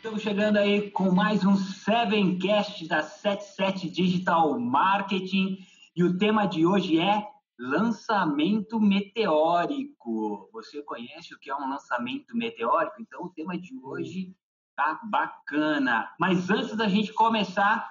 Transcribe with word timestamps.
Estamos 0.00 0.22
chegando 0.22 0.56
aí 0.56 0.90
com 0.90 1.12
mais 1.12 1.44
um 1.44 1.54
Sevencast 1.58 2.88
da 2.88 3.02
77 3.02 3.90
Digital 3.90 4.58
Marketing 4.58 5.58
e 5.94 6.02
o 6.02 6.16
tema 6.16 6.46
de 6.46 6.64
hoje 6.64 6.98
é 6.98 7.28
lançamento 7.58 8.80
meteórico. 8.80 10.48
Você 10.54 10.82
conhece 10.84 11.34
o 11.34 11.38
que 11.38 11.50
é 11.50 11.54
um 11.54 11.68
lançamento 11.68 12.34
meteórico? 12.34 12.96
Então 12.98 13.24
o 13.24 13.28
tema 13.28 13.58
de 13.58 13.76
hoje 13.76 14.34
tá 14.74 14.98
bacana. 15.04 16.10
Mas 16.18 16.48
antes 16.48 16.74
da 16.74 16.88
gente 16.88 17.12
começar 17.12 17.86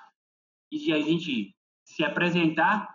e 0.71 0.79
de 0.79 0.91
a 0.91 0.99
gente 0.99 1.55
se 1.85 2.03
apresentar, 2.03 2.89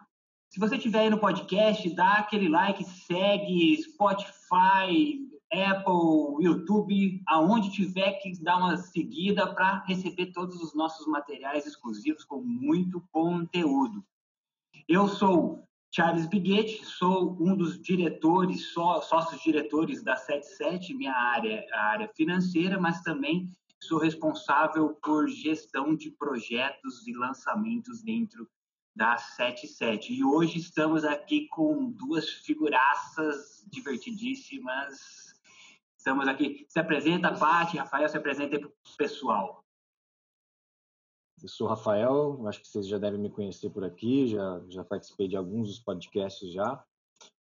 se 0.50 0.58
você 0.58 0.74
estiver 0.74 1.02
aí 1.02 1.10
no 1.10 1.20
podcast, 1.20 1.88
dá 1.94 2.14
aquele 2.14 2.48
like, 2.48 2.82
segue 2.82 3.81
Spotify, 3.81 5.25
Apple, 5.53 6.44
YouTube, 6.44 7.22
aonde 7.26 7.71
tiver 7.71 8.12
que 8.14 8.32
dar 8.43 8.57
uma 8.57 8.76
seguida 8.76 9.54
para 9.54 9.84
receber 9.84 10.32
todos 10.32 10.61
os 10.61 10.75
nossos 10.75 11.07
materiais 11.07 11.67
exclusivos 11.67 12.25
com 12.25 12.40
muito 12.40 13.00
conteúdo. 13.12 14.04
Eu 14.89 15.08
sou 15.08 15.64
Charles 15.94 16.26
Biguetti, 16.26 16.84
sou 16.84 17.36
um 17.40 17.57
dos 17.57 17.80
diretores, 17.80 18.72
só, 18.72 19.00
sócios 19.00 19.40
diretores 19.40 20.03
da 20.03 20.17
77, 20.17 20.93
minha 20.93 21.14
área 21.14 21.64
a 21.72 21.84
área 21.84 22.11
financeira, 22.17 22.81
mas 22.81 23.00
também 23.03 23.48
sou 23.81 23.98
responsável 23.98 24.98
por 25.03 25.29
gestão 25.29 25.95
de 25.95 26.11
projetos 26.11 27.06
e 27.06 27.12
lançamentos 27.12 28.03
dentro 28.03 28.48
da 28.95 29.17
77. 29.17 30.12
E 30.12 30.25
hoje 30.25 30.58
estamos 30.58 31.04
aqui 31.04 31.46
com 31.48 31.90
duas 31.90 32.28
figuraças 32.28 33.64
divertidíssimas 33.70 35.23
Estamos 36.05 36.28
aqui. 36.28 36.66
Se 36.69 36.78
apresenta, 36.78 37.33
Paty, 37.33 37.78
Rafael, 37.78 38.06
se 38.10 38.19
apresenta 38.19 38.58
para 38.58 38.69
o 38.69 38.97
pessoal. 38.98 39.64
Eu 41.42 41.48
sou 41.48 41.66
Rafael, 41.66 42.47
acho 42.47 42.60
que 42.60 42.69
vocês 42.69 42.86
já 42.86 42.98
devem 42.98 43.19
me 43.19 43.30
conhecer 43.30 43.70
por 43.70 43.83
aqui, 43.83 44.28
já, 44.28 44.62
já 44.69 44.84
participei 44.84 45.28
de 45.28 45.34
alguns 45.34 45.69
dos 45.69 45.78
podcasts 45.78 46.52
já. 46.52 46.84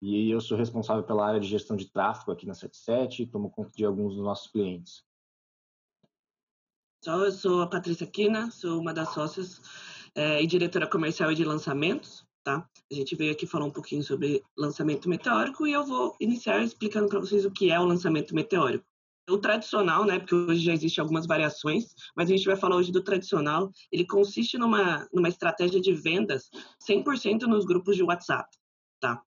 E 0.02 0.32
eu 0.32 0.42
sou 0.42 0.58
responsável 0.58 1.04
pela 1.04 1.28
área 1.28 1.40
de 1.40 1.48
gestão 1.48 1.78
de 1.78 1.86
tráfego 1.86 2.32
aqui 2.32 2.48
na 2.48 2.56
77 2.56 3.22
e 3.22 3.28
tomo 3.28 3.52
conta 3.52 3.70
de 3.78 3.86
alguns 3.86 4.16
dos 4.16 4.24
nossos 4.24 4.52
clientes. 4.52 5.06
Então, 6.98 7.26
eu 7.26 7.32
sou 7.32 7.62
a 7.62 7.70
Patrícia 7.70 8.08
Quina, 8.08 8.50
sou 8.50 8.82
uma 8.82 8.92
das 8.92 9.14
sócias 9.14 9.62
é, 10.16 10.42
e 10.42 10.48
diretora 10.48 10.90
comercial 10.90 11.32
e 11.32 11.36
de 11.36 11.46
lançamentos 11.46 12.27
tá? 12.48 12.66
A 12.90 12.96
gente 12.96 13.14
veio 13.14 13.34
aqui 13.34 13.46
falar 13.46 13.66
um 13.66 13.72
pouquinho 13.72 14.02
sobre 14.02 14.42
lançamento 14.58 15.10
meteórico 15.10 15.68
e 15.68 15.74
eu 15.74 15.86
vou 15.86 16.16
iniciar 16.18 16.64
explicando 16.64 17.10
para 17.10 17.20
vocês 17.20 17.44
o 17.44 17.52
que 17.52 17.70
é 17.70 17.78
o 17.78 17.84
lançamento 17.84 18.34
meteórico. 18.34 18.86
O 19.30 19.38
tradicional, 19.38 20.06
né, 20.06 20.18
porque 20.18 20.34
hoje 20.34 20.64
já 20.64 20.72
existem 20.72 21.02
algumas 21.02 21.28
variações, 21.28 21.94
mas 22.16 22.30
a 22.30 22.34
gente 22.34 22.46
vai 22.46 22.56
falar 22.56 22.78
hoje 22.78 22.90
do 22.90 23.04
tradicional, 23.04 23.70
ele 23.92 24.08
consiste 24.08 24.58
numa, 24.58 25.06
numa 25.12 25.28
estratégia 25.28 25.82
de 25.82 25.92
vendas 25.92 26.50
100% 26.90 27.42
nos 27.42 27.66
grupos 27.66 27.98
de 27.98 28.04
WhatsApp, 28.04 28.48
tá? 29.02 29.22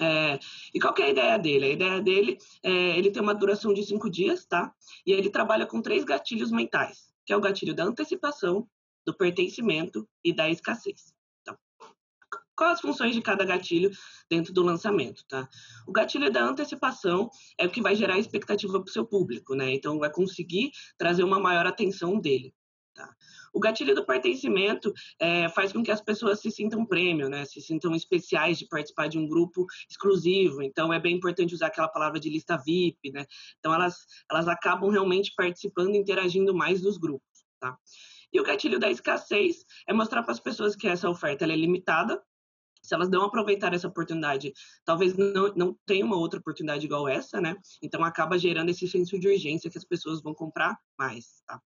É, 0.00 0.40
e 0.74 0.80
qual 0.80 0.92
é 0.98 1.02
a 1.02 1.10
ideia 1.10 1.38
dele? 1.38 1.64
A 1.66 1.70
ideia 1.70 2.00
dele 2.00 2.38
é 2.64 2.98
ele 2.98 3.12
tem 3.12 3.22
uma 3.22 3.36
duração 3.36 3.72
de 3.72 3.84
cinco 3.84 4.10
dias, 4.10 4.44
tá? 4.44 4.74
E 5.06 5.12
ele 5.12 5.30
trabalha 5.30 5.64
com 5.64 5.80
três 5.80 6.02
gatilhos 6.02 6.50
mentais, 6.50 7.12
que 7.24 7.32
é 7.32 7.36
o 7.36 7.40
gatilho 7.40 7.72
da 7.72 7.84
antecipação, 7.84 8.68
do 9.06 9.14
pertencimento 9.14 10.08
e 10.24 10.32
da 10.32 10.50
escassez 10.50 11.16
quais 12.58 12.72
as 12.72 12.80
funções 12.80 13.14
de 13.14 13.22
cada 13.22 13.44
gatilho 13.44 13.90
dentro 14.28 14.52
do 14.52 14.64
lançamento, 14.64 15.24
tá? 15.28 15.48
O 15.86 15.92
gatilho 15.92 16.30
da 16.30 16.42
antecipação 16.42 17.30
é 17.56 17.66
o 17.66 17.70
que 17.70 17.80
vai 17.80 17.94
gerar 17.94 18.18
expectativa 18.18 18.80
para 18.80 18.88
o 18.90 18.92
seu 18.92 19.06
público, 19.06 19.54
né? 19.54 19.72
Então, 19.72 19.98
vai 19.98 20.10
conseguir 20.10 20.72
trazer 20.98 21.22
uma 21.22 21.38
maior 21.38 21.66
atenção 21.66 22.18
dele. 22.18 22.52
Tá? 22.94 23.14
O 23.54 23.60
gatilho 23.60 23.94
do 23.94 24.04
pertencimento 24.04 24.92
é, 25.20 25.48
faz 25.50 25.72
com 25.72 25.84
que 25.84 25.92
as 25.92 26.00
pessoas 26.00 26.40
se 26.40 26.50
sintam 26.50 26.84
prêmio, 26.84 27.28
né? 27.28 27.44
Se 27.44 27.60
sintam 27.60 27.94
especiais 27.94 28.58
de 28.58 28.66
participar 28.66 29.06
de 29.06 29.18
um 29.18 29.28
grupo 29.28 29.64
exclusivo. 29.88 30.60
Então, 30.60 30.92
é 30.92 30.98
bem 30.98 31.14
importante 31.14 31.54
usar 31.54 31.68
aquela 31.68 31.88
palavra 31.88 32.18
de 32.18 32.28
lista 32.28 32.56
VIP, 32.56 33.12
né? 33.12 33.24
Então, 33.60 33.72
elas, 33.72 34.04
elas 34.28 34.48
acabam 34.48 34.90
realmente 34.90 35.32
participando 35.36 35.94
e 35.94 35.98
interagindo 35.98 36.52
mais 36.52 36.80
dos 36.80 36.98
grupos, 36.98 37.44
tá? 37.60 37.78
E 38.32 38.40
o 38.40 38.44
gatilho 38.44 38.80
da 38.80 38.90
escassez 38.90 39.64
é 39.86 39.92
mostrar 39.92 40.24
para 40.24 40.32
as 40.32 40.40
pessoas 40.40 40.74
que 40.74 40.88
essa 40.88 41.08
oferta 41.08 41.44
é 41.44 41.56
limitada, 41.56 42.20
se 42.82 42.94
elas 42.94 43.08
não 43.08 43.22
aproveitarem 43.22 43.76
essa 43.76 43.88
oportunidade, 43.88 44.52
talvez 44.84 45.16
não, 45.16 45.52
não 45.54 45.78
tenha 45.86 46.04
uma 46.04 46.16
outra 46.16 46.38
oportunidade 46.38 46.86
igual 46.86 47.08
essa, 47.08 47.40
né? 47.40 47.56
Então 47.82 48.04
acaba 48.04 48.38
gerando 48.38 48.70
esse 48.70 48.86
senso 48.86 49.18
de 49.18 49.28
urgência 49.28 49.70
que 49.70 49.78
as 49.78 49.84
pessoas 49.84 50.22
vão 50.22 50.34
comprar 50.34 50.78
mais, 50.98 51.42
tá? 51.46 51.60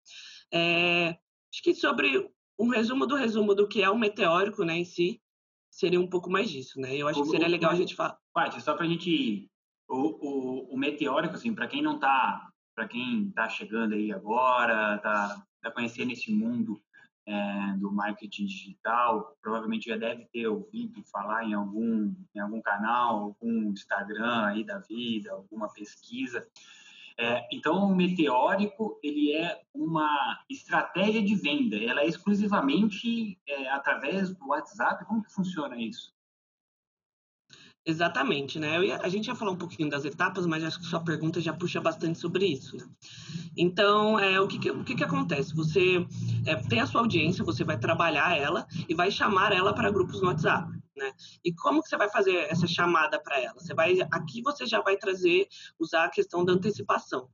É, 0.51 1.09
acho 1.51 1.63
que 1.63 1.73
sobre 1.73 2.29
um 2.57 2.69
resumo 2.69 3.05
do 3.05 3.15
resumo 3.15 3.55
do 3.55 3.67
que 3.67 3.81
é 3.81 3.89
o 3.89 3.97
meteórico, 3.97 4.63
né, 4.63 4.77
em 4.77 4.85
si, 4.85 5.21
seria 5.69 5.99
um 5.99 6.07
pouco 6.07 6.29
mais 6.29 6.49
disso, 6.49 6.79
né? 6.79 6.95
Eu 6.95 7.07
acho 7.07 7.21
o, 7.21 7.23
que 7.23 7.29
seria 7.29 7.47
legal 7.47 7.71
a 7.71 7.75
gente 7.75 7.95
falar. 7.95 8.17
Paty, 8.33 8.61
só 8.61 8.73
para 8.73 8.85
a 8.85 8.89
gente 8.89 9.49
o, 9.87 9.95
o, 9.97 10.73
o, 10.73 10.77
meteórico, 10.77 11.35
assim, 11.35 11.53
para 11.53 11.67
quem 11.67 11.81
não 11.81 11.99
tá, 11.99 12.49
para 12.75 12.87
quem 12.87 13.31
tá 13.31 13.47
chegando 13.49 13.95
aí 13.95 14.11
agora, 14.11 14.97
tá, 14.99 15.41
tá 15.61 15.71
conhecendo 15.71 16.11
esse 16.11 16.31
mundo 16.31 16.81
é, 17.25 17.73
do 17.77 17.91
marketing 17.91 18.45
digital, 18.45 19.37
provavelmente 19.41 19.89
já 19.89 19.97
deve 19.97 20.25
ter 20.25 20.47
ouvido 20.47 21.03
falar 21.11 21.45
em 21.45 21.53
algum, 21.53 22.13
em 22.35 22.39
algum 22.39 22.61
canal, 22.61 23.23
algum 23.23 23.71
Instagram 23.71 24.45
aí 24.45 24.63
da 24.63 24.79
vida, 24.79 25.31
alguma 25.31 25.69
pesquisa. 25.71 26.47
É, 27.17 27.45
então, 27.51 27.83
o 27.83 27.93
meteórico 27.93 28.97
ele 29.03 29.33
é 29.33 29.61
uma 29.73 30.39
estratégia 30.49 31.21
de 31.21 31.35
venda. 31.35 31.75
Ela 31.75 32.01
é 32.01 32.07
exclusivamente 32.07 33.37
é, 33.45 33.69
através 33.69 34.33
do 34.33 34.47
WhatsApp. 34.47 35.03
Como 35.05 35.21
que 35.21 35.33
funciona 35.33 35.77
isso? 35.77 36.13
Exatamente, 37.89 38.59
né? 38.59 38.85
Ia, 38.85 38.99
a 39.01 39.09
gente 39.09 39.27
ia 39.27 39.35
falar 39.35 39.49
um 39.49 39.57
pouquinho 39.57 39.89
das 39.89 40.05
etapas, 40.05 40.45
mas 40.45 40.63
acho 40.63 40.79
que 40.79 40.85
sua 40.85 40.99
pergunta 40.99 41.41
já 41.41 41.51
puxa 41.51 41.81
bastante 41.81 42.19
sobre 42.19 42.45
isso. 42.45 42.77
Né? 42.77 42.87
Então, 43.57 44.19
é, 44.19 44.39
o, 44.39 44.47
que, 44.47 44.59
que 44.59 44.69
o 44.69 44.83
que, 44.83 44.93
que 44.93 45.03
acontece? 45.03 45.55
Você 45.55 46.05
é, 46.45 46.55
tem 46.55 46.81
a 46.81 46.85
sua 46.85 47.01
audiência, 47.01 47.43
você 47.43 47.63
vai 47.63 47.79
trabalhar 47.79 48.37
ela 48.37 48.67
e 48.87 48.93
vai 48.93 49.09
chamar 49.09 49.51
ela 49.53 49.73
para 49.73 49.89
grupos 49.89 50.21
no 50.21 50.27
WhatsApp. 50.27 50.71
Né? 50.95 51.11
E 51.43 51.51
como 51.51 51.81
que 51.81 51.89
você 51.89 51.97
vai 51.97 52.09
fazer 52.11 52.35
essa 52.51 52.67
chamada 52.67 53.19
para 53.19 53.41
ela? 53.41 53.55
Você 53.55 53.73
vai 53.73 53.97
aqui 54.11 54.43
você 54.43 54.67
já 54.67 54.81
vai 54.81 54.95
trazer 54.95 55.47
usar 55.79 56.03
a 56.03 56.09
questão 56.09 56.45
da 56.45 56.53
antecipação. 56.53 57.27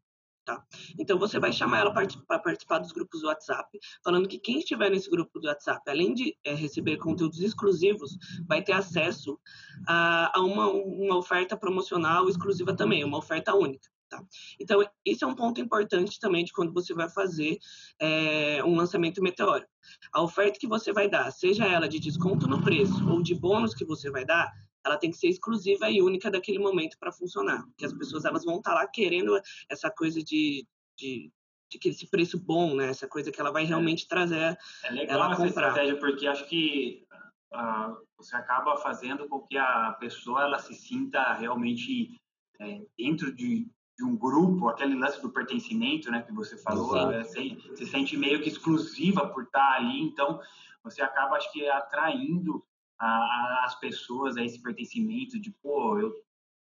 Tá? 0.45 0.63
Então, 0.99 1.17
você 1.17 1.39
vai 1.39 1.51
chamar 1.51 1.79
ela 1.79 1.91
para 1.91 2.39
participar 2.39 2.77
dos 2.77 2.91
grupos 2.91 3.21
do 3.21 3.27
WhatsApp, 3.27 3.79
falando 4.03 4.27
que 4.27 4.37
quem 4.37 4.59
estiver 4.59 4.91
nesse 4.91 5.09
grupo 5.09 5.39
do 5.39 5.47
WhatsApp, 5.47 5.81
além 5.89 6.13
de 6.13 6.37
é, 6.43 6.53
receber 6.53 6.97
conteúdos 6.97 7.39
exclusivos, 7.39 8.15
vai 8.47 8.61
ter 8.61 8.73
acesso 8.73 9.39
a, 9.87 10.37
a 10.37 10.41
uma, 10.43 10.69
uma 10.69 11.17
oferta 11.17 11.57
promocional 11.57 12.29
exclusiva 12.29 12.75
também, 12.75 13.03
uma 13.03 13.17
oferta 13.17 13.55
única. 13.55 13.89
Tá? 14.07 14.23
Então, 14.59 14.87
isso 15.03 15.25
é 15.25 15.27
um 15.27 15.33
ponto 15.33 15.59
importante 15.59 16.19
também 16.19 16.45
de 16.45 16.53
quando 16.53 16.71
você 16.71 16.93
vai 16.93 17.09
fazer 17.09 17.57
é, 17.99 18.63
um 18.63 18.75
lançamento 18.75 19.23
meteórico. 19.23 19.71
A 20.13 20.21
oferta 20.21 20.59
que 20.59 20.67
você 20.67 20.93
vai 20.93 21.09
dar, 21.09 21.31
seja 21.31 21.65
ela 21.65 21.89
de 21.89 21.99
desconto 21.99 22.47
no 22.47 22.61
preço 22.61 23.09
ou 23.09 23.23
de 23.23 23.33
bônus 23.33 23.73
que 23.73 23.83
você 23.83 24.11
vai 24.11 24.23
dar, 24.23 24.53
ela 24.85 24.97
tem 24.97 25.09
que 25.09 25.17
ser 25.17 25.27
exclusiva 25.27 25.89
e 25.89 26.01
única 26.01 26.29
daquele 26.29 26.59
momento 26.59 26.97
para 26.99 27.11
funcionar. 27.11 27.63
Porque 27.65 27.85
as 27.85 27.93
pessoas 27.93 28.23
elas 28.23 28.45
vão 28.45 28.57
estar 28.57 28.71
tá 28.71 28.81
lá 28.81 28.87
querendo 28.87 29.37
essa 29.69 29.89
coisa 29.89 30.21
de, 30.23 30.65
de, 30.97 31.31
de 31.71 31.79
que 31.79 31.89
esse 31.89 32.07
preço 32.07 32.39
bom, 32.39 32.75
né? 32.75 32.89
Essa 32.89 33.07
coisa 33.07 33.31
que 33.31 33.41
ela 33.41 33.51
vai 33.51 33.63
é. 33.63 33.67
realmente 33.67 34.07
trazer. 34.07 34.57
É 34.83 34.91
legal 34.91 35.15
ela 35.15 35.33
essa 35.33 35.43
comprar. 35.43 35.67
estratégia 35.69 35.99
porque 35.99 36.27
acho 36.27 36.45
que 36.47 37.05
uh, 37.53 37.97
você 38.17 38.35
acaba 38.35 38.77
fazendo 38.77 39.27
com 39.27 39.39
que 39.41 39.57
a 39.57 39.93
pessoa 39.99 40.43
ela 40.43 40.59
se 40.59 40.73
sinta 40.75 41.33
realmente 41.33 42.15
é, 42.59 42.81
dentro 42.97 43.33
de, 43.33 43.67
de 43.97 44.03
um 44.03 44.15
grupo, 44.15 44.69
aquele 44.69 44.95
lance 44.95 45.21
do 45.21 45.31
pertencimento, 45.31 46.11
né, 46.11 46.21
que 46.21 46.31
você 46.31 46.57
falou, 46.57 47.11
é, 47.11 47.23
se, 47.23 47.57
se 47.75 47.85
sente 47.85 48.15
meio 48.15 48.41
que 48.41 48.49
exclusiva 48.49 49.27
por 49.27 49.43
estar 49.43 49.59
tá 49.59 49.75
ali, 49.75 50.01
então 50.01 50.39
você 50.83 51.01
acaba, 51.01 51.35
acho 51.35 51.51
que, 51.51 51.67
atraindo 51.67 52.63
a, 52.99 53.63
as 53.65 53.75
pessoas 53.79 54.37
a 54.37 54.43
esse 54.43 54.61
pertencimento 54.61 55.39
de, 55.39 55.51
pô, 55.51 55.99
eu, 55.99 56.13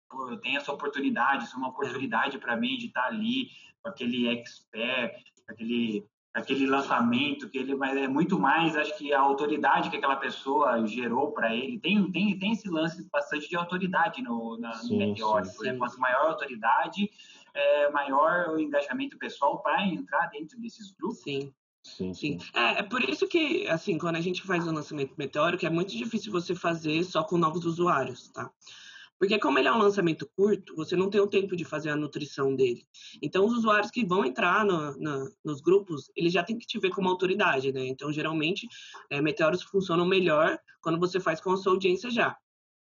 pô, 0.08 0.30
eu 0.30 0.38
tenho 0.38 0.58
essa 0.58 0.72
oportunidade, 0.72 1.44
isso 1.44 1.54
é 1.54 1.58
uma 1.58 1.68
oportunidade 1.68 2.38
para 2.38 2.56
mim 2.56 2.76
de 2.76 2.86
estar 2.86 3.02
tá 3.02 3.08
ali 3.08 3.48
com 3.82 3.88
aquele 3.88 4.28
expert, 4.28 5.22
aquele 5.48 6.06
aquele 6.32 6.66
lançamento 6.66 7.48
que 7.48 7.56
ele 7.56 7.76
mas 7.76 7.96
é 7.96 8.08
muito 8.08 8.40
mais 8.40 8.76
acho 8.76 8.98
que 8.98 9.12
a 9.12 9.20
autoridade 9.20 9.88
que 9.88 9.96
aquela 9.96 10.16
pessoa 10.16 10.84
gerou 10.84 11.30
para 11.30 11.54
ele 11.54 11.78
tem 11.78 12.10
tem 12.10 12.36
tem 12.36 12.50
esse 12.50 12.68
lance 12.68 13.08
bastante 13.08 13.48
de 13.48 13.54
autoridade 13.54 14.20
no, 14.20 14.58
na, 14.58 14.74
sim, 14.74 14.94
no 14.94 14.98
meteórico 14.98 15.62
sim, 15.62 15.70
né? 15.70 15.78
quanto 15.78 16.00
maior 16.00 16.24
a 16.24 16.30
autoridade 16.30 17.08
é, 17.54 17.88
maior 17.92 18.48
o 18.48 18.58
engajamento 18.58 19.16
pessoal 19.16 19.62
para 19.62 19.86
entrar 19.86 20.26
dentro 20.26 20.60
desses 20.60 20.90
grupos. 20.90 21.22
Sim 21.22 21.54
Sim, 21.84 22.14
sim. 22.14 22.38
É, 22.54 22.80
é, 22.80 22.82
por 22.82 23.02
isso 23.04 23.28
que, 23.28 23.68
assim, 23.68 23.98
quando 23.98 24.16
a 24.16 24.20
gente 24.20 24.42
faz 24.42 24.66
o 24.66 24.72
lançamento 24.72 25.14
meteórico, 25.18 25.66
é 25.66 25.70
muito 25.70 25.94
difícil 25.96 26.32
você 26.32 26.54
fazer 26.54 27.04
só 27.04 27.22
com 27.22 27.36
novos 27.36 27.66
usuários, 27.66 28.30
tá? 28.30 28.50
Porque 29.18 29.38
como 29.38 29.58
ele 29.58 29.68
é 29.68 29.72
um 29.72 29.78
lançamento 29.78 30.28
curto, 30.34 30.74
você 30.74 30.96
não 30.96 31.08
tem 31.08 31.20
o 31.20 31.26
tempo 31.26 31.54
de 31.54 31.64
fazer 31.64 31.90
a 31.90 31.96
nutrição 31.96 32.54
dele. 32.56 32.86
Então, 33.22 33.44
os 33.44 33.52
usuários 33.52 33.90
que 33.90 34.04
vão 34.04 34.24
entrar 34.24 34.64
no, 34.64 34.96
no, 34.96 35.30
nos 35.44 35.60
grupos, 35.60 36.10
eles 36.16 36.32
já 36.32 36.42
têm 36.42 36.58
que 36.58 36.66
te 36.66 36.78
ver 36.80 36.90
como 36.90 37.08
autoridade, 37.08 37.72
né? 37.72 37.86
Então, 37.86 38.12
geralmente, 38.12 38.66
é, 39.10 39.20
meteoros 39.20 39.62
funcionam 39.62 40.06
melhor 40.06 40.58
quando 40.80 40.98
você 40.98 41.20
faz 41.20 41.40
com 41.40 41.52
a 41.52 41.56
sua 41.56 41.72
audiência 41.72 42.10
já. 42.10 42.36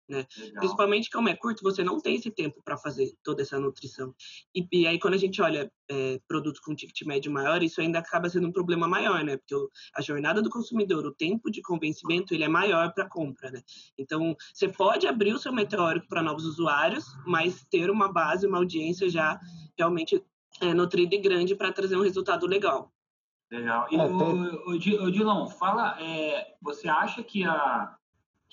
Né? 0.09 0.25
Principalmente 0.55 1.09
como 1.09 1.27
é 1.27 1.35
curto, 1.35 1.61
você 1.61 1.83
não 1.83 1.99
tem 1.99 2.15
esse 2.15 2.31
tempo 2.31 2.61
para 2.63 2.77
fazer 2.77 3.13
toda 3.21 3.41
essa 3.41 3.59
nutrição. 3.59 4.15
E, 4.55 4.65
e, 4.71 4.87
aí, 4.87 4.97
quando 4.99 5.15
a 5.15 5.17
gente 5.17 5.41
olha 5.41 5.69
é, 5.89 6.19
produtos 6.27 6.61
com 6.61 6.73
ticket 6.73 7.05
médio 7.05 7.31
maior, 7.31 7.61
isso 7.61 7.81
ainda 7.81 7.99
acaba 7.99 8.29
sendo 8.29 8.47
um 8.47 8.51
problema 8.51 8.87
maior, 8.87 9.23
né? 9.23 9.35
Porque 9.35 9.53
o, 9.53 9.69
a 9.95 10.01
jornada 10.01 10.41
do 10.41 10.49
consumidor, 10.49 11.05
o 11.05 11.13
tempo 11.13 11.51
de 11.51 11.61
convencimento, 11.61 12.33
ele 12.33 12.45
é 12.45 12.47
maior 12.47 12.93
para 12.93 13.09
compra, 13.09 13.51
né? 13.51 13.61
Então, 13.97 14.35
você 14.53 14.69
pode 14.69 15.07
abrir 15.07 15.33
o 15.33 15.39
seu 15.39 15.51
meteórico 15.51 16.07
para 16.07 16.23
novos 16.23 16.45
usuários, 16.45 17.05
mas 17.25 17.65
ter 17.69 17.89
uma 17.89 18.11
base, 18.11 18.47
uma 18.47 18.59
audiência 18.59 19.09
já 19.09 19.37
realmente 19.77 20.23
é, 20.61 20.73
nutrida 20.73 21.15
e 21.15 21.21
grande 21.21 21.53
para 21.53 21.73
trazer 21.73 21.97
um 21.97 22.03
resultado 22.03 22.47
legal. 22.47 22.93
Legal. 23.51 23.87
E 23.91 23.95
é, 23.95 24.03
o, 24.05 24.71
o, 24.71 25.05
o 25.05 25.11
Dilon, 25.11 25.47
fala, 25.47 26.01
é, 26.01 26.55
você 26.61 26.87
acha 26.87 27.21
que 27.23 27.43
a 27.43 27.97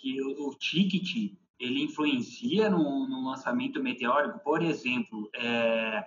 que 0.05 0.21
o, 0.21 0.49
o 0.49 0.55
ticket 0.57 1.33
ele 1.59 1.83
influencia 1.83 2.69
no, 2.69 3.09
no 3.09 3.29
lançamento 3.29 3.83
meteórico? 3.83 4.41
Por 4.41 4.63
exemplo, 4.63 5.29
é, 5.35 6.07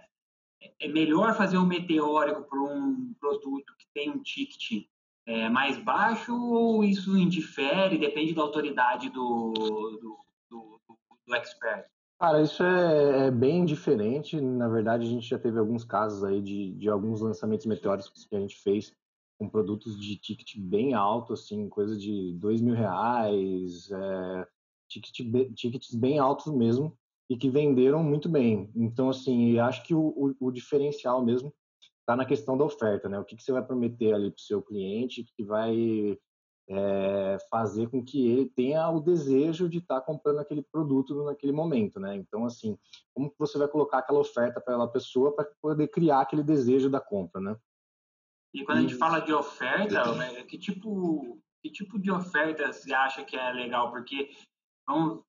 é 0.80 0.88
melhor 0.88 1.36
fazer 1.36 1.58
um 1.58 1.66
meteórico 1.66 2.44
para 2.44 2.60
um 2.60 3.14
produto 3.20 3.74
que 3.78 3.86
tem 3.94 4.10
um 4.10 4.22
ticket 4.22 4.88
é, 5.26 5.50
mais 5.50 5.78
baixo 5.78 6.34
ou 6.36 6.84
isso 6.84 7.18
indifere, 7.18 7.98
depende 7.98 8.34
da 8.34 8.42
autoridade 8.42 9.10
do, 9.10 9.52
do, 9.54 10.20
do, 10.50 10.80
do 11.28 11.36
expert? 11.36 11.86
Cara, 12.20 12.42
isso 12.42 12.64
é, 12.64 13.28
é, 13.28 13.32
bem 13.32 13.64
diferente. 13.64 14.42
Na 14.42 14.68
verdade, 14.68 15.06
a 15.06 15.10
gente 15.10 15.28
já 15.28 15.38
teve 15.38 15.60
alguns 15.60 15.84
casos 15.84 16.24
aí 16.24 16.42
de, 16.42 16.72
de 16.74 16.90
alguns 16.90 17.22
lançamentos 17.22 17.66
meteóricos 17.66 18.26
que 18.26 18.36
a 18.36 18.40
gente 18.40 18.58
fez 18.58 18.96
com 19.38 19.48
produtos 19.48 20.00
de 20.00 20.16
ticket 20.16 20.58
bem 20.58 20.96
alto, 20.96 21.34
assim, 21.34 21.70
coisa 21.70 21.96
de 21.96 22.34
dois 22.34 22.60
mil 22.60 22.74
reais, 22.74 23.92
é, 23.92 24.48
ticket, 24.88 25.54
tickets 25.56 25.96
bem 25.96 26.20
altos 26.20 26.52
mesmo 26.54 26.98
e 27.30 27.38
que 27.38 27.50
venderam 27.50 28.04
muito 28.04 28.30
bem. 28.30 28.72
Então, 28.76 29.10
assim, 29.10 29.60
acho 29.60 29.84
que 29.84 29.94
o, 29.94 30.08
o, 30.40 30.48
o 30.48 30.52
diferencial 30.52 31.24
mesmo 31.24 31.54
está 32.00 32.16
na 32.16 32.26
questão 32.26 32.58
da 32.58 32.64
oferta, 32.64 33.10
né? 33.10 33.20
O 33.20 33.26
que, 33.26 33.36
que 33.36 33.44
você 33.44 33.52
vai 33.52 33.64
prometer 33.64 34.14
ali 34.14 34.32
para 34.32 34.40
o 34.40 34.42
seu 34.42 34.62
cliente 34.62 35.26
que 35.36 35.44
vai 35.44 36.18
é, 36.70 37.38
fazer 37.50 37.90
com 37.90 38.04
que 38.04 38.28
ele 38.28 38.50
tenha 38.50 38.90
o 38.90 39.00
desejo 39.02 39.70
de 39.70 39.80
estar 39.80 40.00
tá 40.00 40.06
comprando 40.06 40.40
aquele 40.40 40.62
produto 40.62 41.24
naquele 41.26 41.52
momento, 41.52 42.00
né? 42.00 42.16
Então, 42.16 42.46
assim, 42.46 42.78
como 43.14 43.30
que 43.30 43.40
você 43.40 43.58
vai 43.58 43.68
colocar 43.68 44.00
aquela 44.00 44.20
oferta 44.20 44.62
para 44.62 44.74
aquela 44.74 44.92
pessoa 44.92 45.36
para 45.36 45.50
poder 45.62 45.88
criar 45.90 46.22
aquele 46.22 46.44
desejo 46.44 46.90
da 46.90 47.02
compra, 47.02 47.42
né? 47.42 47.58
E 48.54 48.64
quando 48.64 48.80
a 48.80 48.82
gente 48.82 48.96
fala 48.96 49.20
de 49.20 49.34
oferta, 49.34 50.02
que 50.48 50.58
tipo, 50.58 51.40
que 51.62 51.70
tipo 51.70 52.00
de 52.00 52.10
oferta 52.10 52.72
você 52.72 52.94
acha 52.94 53.24
que 53.24 53.36
é 53.36 53.52
legal? 53.52 53.92
Porque 53.92 54.30
vamos, 54.88 55.24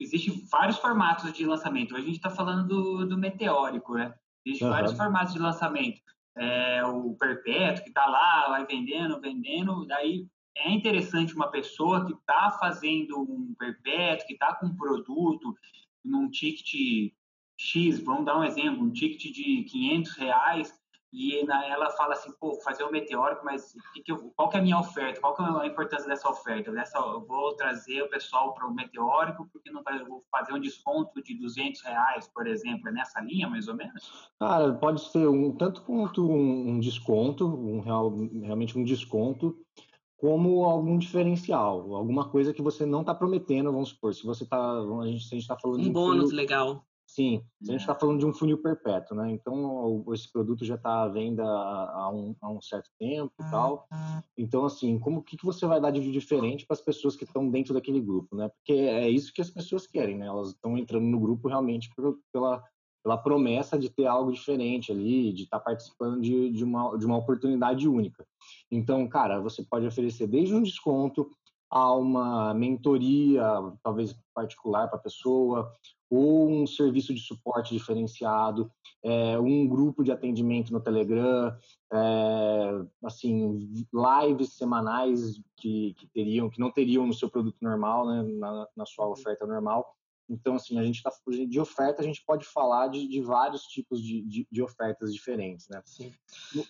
existem 0.00 0.44
vários 0.50 0.78
formatos 0.78 1.32
de 1.32 1.46
lançamento. 1.46 1.94
Hoje 1.94 2.02
a 2.02 2.06
gente 2.06 2.16
está 2.16 2.30
falando 2.30 2.66
do, 2.66 3.06
do 3.06 3.16
meteórico, 3.16 3.94
né? 3.94 4.14
Existem 4.44 4.68
uhum. 4.68 4.74
vários 4.74 4.92
formatos 4.92 5.32
de 5.32 5.38
lançamento. 5.38 6.00
É, 6.36 6.84
o 6.84 7.14
perpétuo 7.14 7.84
que 7.84 7.90
está 7.90 8.06
lá, 8.06 8.48
vai 8.48 8.66
vendendo, 8.66 9.20
vendendo. 9.20 9.86
Daí 9.86 10.26
é 10.56 10.70
interessante 10.70 11.34
uma 11.34 11.48
pessoa 11.48 12.04
que 12.04 12.12
está 12.12 12.50
fazendo 12.58 13.20
um 13.20 13.54
perpétuo, 13.58 14.26
que 14.26 14.34
está 14.34 14.54
com 14.54 14.66
um 14.66 14.76
produto 14.76 15.54
num 16.04 16.28
ticket 16.28 17.12
X, 17.56 18.00
vamos 18.00 18.26
dar 18.26 18.38
um 18.38 18.44
exemplo, 18.44 18.82
um 18.82 18.92
ticket 18.92 19.32
de 19.32 19.62
500 19.64 20.16
reais, 20.16 20.74
e 21.14 21.38
ela 21.48 21.90
fala 21.90 22.14
assim, 22.14 22.32
pô, 22.40 22.56
fazer 22.56 22.82
o 22.82 22.88
um 22.88 22.90
meteórico, 22.90 23.44
mas 23.44 23.72
que 23.94 24.02
que 24.02 24.10
eu, 24.10 24.32
qual 24.34 24.48
que 24.48 24.56
é 24.56 24.60
a 24.60 24.62
minha 24.62 24.80
oferta? 24.80 25.20
Qual 25.20 25.32
que 25.32 25.42
é 25.42 25.46
a 25.46 25.64
importância 25.64 26.08
dessa 26.08 26.28
oferta? 26.28 26.72
Dessa, 26.72 26.98
eu 26.98 27.24
vou 27.24 27.54
trazer 27.54 28.02
o 28.02 28.10
pessoal 28.10 28.52
para 28.52 28.66
o 28.66 28.74
meteórico, 28.74 29.48
porque 29.52 29.70
não 29.70 29.80
vai, 29.84 30.00
eu 30.00 30.06
vou 30.06 30.24
fazer 30.28 30.52
um 30.52 30.58
desconto 30.58 31.22
de 31.22 31.38
200 31.38 31.82
reais, 31.82 32.26
por 32.26 32.48
exemplo, 32.48 32.88
é 32.88 32.92
nessa 32.92 33.20
linha, 33.20 33.48
mais 33.48 33.68
ou 33.68 33.76
menos? 33.76 34.28
Cara, 34.40 34.74
pode 34.74 35.02
ser 35.02 35.28
um 35.28 35.52
tanto 35.52 35.82
quanto 35.82 36.28
um, 36.28 36.70
um 36.70 36.80
desconto, 36.80 37.46
um 37.46 37.78
real, 37.78 38.12
realmente 38.42 38.76
um 38.76 38.82
desconto, 38.82 39.56
como 40.16 40.64
algum 40.64 40.98
diferencial, 40.98 41.94
alguma 41.94 42.28
coisa 42.28 42.52
que 42.52 42.62
você 42.62 42.84
não 42.84 43.02
está 43.02 43.14
prometendo, 43.14 43.70
vamos 43.70 43.90
supor, 43.90 44.12
se 44.14 44.26
você 44.26 44.42
está, 44.42 44.58
a 44.58 45.06
gente 45.06 45.36
está 45.36 45.56
falando 45.56 45.86
um 45.86 45.92
bônus 45.92 46.32
legal. 46.32 46.84
Sim, 47.14 47.44
a 47.62 47.66
gente 47.70 47.82
está 47.82 47.92
é. 47.92 47.98
falando 48.00 48.18
de 48.18 48.26
um 48.26 48.32
funil 48.32 48.60
perpétuo, 48.60 49.16
né? 49.16 49.30
Então, 49.30 50.04
esse 50.12 50.30
produto 50.32 50.64
já 50.64 50.74
está 50.74 51.04
à 51.04 51.08
venda 51.08 51.44
há 51.44 52.10
um, 52.12 52.34
há 52.40 52.50
um, 52.50 52.60
certo 52.60 52.90
tempo 52.98 53.32
e 53.40 53.50
tal. 53.52 53.86
Então, 54.36 54.64
assim, 54.64 54.98
como 54.98 55.22
que, 55.22 55.36
que 55.36 55.46
você 55.46 55.64
vai 55.64 55.80
dar 55.80 55.92
de 55.92 56.10
diferente 56.10 56.66
para 56.66 56.74
as 56.74 56.80
pessoas 56.80 57.14
que 57.14 57.22
estão 57.22 57.48
dentro 57.48 57.72
daquele 57.72 58.00
grupo, 58.00 58.34
né? 58.34 58.48
Porque 58.48 58.72
é 58.72 59.08
isso 59.08 59.32
que 59.32 59.40
as 59.40 59.48
pessoas 59.48 59.86
querem, 59.86 60.18
né? 60.18 60.26
Elas 60.26 60.48
estão 60.48 60.76
entrando 60.76 61.04
no 61.04 61.20
grupo 61.20 61.46
realmente 61.46 61.88
pela, 62.32 62.60
pela 63.00 63.16
promessa 63.16 63.78
de 63.78 63.88
ter 63.88 64.06
algo 64.06 64.32
diferente 64.32 64.90
ali, 64.90 65.32
de 65.32 65.44
estar 65.44 65.60
tá 65.60 65.64
participando 65.66 66.20
de, 66.20 66.50
de, 66.50 66.64
uma, 66.64 66.98
de 66.98 67.06
uma 67.06 67.18
oportunidade 67.18 67.86
única. 67.86 68.26
Então, 68.72 69.06
cara, 69.08 69.40
você 69.40 69.62
pode 69.62 69.86
oferecer 69.86 70.26
desde 70.26 70.52
um 70.52 70.64
desconto 70.64 71.30
a 71.70 71.92
uma 71.94 72.54
mentoria, 72.54 73.44
talvez 73.82 74.16
particular 74.34 74.88
para 74.88 74.96
a 74.96 75.02
pessoa, 75.02 75.72
ou 76.10 76.50
um 76.50 76.66
serviço 76.66 77.14
de 77.14 77.20
suporte 77.20 77.74
diferenciado, 77.74 78.70
é, 79.02 79.38
um 79.38 79.66
grupo 79.66 80.02
de 80.02 80.12
atendimento 80.12 80.72
no 80.72 80.80
Telegram, 80.80 81.56
é, 81.92 82.84
assim, 83.04 83.84
lives 83.92 84.56
semanais 84.56 85.40
que, 85.56 85.94
que, 85.94 86.06
teriam, 86.08 86.48
que 86.48 86.60
não 86.60 86.70
teriam 86.70 87.06
no 87.06 87.14
seu 87.14 87.28
produto 87.28 87.58
normal, 87.60 88.06
né, 88.06 88.22
na, 88.38 88.68
na 88.76 88.86
sua 88.86 89.08
oferta 89.08 89.46
normal. 89.46 89.86
Então, 90.28 90.54
assim, 90.54 90.78
a 90.78 90.82
gente 90.82 90.96
está 90.96 91.10
de 91.46 91.60
oferta, 91.60 92.00
a 92.00 92.04
gente 92.04 92.24
pode 92.26 92.46
falar 92.46 92.88
de, 92.88 93.06
de 93.06 93.20
vários 93.20 93.62
tipos 93.64 94.02
de, 94.02 94.22
de, 94.22 94.48
de, 94.50 94.62
ofertas 94.62 95.12
diferentes, 95.12 95.68
né? 95.68 95.82
Sim. 95.84 96.12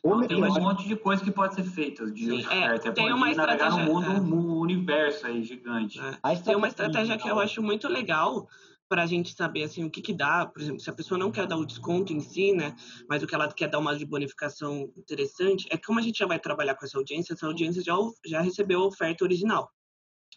Não, 0.04 0.26
tem 0.26 0.42
um 0.42 0.60
monte 0.60 0.88
de 0.88 0.96
coisa 0.96 1.22
que 1.22 1.30
pode 1.30 1.54
ser 1.54 1.62
feita 1.62 2.10
de 2.10 2.24
Sim, 2.24 2.36
é, 2.38 2.40
oferta. 2.40 2.88
É, 2.88 2.92
tem 2.92 3.12
uma 3.12 3.30
estratégia 3.30 3.84
no 3.84 3.94
mundo, 3.94 4.06
é. 4.06 4.20
um 4.20 4.58
universo 4.58 5.26
aí 5.26 5.44
gigante. 5.44 6.00
É. 6.00 6.36
Tem 6.36 6.56
uma 6.56 6.66
estratégia 6.66 7.16
que 7.16 7.28
eu 7.28 7.38
acho 7.38 7.62
muito 7.62 7.86
legal, 7.86 8.48
para 8.94 9.02
a 9.02 9.06
gente 9.06 9.34
saber 9.34 9.64
assim 9.64 9.82
o 9.82 9.90
que 9.90 10.00
que 10.00 10.14
dá, 10.14 10.46
por 10.46 10.62
exemplo, 10.62 10.78
se 10.78 10.88
a 10.88 10.92
pessoa 10.92 11.18
não 11.18 11.32
quer 11.32 11.48
dar 11.48 11.56
o 11.56 11.66
desconto 11.66 12.12
em 12.12 12.20
si, 12.20 12.52
né, 12.52 12.76
mas 13.08 13.24
o 13.24 13.26
que 13.26 13.34
ela 13.34 13.52
quer 13.52 13.68
dar 13.68 13.80
uma 13.80 13.96
de 13.98 14.06
bonificação 14.06 14.88
interessante, 14.96 15.66
é 15.68 15.76
que 15.76 15.84
como 15.84 15.98
a 15.98 16.02
gente 16.02 16.20
já 16.20 16.26
vai 16.26 16.38
trabalhar 16.38 16.76
com 16.76 16.84
essa 16.84 16.96
audiência, 16.96 17.32
essa 17.32 17.44
audiência 17.44 17.82
já 17.82 17.96
já 18.24 18.40
recebeu 18.40 18.80
a 18.80 18.86
oferta 18.86 19.24
original. 19.24 19.68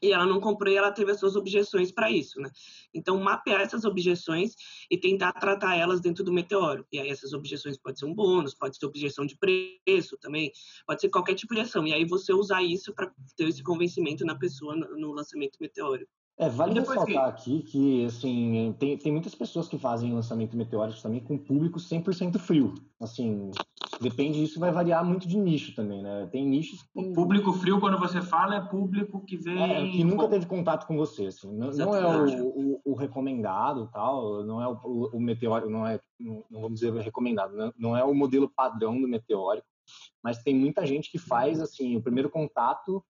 E 0.02 0.12
ela 0.12 0.26
não 0.26 0.40
comprou 0.42 0.74
e 0.74 0.76
ela 0.76 0.92
teve 0.92 1.12
as 1.12 1.20
suas 1.20 1.36
objeções 1.36 1.92
para 1.92 2.10
isso, 2.10 2.40
né? 2.40 2.50
Então, 2.94 3.20
mapear 3.20 3.62
essas 3.62 3.86
objeções 3.86 4.54
e 4.90 4.98
tentar 4.98 5.34
tratar 5.34 5.76
elas 5.76 6.02
dentro 6.02 6.24
do 6.24 6.34
meteoro. 6.34 6.84
E 6.92 7.00
aí, 7.00 7.10
essas 7.10 7.34
objeções 7.34 7.78
pode 7.78 8.00
ser 8.00 8.06
um 8.06 8.14
bônus, 8.14 8.56
pode 8.56 8.76
ser 8.78 8.88
objeção 8.88 9.24
de 9.26 9.38
preço 9.38 10.18
também, 10.20 10.52
pode 10.88 11.02
ser 11.02 11.10
qualquer 11.10 11.36
tipo 11.36 11.54
de 11.54 11.62
ação. 11.62 11.86
E 11.86 11.94
aí, 11.94 12.06
você 12.06 12.34
usar 12.34 12.64
isso 12.64 12.92
para 12.94 13.12
ter 13.36 13.48
esse 13.48 13.62
convencimento 13.62 14.26
na 14.26 14.36
pessoa 14.36 14.76
no 14.76 15.12
lançamento 15.12 15.58
meteórico. 15.60 16.17
É, 16.40 16.48
vale 16.50 16.80
ressaltar 16.80 17.06
que... 17.06 17.18
aqui 17.18 17.64
que, 17.64 18.06
assim, 18.06 18.76
tem, 18.78 18.96
tem 18.96 19.12
muitas 19.12 19.34
pessoas 19.34 19.68
que 19.68 19.78
fazem 19.80 20.14
lançamento 20.14 20.56
meteórico 20.56 21.02
também 21.02 21.20
com 21.20 21.36
público 21.36 21.80
100% 21.80 22.38
frio. 22.38 22.76
Assim, 23.00 23.50
depende 24.00 24.40
disso, 24.40 24.60
vai 24.60 24.72
variar 24.72 25.04
muito 25.04 25.28
de 25.28 25.36
nicho 25.36 25.74
também, 25.76 26.04
né? 26.04 26.28
Tem 26.32 26.46
nichos 26.46 26.84
que... 26.84 26.90
O 26.94 27.12
público 27.12 27.52
frio, 27.54 27.80
quando 27.80 27.98
você 27.98 28.22
fala, 28.22 28.56
é 28.56 28.62
público 28.62 29.20
que 29.26 29.36
vem... 29.36 29.60
É, 29.60 29.90
que 29.90 30.04
nunca 30.04 30.28
teve 30.28 30.46
contato 30.46 30.86
com 30.86 30.96
você, 30.96 31.26
assim. 31.26 31.52
Não, 31.52 31.72
não 31.72 31.96
é 31.96 32.06
o, 32.06 32.46
o, 32.46 32.82
o, 32.86 32.94
recomendado, 32.94 33.90
tal, 33.92 34.44
não 34.44 34.62
é 34.62 34.68
o, 34.68 35.10
o 35.14 35.20
meteórico, 35.20 35.72
não 35.72 35.88
é, 35.88 36.00
não 36.20 36.44
vamos 36.52 36.80
dizer 36.80 36.94
recomendado, 36.94 37.56
não, 37.56 37.74
não 37.76 37.98
é 37.98 38.04
o 38.04 38.14
modelo 38.14 38.48
padrão 38.48 39.02
do 39.02 39.08
meteórico, 39.08 39.68
mas 40.24 40.44
tem 40.44 40.56
muita 40.56 40.86
gente 40.86 41.10
que 41.12 41.18
faz, 41.18 41.60
assim, 41.60 41.96
o 41.96 42.02
primeiro 42.02 42.30
contato 42.30 43.04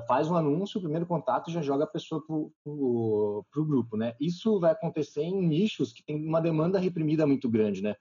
faz 0.00 0.30
um 0.30 0.36
anúncio, 0.36 0.78
o 0.78 0.82
primeiro 0.82 1.06
contato 1.06 1.50
já 1.50 1.60
joga 1.60 1.84
a 1.84 1.88
pessoa 1.88 2.24
para 2.24 2.34
o 2.34 3.44
grupo, 3.54 3.96
né? 3.96 4.14
Isso 4.20 4.58
vai 4.58 4.72
acontecer 4.72 5.22
em 5.22 5.46
nichos 5.46 5.92
que 5.92 6.02
tem 6.02 6.16
uma 6.16 6.40
demanda 6.40 6.78
reprimida 6.78 7.26
muito 7.26 7.48
grande, 7.48 7.82
né? 7.82 7.96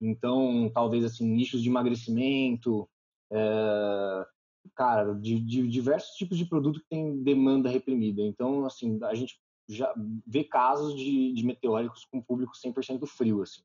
Então, 0.00 0.70
talvez 0.72 1.04
assim, 1.04 1.26
nichos 1.26 1.62
de 1.62 1.68
emagrecimento, 1.68 2.88
é, 3.30 4.26
cara, 4.74 5.14
de, 5.14 5.38
de, 5.40 5.68
diversos 5.68 6.16
tipos 6.16 6.36
de 6.36 6.44
produto 6.44 6.80
que 6.80 6.88
tem 6.88 7.22
demanda 7.22 7.68
reprimida. 7.68 8.22
Então, 8.22 8.64
assim, 8.64 8.98
a 9.04 9.14
gente 9.14 9.38
já 9.68 9.92
vê 10.26 10.42
casos 10.42 10.96
de, 10.96 11.32
de 11.32 11.44
meteóricos 11.44 12.04
com 12.04 12.20
público 12.20 12.52
100% 12.54 13.06
frio, 13.06 13.42
assim. 13.42 13.62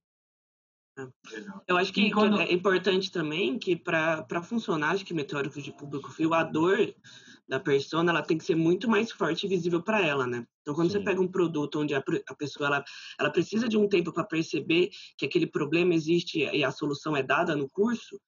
É. 0.98 1.08
Eu 1.68 1.78
acho 1.78 1.92
que, 1.92 2.12
quando... 2.12 2.38
que, 2.38 2.44
é 2.44 2.54
importante 2.54 3.12
também 3.12 3.58
que 3.58 3.76
para 3.76 4.42
funcionar, 4.44 4.92
acho 4.92 5.06
que 5.06 5.14
meteóricos 5.14 5.64
de 5.64 5.72
público 5.72 6.10
frio, 6.10 6.34
a 6.34 6.44
dor 6.44 6.94
da 7.48 7.60
persona, 7.60 8.12
ela 8.12 8.24
tem 8.24 8.38
que 8.38 8.44
ser 8.44 8.56
muito 8.56 8.90
mais 8.90 9.12
forte 9.12 9.46
e 9.46 9.50
visível 9.50 9.82
para 9.82 10.06
ela, 10.06 10.26
né? 10.26 10.46
Então, 10.62 10.74
quando 10.74 10.92
Sim. 10.92 10.98
você 10.98 11.04
pega 11.04 11.22
um 11.22 11.28
produto 11.28 11.80
onde 11.80 11.94
a, 11.94 12.04
a 12.28 12.36
pessoa 12.36 12.68
ela, 12.68 12.84
ela 13.20 13.30
precisa 13.30 13.68
de 13.70 13.78
um 13.78 13.88
tempo 13.88 14.12
para 14.12 14.24
perceber 14.24 14.90
que 15.18 15.26
aquele 15.26 15.46
problema 15.46 15.94
existe 15.94 16.40
e 16.40 16.64
a 16.64 16.72
solução 16.72 17.16
é 17.16 17.22
dada 17.22 17.56
no 17.56 17.70
curso, 17.70 18.20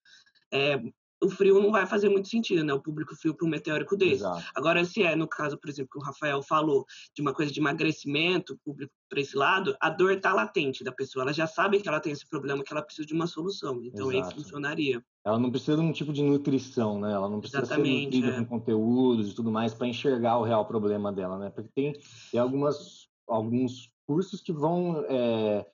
é, 0.54 0.80
o 1.22 1.30
frio 1.30 1.60
não 1.60 1.72
vai 1.72 1.86
fazer 1.86 2.10
muito 2.10 2.28
sentido, 2.28 2.64
né? 2.64 2.74
O 2.74 2.82
público 2.82 3.16
frio 3.16 3.34
para 3.34 3.46
um 3.46 3.50
meteórico 3.50 3.98
desse. 3.98 4.22
Exato. 4.22 4.44
Agora, 4.56 4.86
se 4.86 5.02
é 5.04 5.16
no 5.16 5.28
caso, 5.28 5.58
por 5.58 5.70
exemplo, 5.70 5.90
que 5.92 5.98
o 5.98 6.02
Rafael 6.02 6.42
falou 6.44 6.86
de 7.16 7.22
uma 7.22 7.34
coisa 7.34 7.52
de 7.52 7.60
emagrecimento, 7.60 8.58
público 8.64 8.94
para 9.10 9.22
esse 9.22 9.36
lado, 9.36 9.76
a 9.80 9.90
dor 9.90 10.12
está 10.14 10.34
latente 10.34 10.84
da 10.84 10.92
pessoa. 10.92 11.24
Ela 11.24 11.34
já 11.34 11.48
sabe 11.48 11.82
que 11.82 11.88
ela 11.88 12.00
tem 12.00 12.12
esse 12.12 12.28
problema, 12.28 12.64
que 12.64 12.72
ela 12.72 12.84
precisa 12.84 13.08
de 13.08 13.14
uma 13.14 13.26
solução. 13.26 13.82
Então, 13.84 14.12
Exato. 14.12 14.28
aí 14.28 14.36
funcionaria. 14.36 15.04
Ela 15.28 15.38
não 15.38 15.52
precisa 15.52 15.76
de 15.76 15.84
um 15.84 15.92
tipo 15.92 16.14
de 16.14 16.24
nutrição, 16.24 17.02
né? 17.02 17.12
Ela 17.12 17.28
não 17.28 17.42
precisa 17.42 17.64
Exatamente, 17.64 18.16
ser 18.16 18.22
nutrida 18.22 18.28
é. 18.28 18.40
com 18.40 18.46
conteúdos 18.46 19.30
e 19.30 19.36
tudo 19.36 19.52
mais 19.52 19.74
para 19.74 19.86
enxergar 19.86 20.38
o 20.38 20.44
real 20.44 20.66
problema 20.66 21.12
dela, 21.12 21.38
né? 21.38 21.50
Porque 21.50 21.70
tem, 21.76 21.94
tem 22.32 22.40
algumas, 22.40 23.10
alguns 23.28 23.92
cursos 24.08 24.40
que 24.40 24.54
vão 24.54 25.04
é, 25.10 25.68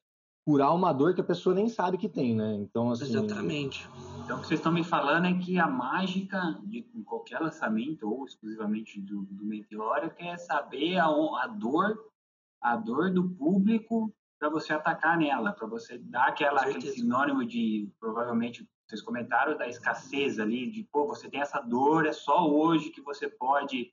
curar 0.43 0.74
uma 0.74 0.91
dor 0.91 1.13
que 1.13 1.22
a 1.22 1.24
pessoa 1.24 1.53
nem 1.53 1.69
sabe 1.69 2.00
que 2.00 2.10
tem, 2.10 2.33
né? 2.33 2.55
Então, 2.55 2.89
assim... 2.89 3.03
Exatamente. 3.15 3.88
Então, 4.24 4.38
o 4.38 4.41
que 4.41 4.48
vocês 4.48 4.60
estão 4.60 4.72
me 4.72 4.83
falando 4.83 5.27
é 5.27 5.33
que 5.36 5.60
a 5.60 5.67
mágica 5.67 6.60
de 6.63 6.81
qualquer 7.05 7.39
lançamento, 7.39 8.10
ou 8.10 8.25
exclusivamente 8.25 9.00
do, 9.00 9.22
do 9.29 9.45
Meteoro, 9.45 10.12
é 10.17 10.36
saber 10.36 10.98
a, 10.98 11.05
a 11.05 11.48
dor 11.48 11.95
a 12.60 12.75
dor 12.75 13.12
do 13.12 13.29
público 13.29 14.12
para 14.39 14.50
você 14.50 14.74
atacar 14.74 15.17
nela, 15.17 15.51
para 15.51 15.67
você 15.67 15.98
dar 15.98 16.29
aquela, 16.29 16.62
aquele 16.62 16.81
sinônimo 16.81 17.45
de, 17.45 17.89
provavelmente, 18.00 18.67
vocês 18.87 19.01
comentaram 19.01 19.57
da 19.57 19.67
escassez 19.67 20.39
ali, 20.39 20.69
de, 20.69 20.83
pô, 20.83 21.07
você 21.07 21.29
tem 21.29 21.41
essa 21.41 21.59
dor, 21.59 22.05
é 22.05 22.11
só 22.11 22.49
hoje 22.49 22.89
que 22.89 23.01
você 23.01 23.27
pode 23.27 23.91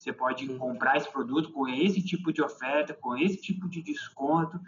você 0.00 0.14
pode 0.14 0.48
comprar 0.56 0.96
esse 0.96 1.12
produto 1.12 1.52
com 1.52 1.68
esse 1.68 2.02
tipo 2.02 2.32
de 2.32 2.40
oferta, 2.40 2.94
com 2.94 3.14
esse 3.18 3.36
tipo 3.36 3.68
de 3.68 3.82
desconto. 3.82 4.58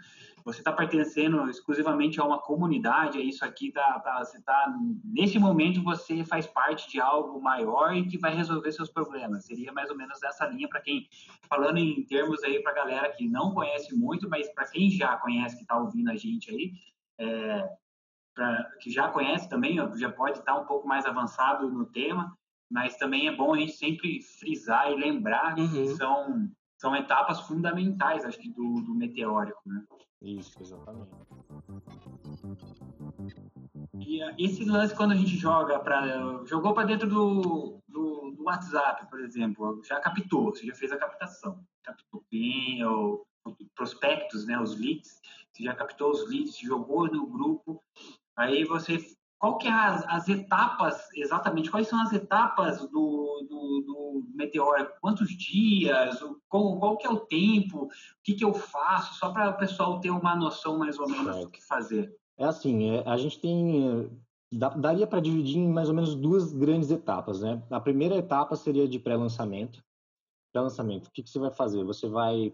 Você 0.45 0.59
está 0.59 0.71
pertencendo 0.71 1.49
exclusivamente 1.49 2.21
a 2.21 2.23
uma 2.23 2.37
comunidade, 2.37 3.17
é 3.17 3.23
isso 3.23 3.43
aqui, 3.43 3.71
tá, 3.71 3.99
tá, 4.01 4.23
você 4.23 4.39
tá, 4.43 4.71
nesse 5.03 5.39
momento 5.39 5.81
você 5.81 6.23
faz 6.23 6.45
parte 6.45 6.87
de 6.87 7.01
algo 7.01 7.41
maior 7.41 7.95
e 7.95 8.05
que 8.05 8.19
vai 8.19 8.35
resolver 8.35 8.71
seus 8.73 8.91
problemas. 8.91 9.45
Seria 9.45 9.73
mais 9.73 9.89
ou 9.89 9.97
menos 9.97 10.21
essa 10.21 10.45
linha 10.45 10.69
para 10.69 10.81
quem, 10.81 11.09
falando 11.49 11.79
em 11.79 12.03
termos 12.03 12.43
aí 12.43 12.61
para 12.61 12.71
a 12.71 12.75
galera 12.75 13.11
que 13.11 13.27
não 13.27 13.55
conhece 13.55 13.95
muito, 13.95 14.29
mas 14.29 14.53
para 14.53 14.67
quem 14.67 14.91
já 14.91 15.17
conhece, 15.17 15.55
que 15.55 15.63
está 15.63 15.79
ouvindo 15.79 16.11
a 16.11 16.15
gente 16.15 16.51
aí, 16.51 16.73
é, 17.17 17.69
pra, 18.33 18.63
que 18.79 18.91
já 18.91 19.09
conhece 19.09 19.49
também, 19.49 19.77
já 19.97 20.11
pode 20.11 20.39
estar 20.39 20.55
um 20.55 20.65
pouco 20.65 20.87
mais 20.87 21.05
avançado 21.05 21.69
no 21.69 21.85
tema, 21.85 22.37
mas 22.69 22.97
também 22.97 23.27
é 23.27 23.35
bom 23.35 23.53
a 23.53 23.57
gente 23.57 23.73
sempre 23.73 24.21
frisar 24.21 24.91
e 24.91 24.95
lembrar 24.95 25.57
uhum. 25.57 25.69
que 25.69 25.87
são, 25.95 26.49
são 26.77 26.95
etapas 26.95 27.41
fundamentais, 27.41 28.25
acho 28.25 28.39
que, 28.39 28.49
do, 28.49 28.81
do 28.81 28.95
meteórico, 28.95 29.61
né? 29.65 29.83
Isso, 30.23 30.53
exatamente. 30.61 31.11
E 33.99 34.23
uh, 34.23 34.35
esse 34.39 34.63
lance 34.63 34.95
quando 34.95 35.11
a 35.11 35.15
gente 35.15 35.35
joga 35.35 35.79
para 35.79 36.45
jogou 36.45 36.73
para 36.73 36.85
dentro 36.85 37.09
do, 37.09 37.81
do, 37.87 38.31
do, 38.31 38.43
WhatsApp, 38.43 39.09
por 39.09 39.19
exemplo, 39.19 39.81
já 39.83 39.99
captou, 39.99 40.45
você 40.45 40.65
já 40.65 40.73
fez 40.73 40.93
a 40.93 40.97
captação, 40.97 41.59
captou 41.83 42.23
bem 42.31 42.85
o, 42.85 43.25
prospectos, 43.75 44.45
né, 44.45 44.59
os 44.59 44.79
leads, 44.79 45.21
você 45.51 45.63
já 45.63 45.75
captou 45.75 46.11
os 46.11 46.29
leads, 46.29 46.57
jogou 46.57 47.07
no 47.07 47.27
grupo, 47.27 47.83
aí 48.37 48.63
você 48.63 48.99
qual 49.43 49.57
que 49.57 49.67
é 49.67 49.73
as, 49.73 50.05
as, 50.07 50.29
etapas, 50.29 51.05
exatamente, 51.13 51.69
quais 51.69 51.89
são 51.89 52.01
as 52.01 52.13
etapas 52.13 52.79
do, 52.79 52.87
do, 53.49 53.83
do 53.85 54.25
meteórico? 54.33 54.93
Quantos 55.01 55.27
dias? 55.37 56.17
Qual, 56.47 56.79
qual 56.79 56.95
que 56.95 57.05
é 57.05 57.09
o 57.09 57.19
tempo? 57.19 57.87
O 57.87 57.89
que, 58.23 58.35
que 58.35 58.45
eu 58.45 58.53
faço? 58.53 59.15
Só 59.15 59.33
para 59.33 59.49
o 59.49 59.57
pessoal 59.57 59.99
ter 59.99 60.11
uma 60.11 60.33
noção 60.33 60.77
mais 60.77 60.97
ou 60.97 61.09
menos 61.09 61.41
do 61.41 61.49
que 61.49 61.61
fazer. 61.61 62.15
É 62.37 62.45
assim, 62.45 62.91
é, 62.91 63.03
a 63.05 63.17
gente 63.17 63.37
tem... 63.37 64.09
Daria 64.49 65.05
para 65.05 65.19
dividir 65.19 65.57
em 65.57 65.67
mais 65.67 65.89
ou 65.89 65.95
menos 65.95 66.15
duas 66.15 66.53
grandes 66.53 66.89
etapas, 66.89 67.41
né? 67.41 67.61
A 67.69 67.81
primeira 67.81 68.15
etapa 68.15 68.55
seria 68.55 68.87
de 68.87 68.97
pré-lançamento. 68.97 69.83
Pré-lançamento, 70.53 71.07
o 71.07 71.11
que, 71.11 71.21
que 71.21 71.29
você 71.29 71.39
vai 71.39 71.51
fazer? 71.51 71.83
Você 71.83 72.07
vai 72.07 72.53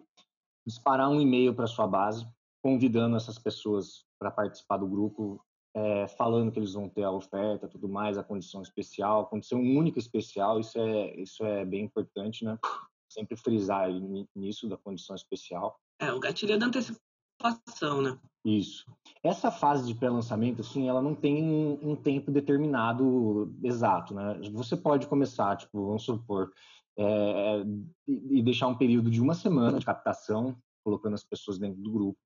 disparar 0.65 1.07
um 1.07 1.21
e-mail 1.21 1.53
para 1.53 1.67
sua 1.67 1.85
base, 1.85 2.27
convidando 2.63 3.15
essas 3.15 3.37
pessoas 3.37 4.05
para 4.17 4.31
participar 4.31 4.77
do 4.77 4.87
grupo 4.87 5.39
é, 5.75 6.07
falando 6.07 6.51
que 6.51 6.59
eles 6.59 6.73
vão 6.73 6.89
ter 6.89 7.03
a 7.03 7.11
oferta, 7.11 7.67
tudo 7.67 7.87
mais, 7.87 8.17
a 8.17 8.23
condição 8.23 8.61
especial, 8.61 9.27
condição 9.27 9.59
única 9.59 9.99
especial, 9.99 10.59
isso 10.59 10.79
é, 10.79 11.15
isso 11.15 11.43
é 11.43 11.65
bem 11.65 11.85
importante, 11.85 12.43
né? 12.43 12.57
Sempre 13.09 13.35
frisar 13.35 13.89
nisso 14.35 14.67
da 14.67 14.77
condição 14.77 15.15
especial. 15.15 15.79
É, 15.99 16.11
o 16.11 16.19
gatilho 16.19 16.53
é 16.53 16.57
da 16.57 16.67
antecipação, 16.67 18.01
né? 18.01 18.19
Isso. 18.45 18.85
Essa 19.23 19.51
fase 19.51 19.87
de 19.87 19.95
pré-lançamento, 19.97 20.61
assim, 20.61 20.87
ela 20.87 21.01
não 21.01 21.15
tem 21.15 21.43
um, 21.43 21.91
um, 21.91 21.95
tempo 21.95 22.31
determinado 22.31 23.53
exato, 23.63 24.13
né? 24.13 24.39
Você 24.53 24.77
pode 24.77 25.07
começar, 25.07 25.57
tipo, 25.57 25.87
vamos 25.87 26.03
supor, 26.03 26.51
é, 26.97 27.63
e 28.07 28.41
deixar 28.43 28.67
um 28.67 28.77
período 28.77 29.09
de 29.09 29.21
uma 29.21 29.33
semana 29.33 29.79
de 29.79 29.85
captação, 29.85 30.55
colocando 30.83 31.15
as 31.15 31.23
pessoas 31.23 31.57
dentro 31.57 31.81
do 31.81 31.91
grupo. 31.91 32.19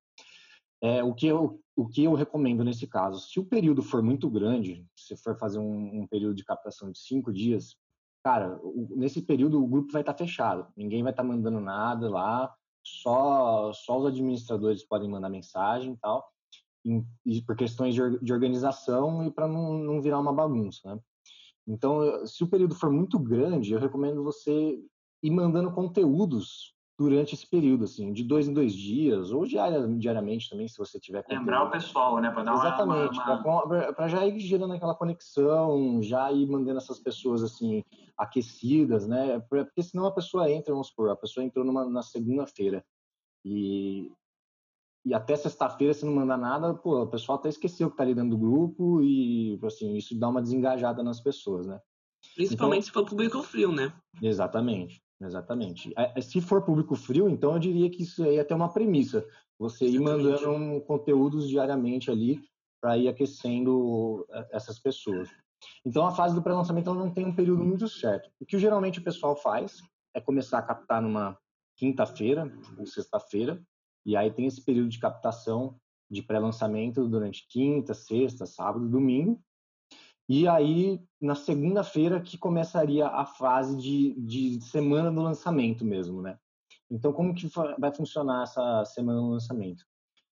É, 0.84 1.02
o, 1.02 1.14
que 1.14 1.26
eu, 1.26 1.58
o 1.74 1.88
que 1.88 2.04
eu 2.04 2.12
recomendo 2.12 2.62
nesse 2.62 2.86
caso, 2.86 3.18
se 3.18 3.40
o 3.40 3.46
período 3.46 3.82
for 3.82 4.02
muito 4.02 4.28
grande, 4.28 4.86
se 4.94 5.16
for 5.16 5.34
fazer 5.38 5.58
um, 5.58 6.02
um 6.02 6.06
período 6.06 6.34
de 6.34 6.44
captação 6.44 6.92
de 6.92 6.98
cinco 6.98 7.32
dias, 7.32 7.74
cara, 8.22 8.60
o, 8.62 8.92
nesse 8.94 9.22
período 9.22 9.64
o 9.64 9.66
grupo 9.66 9.90
vai 9.90 10.02
estar 10.02 10.12
tá 10.12 10.18
fechado, 10.18 10.66
ninguém 10.76 11.02
vai 11.02 11.10
estar 11.10 11.22
tá 11.22 11.28
mandando 11.28 11.58
nada 11.58 12.10
lá, 12.10 12.54
só, 12.82 13.72
só 13.72 13.98
os 13.98 14.04
administradores 14.04 14.84
podem 14.84 15.08
mandar 15.08 15.30
mensagem 15.30 15.94
e 15.94 15.96
tal, 15.96 16.28
e, 17.24 17.40
por 17.40 17.56
questões 17.56 17.94
de, 17.94 18.18
de 18.20 18.32
organização 18.34 19.26
e 19.26 19.30
para 19.30 19.48
não, 19.48 19.78
não 19.78 20.02
virar 20.02 20.20
uma 20.20 20.34
bagunça, 20.34 20.94
né? 20.94 21.00
Então, 21.66 22.26
se 22.26 22.44
o 22.44 22.46
período 22.46 22.74
for 22.74 22.92
muito 22.92 23.18
grande, 23.18 23.72
eu 23.72 23.80
recomendo 23.80 24.22
você 24.22 24.78
ir 25.22 25.30
mandando 25.30 25.72
conteúdos 25.72 26.73
durante 26.96 27.34
esse 27.34 27.46
período, 27.46 27.84
assim, 27.84 28.12
de 28.12 28.22
dois 28.22 28.46
em 28.46 28.54
dois 28.54 28.72
dias, 28.72 29.32
ou 29.32 29.44
diariamente 29.44 30.48
também, 30.48 30.68
se 30.68 30.78
você 30.78 30.98
tiver 31.00 31.22
conteúdo. 31.22 31.40
Lembrar 31.40 31.64
o 31.64 31.70
pessoal, 31.70 32.20
né? 32.20 32.30
Para 32.30 32.44
dar 32.44 32.54
Exatamente, 32.54 33.18
uma... 33.18 33.92
para 33.92 34.08
já 34.08 34.24
ir 34.26 34.38
gerando 34.38 34.74
aquela 34.74 34.94
conexão, 34.94 36.00
já 36.02 36.30
ir 36.30 36.46
mandando 36.46 36.78
essas 36.78 37.00
pessoas, 37.00 37.42
assim, 37.42 37.82
aquecidas, 38.16 39.08
né? 39.08 39.40
Porque 39.50 39.82
senão 39.82 40.06
a 40.06 40.12
pessoa 40.12 40.50
entra, 40.50 40.72
vamos 40.72 40.88
supor, 40.88 41.10
a 41.10 41.16
pessoa 41.16 41.44
entrou 41.44 41.64
numa, 41.64 41.84
na 41.84 42.02
segunda-feira 42.02 42.84
e, 43.44 44.12
e 45.04 45.12
até 45.12 45.34
sexta-feira, 45.34 45.92
se 45.92 46.06
não 46.06 46.14
mandar 46.14 46.38
nada, 46.38 46.74
pô, 46.74 47.02
o 47.02 47.08
pessoal 47.08 47.38
até 47.38 47.48
esqueceu 47.48 47.90
que 47.90 47.96
tá 47.96 48.04
ali 48.04 48.14
dentro 48.14 48.30
do 48.30 48.38
grupo 48.38 49.02
e, 49.02 49.58
assim, 49.64 49.96
isso 49.96 50.16
dá 50.18 50.28
uma 50.28 50.40
desengajada 50.40 51.02
nas 51.02 51.20
pessoas, 51.20 51.66
né? 51.66 51.80
Principalmente 52.36 52.88
então, 52.88 53.02
se 53.02 53.06
for 53.06 53.10
público 53.10 53.42
frio, 53.42 53.70
né? 53.70 53.92
Exatamente. 54.22 55.03
Exatamente. 55.24 55.92
É, 55.96 56.18
é, 56.18 56.20
se 56.20 56.40
for 56.40 56.62
público 56.62 56.94
frio, 56.94 57.28
então 57.28 57.54
eu 57.54 57.58
diria 57.58 57.90
que 57.90 58.02
isso 58.02 58.22
aí 58.22 58.36
é 58.36 58.40
até 58.40 58.54
uma 58.54 58.72
premissa. 58.72 59.26
Você 59.58 59.86
ir 59.86 60.00
mandando 60.00 60.50
um, 60.50 60.80
conteúdos 60.80 61.48
diariamente 61.48 62.10
ali 62.10 62.40
para 62.80 62.98
ir 62.98 63.08
aquecendo 63.08 64.26
é, 64.30 64.48
essas 64.52 64.78
pessoas. 64.78 65.28
Então 65.84 66.06
a 66.06 66.10
fase 66.10 66.34
do 66.34 66.42
pré-lançamento 66.42 66.92
não 66.92 67.10
tem 67.10 67.24
um 67.24 67.34
período 67.34 67.64
muito 67.64 67.88
certo. 67.88 68.30
O 68.40 68.44
que 68.44 68.58
geralmente 68.58 68.98
o 68.98 69.04
pessoal 69.04 69.34
faz 69.34 69.80
é 70.14 70.20
começar 70.20 70.58
a 70.58 70.62
captar 70.62 71.00
numa 71.00 71.38
quinta-feira 71.76 72.52
ou 72.78 72.86
sexta-feira, 72.86 73.60
e 74.06 74.16
aí 74.16 74.30
tem 74.30 74.46
esse 74.46 74.62
período 74.62 74.88
de 74.88 74.98
captação 74.98 75.76
de 76.10 76.22
pré-lançamento 76.22 77.08
durante 77.08 77.46
quinta, 77.48 77.94
sexta, 77.94 78.46
sábado, 78.46 78.88
domingo, 78.88 79.40
e 80.28 80.48
aí, 80.48 81.02
na 81.20 81.34
segunda-feira, 81.34 82.20
que 82.20 82.38
começaria 82.38 83.06
a 83.06 83.26
fase 83.26 83.76
de, 83.76 84.14
de 84.20 84.60
semana 84.62 85.10
do 85.10 85.22
lançamento 85.22 85.84
mesmo, 85.84 86.22
né? 86.22 86.38
Então, 86.90 87.12
como 87.12 87.34
que 87.34 87.46
vai 87.78 87.92
funcionar 87.94 88.44
essa 88.44 88.84
semana 88.86 89.20
do 89.20 89.30
lançamento? 89.30 89.84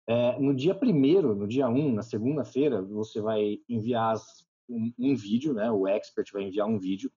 É, 0.06 0.38
no 0.38 0.54
dia 0.54 0.74
primeiro, 0.74 1.34
no 1.34 1.46
dia 1.46 1.68
1, 1.68 1.78
um, 1.78 1.94
na 1.94 2.02
segunda-feira, 2.02 2.82
você 2.82 3.20
vai 3.20 3.58
enviar 3.68 4.16
um, 4.68 4.92
um, 4.98 5.14
vídeo, 5.14 5.54
né? 5.54 5.70
O 5.70 5.86
expert 5.86 6.32
vai 6.32 6.42
enviar 6.42 6.66
um 6.66 6.78
vídeo 6.78 7.10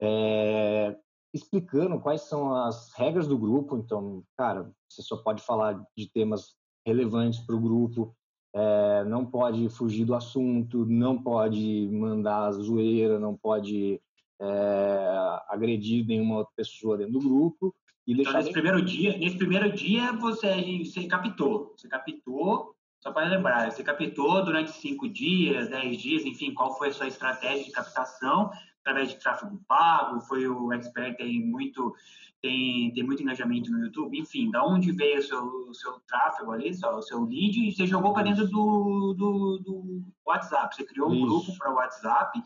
é, 0.00 0.96
explicando 1.32 2.00
quais 2.00 2.22
são 2.22 2.54
as 2.54 2.92
regras 2.94 3.28
do 3.28 3.38
grupo. 3.38 3.76
Então, 3.76 4.24
cara, 4.36 4.72
você 4.88 5.02
só 5.02 5.16
pode 5.16 5.42
falar 5.42 5.84
de 5.96 6.10
temas 6.10 6.54
relevantes 6.86 7.40
para 7.40 7.54
o 7.54 7.60
grupo, 7.60 8.16
é, 8.54 9.04
não 9.04 9.24
pode 9.24 9.68
fugir 9.68 10.04
do 10.04 10.14
assunto, 10.14 10.84
não 10.86 11.20
pode 11.20 11.88
mandar 11.92 12.52
zoeira, 12.52 13.18
não 13.18 13.36
pode 13.36 14.00
é, 14.40 15.40
agredir 15.48 16.06
nenhuma 16.06 16.38
outra 16.38 16.52
pessoa 16.56 16.96
dentro 16.96 17.14
do 17.14 17.20
grupo. 17.20 17.74
E 18.06 18.12
então, 18.12 18.32
nesse 18.32 18.50
primeiro 18.52 18.82
dia, 18.82 19.16
nesse 19.16 19.36
primeiro 19.36 19.70
dia 19.72 20.12
você, 20.12 20.82
você 20.84 21.06
captou, 21.06 21.74
você 21.76 21.86
captou, 21.86 22.74
só 22.98 23.12
para 23.12 23.28
lembrar, 23.28 23.70
você 23.70 23.82
captou 23.82 24.44
durante 24.44 24.72
cinco 24.72 25.08
dias, 25.08 25.68
dez 25.68 25.96
dias, 25.96 26.24
enfim, 26.24 26.52
qual 26.52 26.76
foi 26.76 26.88
a 26.88 26.92
sua 26.92 27.06
estratégia 27.06 27.64
de 27.64 27.70
captação, 27.70 28.50
através 28.80 29.10
de 29.10 29.18
tráfego 29.18 29.60
pago, 29.68 30.20
foi 30.20 30.46
o 30.46 30.72
expert 30.72 31.16
tem 31.16 31.40
muito 31.40 31.94
tem, 32.42 32.90
tem 32.92 33.02
muito 33.02 33.22
engajamento 33.22 33.70
no 33.70 33.84
YouTube, 33.84 34.18
enfim, 34.18 34.50
da 34.50 34.64
onde 34.64 34.92
veio 34.92 35.18
o 35.18 35.22
seu, 35.22 35.44
o 35.44 35.74
seu 35.74 36.00
tráfego 36.08 36.52
ali, 36.52 36.70
o 36.70 37.02
seu 37.02 37.22
lead, 37.24 37.60
e 37.60 37.72
você 37.72 37.86
jogou 37.86 38.14
para 38.14 38.22
dentro 38.22 38.46
do, 38.46 39.14
do, 39.14 39.58
do, 39.58 40.02
WhatsApp, 40.26 40.74
você 40.74 40.84
criou 40.84 41.10
um 41.10 41.14
Isso. 41.14 41.26
grupo 41.26 41.58
para 41.58 41.70
o 41.70 41.74
WhatsApp, 41.74 42.42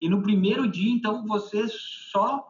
e 0.00 0.08
no 0.08 0.22
primeiro 0.22 0.68
dia, 0.68 0.92
então, 0.92 1.26
você 1.26 1.66
só 1.68 2.46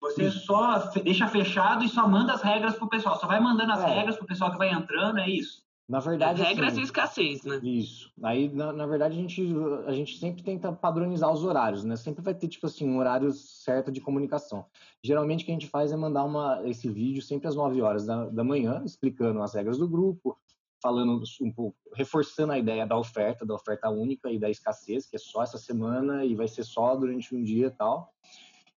você 0.00 0.32
só 0.32 0.78
deixa 1.04 1.28
fechado 1.28 1.84
e 1.84 1.88
só 1.88 2.08
manda 2.08 2.32
as 2.32 2.42
regras 2.42 2.74
para 2.74 2.84
o 2.84 2.88
pessoal, 2.88 3.20
só 3.20 3.28
vai 3.28 3.38
mandando 3.38 3.70
as 3.70 3.82
é. 3.82 3.86
regras 3.86 4.16
para 4.16 4.24
o 4.24 4.26
pessoal 4.26 4.50
que 4.50 4.58
vai 4.58 4.68
entrando, 4.68 5.20
é 5.20 5.30
isso? 5.30 5.62
Na 5.88 6.00
verdade, 6.00 6.42
regras 6.42 6.72
assim, 6.72 6.80
e 6.80 6.84
escassez, 6.84 7.44
né? 7.44 7.60
Isso. 7.62 8.12
Aí, 8.22 8.48
na, 8.48 8.72
na, 8.72 8.86
verdade, 8.86 9.18
a 9.18 9.20
gente, 9.20 9.42
a 9.86 9.92
gente 9.92 10.16
sempre 10.18 10.42
tenta 10.42 10.72
padronizar 10.72 11.30
os 11.32 11.44
horários, 11.44 11.84
né? 11.84 11.96
Sempre 11.96 12.22
vai 12.22 12.34
ter, 12.34 12.48
tipo 12.48 12.66
assim, 12.66 12.88
um 12.88 12.98
horário 12.98 13.32
certo 13.32 13.90
de 13.90 14.00
comunicação. 14.00 14.64
Geralmente, 15.02 15.42
o 15.42 15.46
que 15.46 15.50
a 15.50 15.54
gente 15.54 15.68
faz 15.68 15.92
é 15.92 15.96
mandar 15.96 16.24
uma, 16.24 16.62
esse 16.68 16.88
vídeo 16.88 17.20
sempre 17.20 17.48
às 17.48 17.56
9 17.56 17.82
horas 17.82 18.06
da, 18.06 18.26
da 18.26 18.44
manhã, 18.44 18.82
explicando 18.84 19.42
as 19.42 19.54
regras 19.54 19.76
do 19.76 19.88
grupo, 19.88 20.38
falando 20.82 21.22
um 21.40 21.52
pouco, 21.52 21.76
reforçando 21.94 22.52
a 22.52 22.58
ideia 22.58 22.86
da 22.86 22.98
oferta, 22.98 23.46
da 23.46 23.54
oferta 23.54 23.88
única 23.88 24.30
e 24.30 24.38
da 24.38 24.50
escassez, 24.50 25.06
que 25.06 25.16
é 25.16 25.18
só 25.18 25.42
essa 25.42 25.58
semana 25.58 26.24
e 26.24 26.34
vai 26.34 26.48
ser 26.48 26.64
só 26.64 26.96
durante 26.96 27.34
um 27.34 27.42
dia 27.42 27.66
e 27.66 27.70
tal. 27.70 28.12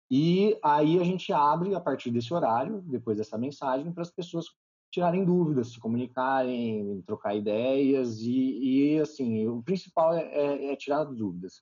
E 0.09 0.57
aí 0.63 0.99
a 0.99 1.03
gente 1.03 1.33
abre 1.33 1.73
a 1.73 1.79
partir 1.79 2.11
desse 2.11 2.33
horário, 2.33 2.83
depois 2.85 3.17
dessa 3.17 3.37
mensagem, 3.37 3.91
para 3.91 4.03
as 4.03 4.11
pessoas 4.11 4.45
tirarem 4.95 5.25
dúvidas, 5.25 5.73
se 5.73 5.79
comunicarem, 5.79 7.03
trocar 7.05 7.35
ideias 7.35 8.21
e, 8.21 8.93
e 8.93 8.99
assim, 8.99 9.45
o 9.45 9.61
principal 9.61 10.13
é, 10.13 10.23
é, 10.23 10.71
é 10.71 10.75
tirar 10.75 11.03
dúvidas. 11.03 11.61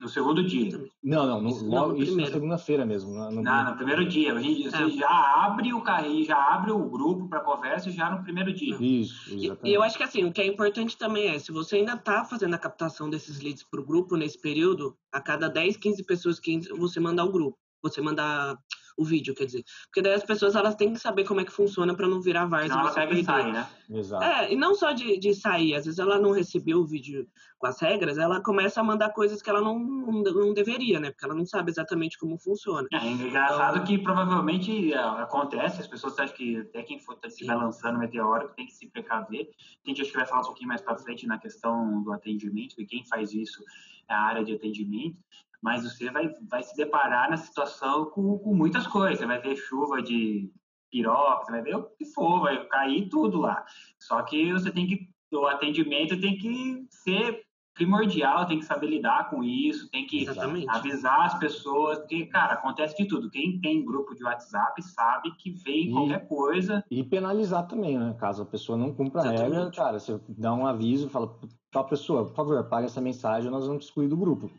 No 0.00 0.08
segundo 0.08 0.42
dia? 0.42 0.82
Não, 1.00 1.26
não, 1.26 1.40
no, 1.40 1.48
isso, 1.50 1.64
logo, 1.64 2.02
isso 2.02 2.16
na 2.16 2.26
segunda-feira 2.26 2.84
mesmo. 2.84 3.12
No, 3.12 3.30
no, 3.30 3.42
não, 3.42 3.70
no 3.70 3.76
primeiro 3.76 4.08
dia. 4.08 4.34
Você 4.34 4.82
é. 4.82 4.90
já 4.90 5.44
abre 5.44 5.72
o 5.72 5.80
carrinho, 5.80 6.24
já 6.24 6.36
abre 6.36 6.72
o 6.72 6.88
grupo 6.88 7.28
para 7.28 7.38
conversa 7.38 7.88
já 7.88 8.10
no 8.10 8.24
primeiro 8.24 8.52
dia. 8.52 8.76
Isso, 8.80 9.32
exatamente. 9.32 9.68
E 9.70 9.74
eu 9.74 9.80
acho 9.82 9.96
que 9.96 10.02
assim, 10.02 10.24
o 10.24 10.32
que 10.32 10.40
é 10.40 10.46
importante 10.46 10.98
também 10.98 11.28
é, 11.28 11.38
se 11.38 11.52
você 11.52 11.76
ainda 11.76 11.92
está 11.92 12.24
fazendo 12.24 12.54
a 12.54 12.58
captação 12.58 13.08
desses 13.08 13.38
leads 13.40 13.62
para 13.62 13.80
o 13.80 13.84
grupo 13.84 14.16
nesse 14.16 14.40
período, 14.40 14.96
a 15.12 15.20
cada 15.20 15.46
10, 15.46 15.76
15 15.76 16.02
pessoas 16.04 16.40
que 16.40 16.58
você 16.70 16.98
manda 16.98 17.22
ao 17.22 17.30
grupo, 17.30 17.56
você 17.82 18.00
manda 18.00 18.56
o 18.96 19.04
vídeo, 19.04 19.34
quer 19.34 19.46
dizer. 19.46 19.64
Porque 19.86 20.02
daí 20.02 20.14
as 20.14 20.24
pessoas 20.24 20.54
elas 20.54 20.74
têm 20.74 20.92
que 20.92 21.00
saber 21.00 21.24
como 21.24 21.40
é 21.40 21.44
que 21.44 21.52
funciona 21.52 21.94
para 21.94 22.08
não 22.08 22.20
virar 22.20 22.46
várzea. 22.46 22.74
Não, 22.74 22.80
ela 22.80 22.92
pega 22.92 23.14
e 23.14 23.24
sai, 23.24 23.52
né? 23.52 23.68
Exato. 23.90 24.24
É, 24.24 24.52
e 24.52 24.56
não 24.56 24.74
só 24.74 24.92
de, 24.92 25.18
de 25.18 25.34
sair, 25.34 25.74
às 25.74 25.84
vezes 25.84 25.98
ela 25.98 26.18
não 26.18 26.32
recebeu 26.32 26.78
o 26.78 26.86
vídeo 26.86 27.26
com 27.58 27.66
as 27.66 27.80
regras, 27.80 28.18
ela 28.18 28.42
começa 28.42 28.80
a 28.80 28.84
mandar 28.84 29.10
coisas 29.10 29.40
que 29.40 29.48
ela 29.48 29.60
não, 29.60 29.78
não, 29.78 30.22
não 30.22 30.54
deveria, 30.54 30.98
né? 30.98 31.10
Porque 31.10 31.24
ela 31.24 31.34
não 31.34 31.46
sabe 31.46 31.70
exatamente 31.70 32.18
como 32.18 32.38
funciona. 32.38 32.88
É, 32.92 32.96
é 32.96 33.10
engraçado 33.10 33.76
então... 33.76 33.86
que 33.86 33.98
provavelmente 33.98 34.92
é, 34.92 34.98
acontece, 34.98 35.80
as 35.80 35.86
pessoas 35.86 36.18
acham 36.18 36.36
que 36.36 36.58
até 36.58 36.82
quem 36.82 36.98
for 36.98 37.18
estiver 37.24 37.54
lançando 37.54 37.98
meteoro 37.98 38.50
tem 38.56 38.66
que 38.66 38.72
se 38.72 38.88
precaver. 38.88 39.50
A 39.84 39.88
gente 39.88 40.02
acho 40.02 40.10
que 40.10 40.16
vai 40.16 40.26
falar 40.26 40.42
um 40.42 40.46
pouquinho 40.46 40.68
mais 40.68 40.80
para 40.80 40.96
frente 40.96 41.26
na 41.26 41.38
questão 41.38 42.02
do 42.02 42.12
atendimento, 42.12 42.74
e 42.78 42.86
quem 42.86 43.04
faz 43.04 43.32
isso 43.32 43.62
é 44.08 44.14
a 44.14 44.20
área 44.20 44.44
de 44.44 44.54
atendimento 44.54 45.16
mas 45.62 45.84
você 45.84 46.10
vai, 46.10 46.28
vai 46.50 46.62
se 46.62 46.76
deparar 46.76 47.30
na 47.30 47.36
situação 47.36 48.06
com, 48.06 48.38
com 48.38 48.54
muitas 48.54 48.86
coisas. 48.86 49.18
Você 49.18 49.26
vai 49.26 49.40
ver 49.40 49.56
chuva 49.56 50.02
de 50.02 50.50
piroca, 50.90 51.44
você 51.44 51.52
vai 51.52 51.62
ver 51.62 51.76
o 51.76 51.84
que 51.84 52.04
for, 52.04 52.40
vai 52.40 52.66
cair 52.66 53.08
tudo 53.08 53.40
lá. 53.40 53.64
Só 53.98 54.20
que 54.22 54.52
você 54.52 54.70
tem 54.70 54.86
que, 54.86 55.08
o 55.32 55.46
atendimento 55.46 56.20
tem 56.20 56.36
que 56.36 56.86
ser 56.90 57.44
primordial, 57.74 58.46
tem 58.46 58.58
que 58.58 58.66
saber 58.66 58.88
lidar 58.88 59.30
com 59.30 59.42
isso, 59.42 59.90
tem 59.90 60.06
que 60.06 60.24
Exatamente. 60.24 60.68
avisar 60.68 61.26
as 61.26 61.38
pessoas, 61.38 61.98
porque, 62.00 62.26
cara, 62.26 62.54
acontece 62.54 62.94
de 62.96 63.06
tudo. 63.06 63.30
Quem 63.30 63.60
tem 63.60 63.84
grupo 63.84 64.14
de 64.14 64.22
WhatsApp 64.24 64.82
sabe 64.82 65.34
que 65.36 65.50
vem 65.50 65.88
e, 65.88 65.92
qualquer 65.92 66.28
coisa. 66.28 66.84
E 66.90 67.02
penalizar 67.02 67.66
também, 67.66 67.98
né? 67.98 68.14
Caso 68.18 68.42
a 68.42 68.46
pessoa 68.46 68.76
não 68.76 68.92
cumpra 68.92 69.22
a 69.22 69.30
regra, 69.30 69.70
cara, 69.70 69.98
você 69.98 70.20
dá 70.28 70.52
um 70.52 70.66
aviso, 70.66 71.08
fala, 71.08 71.34
tal 71.70 71.86
pessoa, 71.86 72.26
por 72.26 72.34
favor, 72.34 72.58
apaga 72.58 72.86
essa 72.86 73.00
mensagem, 73.00 73.50
nós 73.50 73.66
vamos 73.66 73.86
excluir 73.86 74.08
do 74.08 74.16
grupo. 74.16 74.50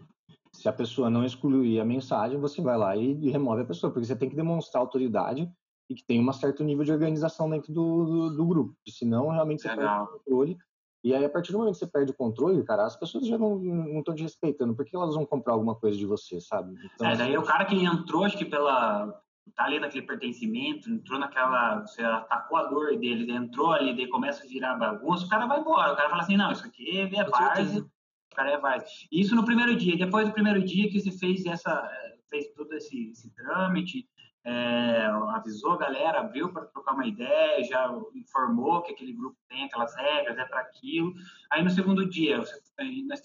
Se 0.56 0.70
a 0.70 0.74
pessoa 0.74 1.10
não 1.10 1.26
excluir 1.26 1.80
a 1.80 1.86
mensagem, 1.86 2.40
você 2.40 2.62
vai 2.62 2.78
lá 2.78 2.96
e, 2.96 3.18
e 3.22 3.30
remove 3.30 3.64
a 3.64 3.66
pessoa, 3.66 3.92
porque 3.92 4.06
você 4.06 4.16
tem 4.16 4.30
que 4.30 4.36
demonstrar 4.36 4.82
autoridade 4.82 5.52
e 5.90 5.96
que 5.96 6.06
tem 6.06 6.22
um 6.22 6.34
certo 6.34 6.64
nível 6.64 6.86
de 6.86 6.92
organização 6.92 7.50
dentro 7.50 7.74
do, 7.74 8.06
do, 8.06 8.38
do 8.38 8.46
grupo. 8.46 8.76
Senão, 8.88 9.30
realmente, 9.30 9.64
você 9.64 9.70
Legal. 9.70 9.86
perde 9.86 10.04
o 10.04 10.18
controle. 10.20 10.58
E 11.04 11.14
aí, 11.14 11.26
a 11.26 11.30
partir 11.30 11.52
do 11.52 11.58
momento 11.58 11.74
que 11.74 11.80
você 11.80 11.88
perde 11.88 12.12
o 12.12 12.16
controle, 12.16 12.64
cara, 12.64 12.86
as 12.86 12.96
pessoas 12.96 13.28
já 13.28 13.38
não 13.38 13.62
estão 14.00 14.16
te 14.16 14.24
respeitando. 14.24 14.74
Por 14.74 14.86
que 14.86 14.96
elas 14.96 15.16
vão 15.16 15.26
comprar 15.26 15.54
alguma 15.54 15.76
coisa 15.76 15.98
de 15.98 16.06
você, 16.06 16.40
sabe? 16.40 16.76
Então, 16.96 17.08
é, 17.08 17.18
daí 17.18 17.36
assim, 17.36 17.38
o 17.38 17.46
cara 17.46 17.66
que 17.66 17.76
entrou, 17.76 18.24
acho 18.24 18.38
que 18.38 18.46
pela... 18.46 19.22
Tá 19.58 19.66
ali 19.66 19.78
naquele 19.78 20.08
pertencimento, 20.08 20.90
entrou 20.90 21.20
naquela... 21.20 21.82
Você 21.82 22.02
atacou 22.02 22.58
a 22.58 22.64
dor 22.68 22.98
dele, 22.98 23.30
entrou 23.34 23.74
ali, 23.74 23.94
daí 23.94 24.08
começa 24.08 24.46
a 24.46 24.48
virar 24.48 24.76
bagunça, 24.76 25.26
o 25.26 25.30
cara 25.30 25.46
vai 25.46 25.60
embora. 25.60 25.92
O 25.92 25.96
cara 25.98 26.10
fala 26.10 26.22
assim, 26.22 26.38
não, 26.38 26.54
isso 26.54 26.66
aqui 26.66 27.00
é 27.00 27.30
base, 27.30 27.86
cara 28.34 28.58
vai. 28.60 28.84
Isso 29.12 29.36
no 29.36 29.46
primeiro 29.46 29.76
dia. 29.76 29.98
Depois 29.98 30.28
do 30.28 30.34
primeiro 30.34 30.64
dia 30.64 30.90
que 30.90 31.00
você 31.00 31.12
fez 31.12 31.46
essa, 31.46 31.90
fez 32.30 32.48
todo 32.54 32.74
esse, 32.74 33.10
esse 33.12 33.34
trâmite, 33.34 34.08
é, 34.46 35.06
avisou 35.34 35.72
a 35.72 35.78
galera, 35.78 36.20
abriu 36.20 36.52
para 36.52 36.66
trocar 36.66 36.94
uma 36.94 37.08
ideia, 37.08 37.64
já 37.64 37.90
informou 38.14 38.82
que 38.82 38.92
aquele 38.92 39.14
grupo 39.14 39.38
tem 39.48 39.64
aquelas 39.64 39.96
regras, 39.96 40.38
é 40.38 40.46
para 40.46 40.60
aquilo. 40.60 41.14
Aí 41.52 41.64
no 41.64 41.70
segundo 41.70 42.08
dia, 42.10 42.40
você, 42.40 42.60
nós 43.08 43.22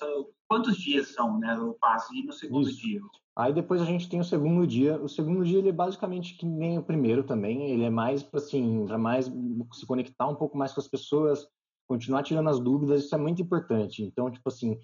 quantos 0.46 0.76
dias 0.76 1.08
são, 1.08 1.38
né, 1.38 1.58
o 1.58 1.74
passo 1.74 2.14
e 2.14 2.24
no 2.24 2.32
segundo 2.32 2.68
Isso. 2.68 2.80
dia? 2.80 3.00
Aí 3.36 3.52
depois 3.52 3.80
a 3.80 3.84
gente 3.84 4.08
tem 4.08 4.20
o 4.20 4.24
segundo 4.24 4.66
dia. 4.66 4.96
O 5.00 5.08
segundo 5.08 5.44
dia 5.44 5.58
ele 5.58 5.68
é 5.68 5.72
basicamente 5.72 6.36
que 6.36 6.44
nem 6.44 6.76
o 6.76 6.82
primeiro 6.82 7.22
também. 7.22 7.70
Ele 7.70 7.84
é 7.84 7.90
mais 7.90 8.22
para 8.22 8.40
assim, 8.40 8.84
para 8.84 8.98
mais 8.98 9.26
se 9.72 9.86
conectar 9.86 10.26
um 10.26 10.34
pouco 10.34 10.58
mais 10.58 10.72
com 10.72 10.80
as 10.80 10.88
pessoas, 10.88 11.46
continuar 11.86 12.24
tirando 12.24 12.48
as 12.48 12.58
dúvidas. 12.58 13.04
Isso 13.04 13.14
é 13.14 13.18
muito 13.18 13.40
importante. 13.40 14.02
Então, 14.02 14.28
tipo 14.28 14.48
assim, 14.48 14.78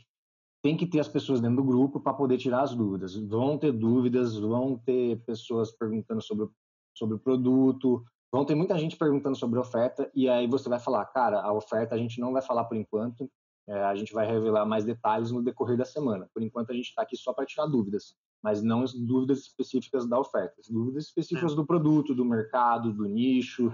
tem 0.65 0.79
que 0.79 0.87
ter 0.87 0.99
as 0.99 1.09
pessoas 1.09 1.43
dentro 1.43 1.59
do 1.59 1.63
grupo 1.63 2.01
para 2.01 2.15
poder 2.15 2.39
tirar 2.39 2.63
as 2.63 2.75
dúvidas. 2.75 3.15
Vão 3.15 3.59
ter 3.59 3.71
dúvidas, 3.71 4.35
vão 4.35 4.79
ter 4.79 5.23
pessoas 5.27 5.71
perguntando 5.71 6.23
sobre, 6.23 6.49
sobre 6.95 7.17
o 7.17 7.19
produto, 7.19 8.03
vão 8.33 8.47
ter 8.47 8.55
muita 8.55 8.79
gente 8.79 8.97
perguntando 8.97 9.37
sobre 9.37 9.59
a 9.59 9.61
oferta, 9.61 10.11
e 10.15 10.27
aí 10.27 10.47
você 10.47 10.67
vai 10.71 10.81
falar, 10.81 11.05
cara, 11.05 11.43
a 11.43 11.53
oferta 11.53 11.95
a 11.95 11.99
gente 11.99 12.19
não 12.19 12.33
vai 12.33 12.41
falar 12.41 12.65
por 12.65 12.79
enquanto, 12.79 13.31
é, 13.69 13.75
a 13.85 13.95
gente 13.95 14.15
vai 14.15 14.27
revelar 14.27 14.65
mais 14.65 14.87
detalhes 14.87 15.31
no 15.31 15.43
decorrer 15.43 15.77
da 15.77 15.85
semana. 15.85 16.31
Por 16.33 16.43
enquanto 16.43 16.71
a 16.71 16.75
gente 16.75 16.89
está 16.89 17.03
aqui 17.03 17.15
só 17.15 17.35
para 17.35 17.45
tirar 17.45 17.67
dúvidas, 17.67 18.17
mas 18.43 18.63
não 18.63 18.83
as 18.83 18.95
dúvidas 18.95 19.41
específicas 19.41 20.09
da 20.09 20.19
oferta, 20.19 20.55
as 20.59 20.71
dúvidas 20.71 21.05
específicas 21.05 21.53
é. 21.53 21.57
do 21.57 21.67
produto, 21.67 22.15
do 22.15 22.25
mercado, 22.25 22.91
do 22.91 23.05
nicho, 23.05 23.71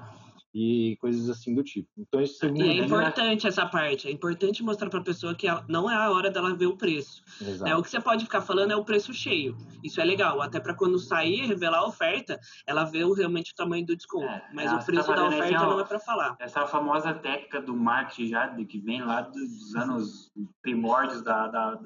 e 0.52 0.96
coisas 1.00 1.28
assim 1.30 1.54
do 1.54 1.62
tipo. 1.62 1.88
Então, 1.96 2.20
esse 2.20 2.34
segundo 2.34 2.64
e 2.64 2.80
é 2.80 2.84
importante 2.84 3.46
essa 3.46 3.66
parte, 3.66 4.08
é 4.08 4.10
importante 4.10 4.62
mostrar 4.62 4.90
para 4.90 4.98
a 4.98 5.04
pessoa 5.04 5.34
que 5.34 5.46
não 5.68 5.90
é 5.90 5.94
a 5.94 6.10
hora 6.10 6.30
dela 6.30 6.54
ver 6.54 6.66
o 6.66 6.76
preço. 6.76 7.22
É, 7.64 7.76
o 7.76 7.82
que 7.82 7.90
você 7.90 8.00
pode 8.00 8.24
ficar 8.24 8.40
falando 8.40 8.72
é 8.72 8.76
o 8.76 8.84
preço 8.84 9.12
cheio. 9.12 9.56
Isso 9.82 10.00
é 10.00 10.04
legal, 10.04 10.42
até 10.42 10.58
para 10.58 10.74
quando 10.74 10.98
sair 10.98 11.46
revelar 11.46 11.78
a 11.78 11.86
oferta, 11.86 12.38
ela 12.66 12.84
vê 12.84 13.04
realmente 13.14 13.52
o 13.52 13.54
tamanho 13.54 13.86
do 13.86 13.96
desconto. 13.96 14.26
É, 14.26 14.48
Mas 14.52 14.72
o 14.72 14.78
tá 14.78 14.84
preço 14.84 15.08
tá 15.08 15.14
da 15.14 15.26
oferta 15.26 15.44
esse, 15.44 15.54
não 15.54 15.80
é 15.80 15.84
para 15.84 16.00
falar. 16.00 16.36
Essa 16.40 16.66
famosa 16.66 17.14
técnica 17.14 17.60
do 17.60 17.76
marketing 17.76 18.26
já 18.26 18.48
que 18.64 18.78
vem 18.78 19.02
lá 19.02 19.22
dos 19.22 19.74
anos 19.76 20.32
primórdios 20.62 21.22
da, 21.22 21.46
da, 21.46 21.78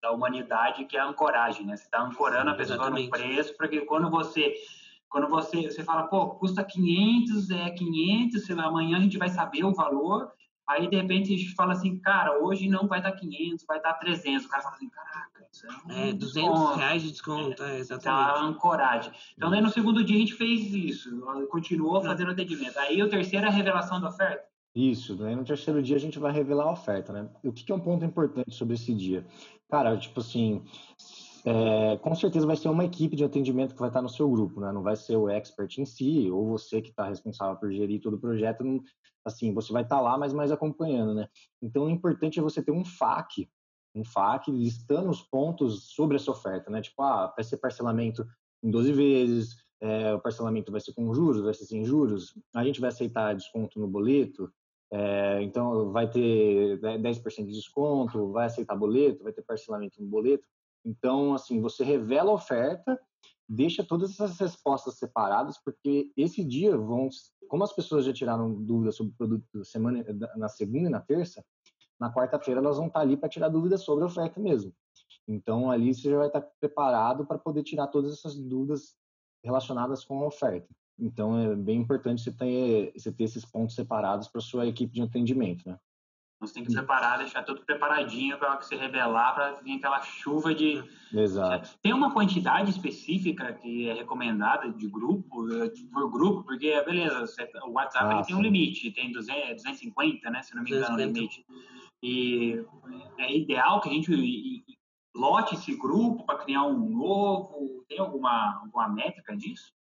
da 0.00 0.10
humanidade, 0.10 0.84
que 0.86 0.96
é 0.96 1.00
a 1.00 1.06
ancoragem, 1.06 1.66
né? 1.66 1.76
Você 1.76 1.84
está 1.84 2.02
ancorando 2.02 2.50
a 2.50 2.54
pessoa 2.54 2.76
Exatamente. 2.76 3.04
no 3.06 3.10
preço, 3.10 3.56
porque 3.56 3.80
quando 3.82 4.10
você 4.10 4.54
quando 5.08 5.28
você, 5.28 5.62
você 5.62 5.82
fala, 5.82 6.04
pô, 6.04 6.30
custa 6.30 6.64
500, 6.64 7.50
é 7.50 7.70
500, 7.70 8.44
sei 8.44 8.54
lá, 8.54 8.64
amanhã 8.66 8.98
a 8.98 9.00
gente 9.00 9.18
vai 9.18 9.28
saber 9.28 9.64
o 9.64 9.74
valor, 9.74 10.30
aí 10.68 10.88
de 10.88 10.96
repente 10.96 11.32
a 11.32 11.36
gente 11.36 11.54
fala 11.54 11.72
assim, 11.72 11.98
cara, 11.98 12.42
hoje 12.44 12.68
não 12.68 12.86
vai 12.86 13.00
dar 13.00 13.12
500, 13.12 13.64
vai 13.66 13.80
dar 13.80 13.94
300. 13.94 14.46
O 14.46 14.48
cara 14.48 14.62
fala 14.62 14.74
assim, 14.74 14.90
caraca, 14.90 15.46
isso 15.50 15.66
é, 15.66 15.70
um 15.70 16.08
é 16.08 16.12
200 16.12 16.18
desconto. 16.18 16.78
reais 16.78 17.02
de 17.02 17.10
desconto, 17.10 17.62
é, 17.62 17.78
exatamente. 17.78 18.08
a 18.08 18.42
ancoragem. 18.42 19.12
Então, 19.36 19.50
daí 19.50 19.60
no 19.60 19.70
segundo 19.70 20.04
dia 20.04 20.16
a 20.16 20.20
gente 20.20 20.34
fez 20.34 20.74
isso, 20.74 21.20
continuou 21.50 22.02
fazendo 22.02 22.32
atendimento. 22.32 22.78
Aí 22.78 23.02
o 23.02 23.08
terceiro 23.08 23.46
é 23.46 23.48
a 23.48 23.52
revelação 23.52 24.00
da 24.00 24.08
oferta. 24.08 24.44
Isso, 24.74 25.14
daí 25.14 25.34
no 25.34 25.44
terceiro 25.44 25.82
dia 25.82 25.96
a 25.96 26.00
gente 26.00 26.18
vai 26.18 26.30
revelar 26.32 26.64
a 26.64 26.72
oferta, 26.72 27.10
né? 27.10 27.30
O 27.42 27.50
que, 27.50 27.64
que 27.64 27.72
é 27.72 27.74
um 27.74 27.80
ponto 27.80 28.04
importante 28.04 28.54
sobre 28.54 28.74
esse 28.74 28.92
dia? 28.92 29.24
Cara, 29.70 29.96
tipo 29.96 30.20
assim, 30.20 30.62
é, 31.46 31.96
com 31.98 32.12
certeza 32.12 32.44
vai 32.44 32.56
ser 32.56 32.68
uma 32.68 32.84
equipe 32.84 33.14
de 33.14 33.22
atendimento 33.22 33.72
que 33.72 33.78
vai 33.78 33.88
estar 33.88 34.02
no 34.02 34.08
seu 34.08 34.28
grupo, 34.28 34.60
né? 34.60 34.72
Não 34.72 34.82
vai 34.82 34.96
ser 34.96 35.16
o 35.16 35.28
expert 35.28 35.78
em 35.78 35.84
si, 35.84 36.28
ou 36.28 36.48
você 36.48 36.82
que 36.82 36.90
está 36.90 37.08
responsável 37.08 37.56
por 37.56 37.70
gerir 37.70 38.00
todo 38.00 38.14
o 38.14 38.20
projeto, 38.20 38.64
não, 38.64 38.82
assim, 39.24 39.54
você 39.54 39.72
vai 39.72 39.84
estar 39.84 40.00
lá, 40.00 40.18
mas 40.18 40.32
mais 40.32 40.50
acompanhando, 40.50 41.14
né? 41.14 41.28
Então, 41.62 41.84
o 41.84 41.90
importante 41.90 42.40
é 42.40 42.42
você 42.42 42.60
ter 42.60 42.72
um 42.72 42.84
FAQ, 42.84 43.48
um 43.94 44.04
FAQ 44.04 44.50
listando 44.50 45.08
os 45.08 45.22
pontos 45.22 45.94
sobre 45.94 46.16
essa 46.16 46.32
oferta, 46.32 46.68
né? 46.68 46.82
Tipo, 46.82 47.00
ah, 47.02 47.32
vai 47.36 47.44
ser 47.44 47.58
parcelamento 47.58 48.26
em 48.60 48.68
12 48.68 48.92
vezes, 48.92 49.54
é, 49.80 50.14
o 50.14 50.20
parcelamento 50.20 50.72
vai 50.72 50.80
ser 50.80 50.94
com 50.94 51.14
juros, 51.14 51.42
vai 51.42 51.54
ser 51.54 51.66
sem 51.66 51.84
juros, 51.84 52.34
a 52.56 52.64
gente 52.64 52.80
vai 52.80 52.88
aceitar 52.88 53.36
desconto 53.36 53.78
no 53.78 53.86
boleto, 53.86 54.50
é, 54.92 55.42
então 55.42 55.92
vai 55.92 56.10
ter 56.10 56.80
10% 56.80 57.46
de 57.46 57.52
desconto, 57.52 58.32
vai 58.32 58.46
aceitar 58.46 58.74
boleto, 58.74 59.22
vai 59.22 59.32
ter 59.32 59.42
parcelamento 59.42 60.02
no 60.02 60.08
boleto. 60.08 60.44
Então, 60.86 61.34
assim, 61.34 61.60
você 61.60 61.82
revela 61.82 62.30
a 62.30 62.34
oferta, 62.34 62.98
deixa 63.48 63.82
todas 63.82 64.12
essas 64.12 64.38
respostas 64.38 64.94
separadas, 64.94 65.58
porque 65.58 66.12
esse 66.16 66.44
dia 66.44 66.76
vão, 66.76 67.08
como 67.48 67.64
as 67.64 67.72
pessoas 67.72 68.04
já 68.04 68.12
tiraram 68.12 68.54
dúvidas 68.54 68.94
sobre 68.94 69.12
o 69.12 69.16
produto 69.16 69.64
semana, 69.64 70.04
na 70.36 70.48
segunda 70.48 70.86
e 70.86 70.90
na 70.90 71.00
terça, 71.00 71.44
na 71.98 72.12
quarta-feira 72.12 72.60
elas 72.60 72.76
vão 72.76 72.86
estar 72.86 73.00
ali 73.00 73.16
para 73.16 73.28
tirar 73.28 73.48
dúvidas 73.48 73.82
sobre 73.82 74.04
a 74.04 74.06
oferta 74.06 74.38
mesmo. 74.38 74.72
Então, 75.26 75.72
ali 75.72 75.92
você 75.92 76.08
já 76.08 76.18
vai 76.18 76.28
estar 76.28 76.42
preparado 76.60 77.26
para 77.26 77.38
poder 77.38 77.64
tirar 77.64 77.88
todas 77.88 78.12
essas 78.12 78.36
dúvidas 78.36 78.94
relacionadas 79.42 80.04
com 80.04 80.22
a 80.22 80.26
oferta. 80.26 80.68
Então, 80.96 81.36
é 81.38 81.56
bem 81.56 81.80
importante 81.80 82.22
você 82.22 82.32
ter, 82.32 82.92
você 82.96 83.10
ter 83.10 83.24
esses 83.24 83.44
pontos 83.44 83.74
separados 83.74 84.28
para 84.28 84.40
sua 84.40 84.66
equipe 84.66 84.94
de 84.94 85.02
atendimento, 85.02 85.68
né? 85.68 85.78
Então, 86.36 86.46
você 86.46 86.54
tem 86.54 86.64
que 86.64 86.72
preparar, 86.72 87.18
deixar 87.18 87.42
tudo 87.42 87.64
preparadinho 87.64 88.38
para 88.38 88.56
que 88.58 88.66
você 88.66 88.76
revelar, 88.76 89.34
para 89.34 89.52
vir 89.62 89.78
aquela 89.78 90.02
chuva 90.02 90.54
de... 90.54 90.84
Exato. 91.12 91.78
Tem 91.82 91.94
uma 91.94 92.12
quantidade 92.12 92.70
específica 92.70 93.54
que 93.54 93.88
é 93.88 93.94
recomendada 93.94 94.70
de 94.70 94.86
grupo, 94.86 95.46
por 95.92 96.10
grupo, 96.10 96.44
porque, 96.44 96.78
beleza, 96.82 97.24
o 97.64 97.70
WhatsApp 97.72 98.14
ah, 98.14 98.22
tem 98.22 98.36
um 98.36 98.42
limite, 98.42 98.90
tem 98.90 99.10
200, 99.12 99.62
250, 99.62 100.30
né, 100.30 100.42
se 100.42 100.54
não 100.54 100.62
me 100.62 100.70
engano, 100.70 100.94
o 100.94 100.98
limite. 100.98 101.44
E 102.02 102.62
é 103.18 103.34
ideal 103.34 103.80
que 103.80 103.88
a 103.88 103.92
gente 103.92 104.64
lote 105.16 105.54
esse 105.54 105.74
grupo 105.74 106.24
para 106.26 106.38
criar 106.38 106.64
um 106.64 106.90
novo? 106.90 107.84
Tem 107.88 107.98
alguma, 107.98 108.60
alguma 108.62 108.88
métrica 108.88 109.34
disso? 109.34 109.72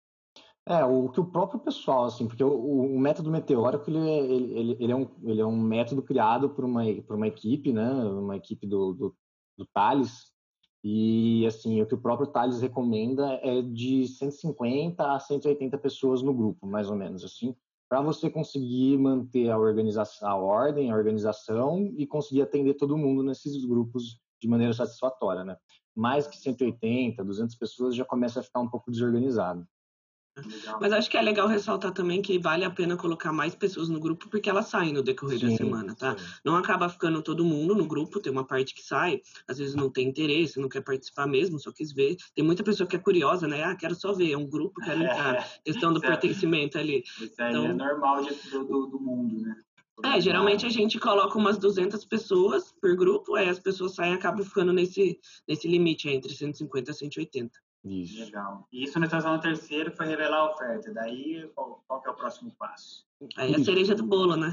É, 0.68 0.84
o 0.84 1.10
que 1.10 1.20
o 1.20 1.26
próprio 1.26 1.60
pessoal, 1.60 2.06
assim, 2.06 2.28
porque 2.28 2.44
o, 2.44 2.96
o 2.96 3.00
método 3.00 3.30
meteórico, 3.30 3.88
ele, 3.90 4.00
é, 4.00 4.18
ele, 4.18 4.78
ele, 4.80 4.92
é 4.92 4.96
um, 4.96 5.08
ele 5.24 5.42
é 5.42 5.46
um 5.46 5.56
método 5.56 6.02
criado 6.02 6.50
por 6.50 6.66
uma, 6.66 6.84
por 7.06 7.16
uma 7.16 7.28
equipe, 7.28 7.72
né, 7.72 7.88
uma 7.88 8.36
equipe 8.36 8.66
do, 8.66 8.94
do, 8.94 9.16
do 9.56 9.66
Thales, 9.68 10.34
e, 10.88 11.44
assim, 11.48 11.82
o 11.82 11.88
que 11.88 11.96
o 11.96 12.02
próprio 12.02 12.28
Thales 12.28 12.62
recomenda 12.62 13.40
é 13.42 13.60
de 13.60 14.08
150 14.08 15.16
a 15.16 15.20
180 15.20 15.80
pessoas 15.80 16.22
no 16.22 16.32
grupo, 16.32 16.68
mais 16.68 16.92
ou 16.92 16.96
menos, 16.96 17.24
assim, 17.24 17.56
para 17.90 18.02
você 18.02 18.30
conseguir 18.30 18.96
manter 18.98 19.50
a 19.50 19.58
organização, 19.58 20.30
a 20.30 20.36
ordem, 20.36 20.92
a 20.92 20.96
organização 20.96 21.92
e 21.98 22.06
conseguir 22.06 22.44
atender 22.44 22.76
todo 22.76 22.98
mundo 22.98 23.24
nesses 23.24 23.66
grupos 23.66 24.20
de 24.40 24.48
maneira 24.48 24.74
satisfatória, 24.74 25.44
né? 25.44 25.58
Mais 25.96 26.28
que 26.28 26.38
180, 26.38 27.24
200 27.24 27.56
pessoas 27.56 27.96
já 27.96 28.06
começa 28.06 28.40
a 28.40 28.44
ficar 28.44 28.60
um 28.60 28.70
pouco 28.70 28.92
desorganizado. 28.92 29.68
Legal. 30.38 30.78
Mas 30.82 30.92
acho 30.92 31.10
que 31.10 31.18
é 31.18 31.22
legal 31.22 31.48
ressaltar 31.48 31.94
também 31.94 32.22
que 32.22 32.38
vale 32.38 32.66
a 32.66 32.70
pena 32.70 32.98
colocar 32.98 33.32
mais 33.32 33.56
pessoas 33.56 33.88
no 33.88 34.00
grupo 34.00 34.28
porque 34.30 34.50
elas 34.50 34.68
saem 34.68 34.92
no 34.92 35.02
decorrer 35.02 35.40
sim, 35.40 35.50
da 35.50 35.56
semana, 35.56 35.96
tá? 35.96 36.18
Sim. 36.18 36.26
Não 36.44 36.56
acaba 36.58 36.90
ficando 36.90 37.22
todo 37.22 37.46
mundo 37.46 37.74
no 37.74 37.86
grupo, 37.86 38.20
tem 38.20 38.32
uma 38.32 38.44
parte 38.44 38.74
que 38.74 38.84
sai, 38.84 39.22
às 39.48 39.58
vezes 39.58 39.76
não 39.76 39.90
tem 39.90 40.08
interesse, 40.08 40.60
não 40.60 40.68
quer 40.68 40.82
participar 40.82 41.26
mesmo, 41.26 41.58
só 41.58 41.72
quis 41.72 41.94
ver. 41.94 42.18
Tem 42.36 42.44
muita 42.44 42.64
pessoa 42.64 42.86
que 42.86 42.96
é 42.96 43.00
curiosa, 43.00 43.48
né? 43.48 43.64
Ah, 43.64 43.76
quero 43.76 43.96
só 43.96 44.12
ver, 44.12 44.32
é 44.32 44.38
um 44.38 44.48
grupo, 44.48 44.82
quero 44.82 45.02
entrar. 45.02 45.16
É, 45.36 45.72
questão 45.72 45.92
do 45.92 46.00
pertencimento 46.00 46.78
ali. 46.78 47.04
Isso 47.20 47.42
aí 47.42 47.50
então, 47.50 47.66
é 47.66 47.74
normal 47.74 48.24
de, 48.24 48.34
do, 48.52 48.86
do 48.88 49.00
mundo, 49.00 49.42
né? 49.42 49.56
É, 50.04 50.20
geralmente 50.20 50.66
a 50.66 50.70
gente 50.70 51.00
coloca 51.00 51.38
umas 51.38 51.58
200 51.58 52.04
pessoas 52.06 52.74
por 52.82 52.96
grupo, 52.96 53.36
aí 53.36 53.48
as 53.48 53.60
pessoas 53.60 53.96
saem 53.96 54.14
e 54.14 54.16
acabam 54.16 54.46
ficando 54.46 54.74
nesse, 54.74 55.20
nesse 55.48 55.68
limite 55.68 56.10
entre 56.10 56.34
150 56.34 56.92
e 56.92 56.94
180. 56.94 57.65
Isso. 57.86 58.26
Legal. 58.26 58.68
E 58.74 58.84
isso 58.84 59.00
na 59.00 59.06
estação 59.06 59.40
terceiro 59.40 59.92
foi 59.96 60.08
revelar 60.08 60.38
a 60.38 60.52
oferta. 60.52 60.92
Daí, 60.92 61.48
qual, 61.54 61.84
qual 61.88 62.02
é 62.04 62.10
o 62.10 62.16
próximo 62.16 62.52
passo? 62.58 63.06
Aí 63.38 63.54
a 63.54 63.64
cereja 63.64 63.94
do 63.94 64.04
bolo, 64.04 64.36
né? 64.36 64.52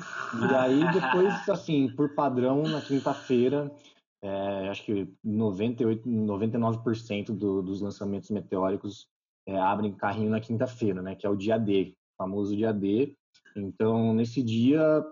E 0.50 0.54
aí, 0.54 0.92
depois, 0.92 1.48
assim, 1.48 1.88
por 1.96 2.14
padrão, 2.14 2.62
na 2.64 2.82
quinta-feira, 2.82 3.72
é, 4.20 4.68
acho 4.68 4.84
que 4.84 5.08
98, 5.24 6.06
99% 6.06 7.32
do, 7.32 7.62
dos 7.62 7.80
lançamentos 7.80 8.30
meteóricos 8.30 9.08
é, 9.46 9.58
abrem 9.58 9.94
carrinho 9.94 10.30
na 10.30 10.40
quinta-feira, 10.40 11.00
né? 11.00 11.14
Que 11.14 11.26
é 11.26 11.30
o 11.30 11.36
dia 11.36 11.58
D, 11.58 11.94
o 12.14 12.22
famoso 12.22 12.54
dia 12.54 12.72
D. 12.72 13.16
Então, 13.56 14.12
nesse 14.12 14.42
dia, 14.42 15.02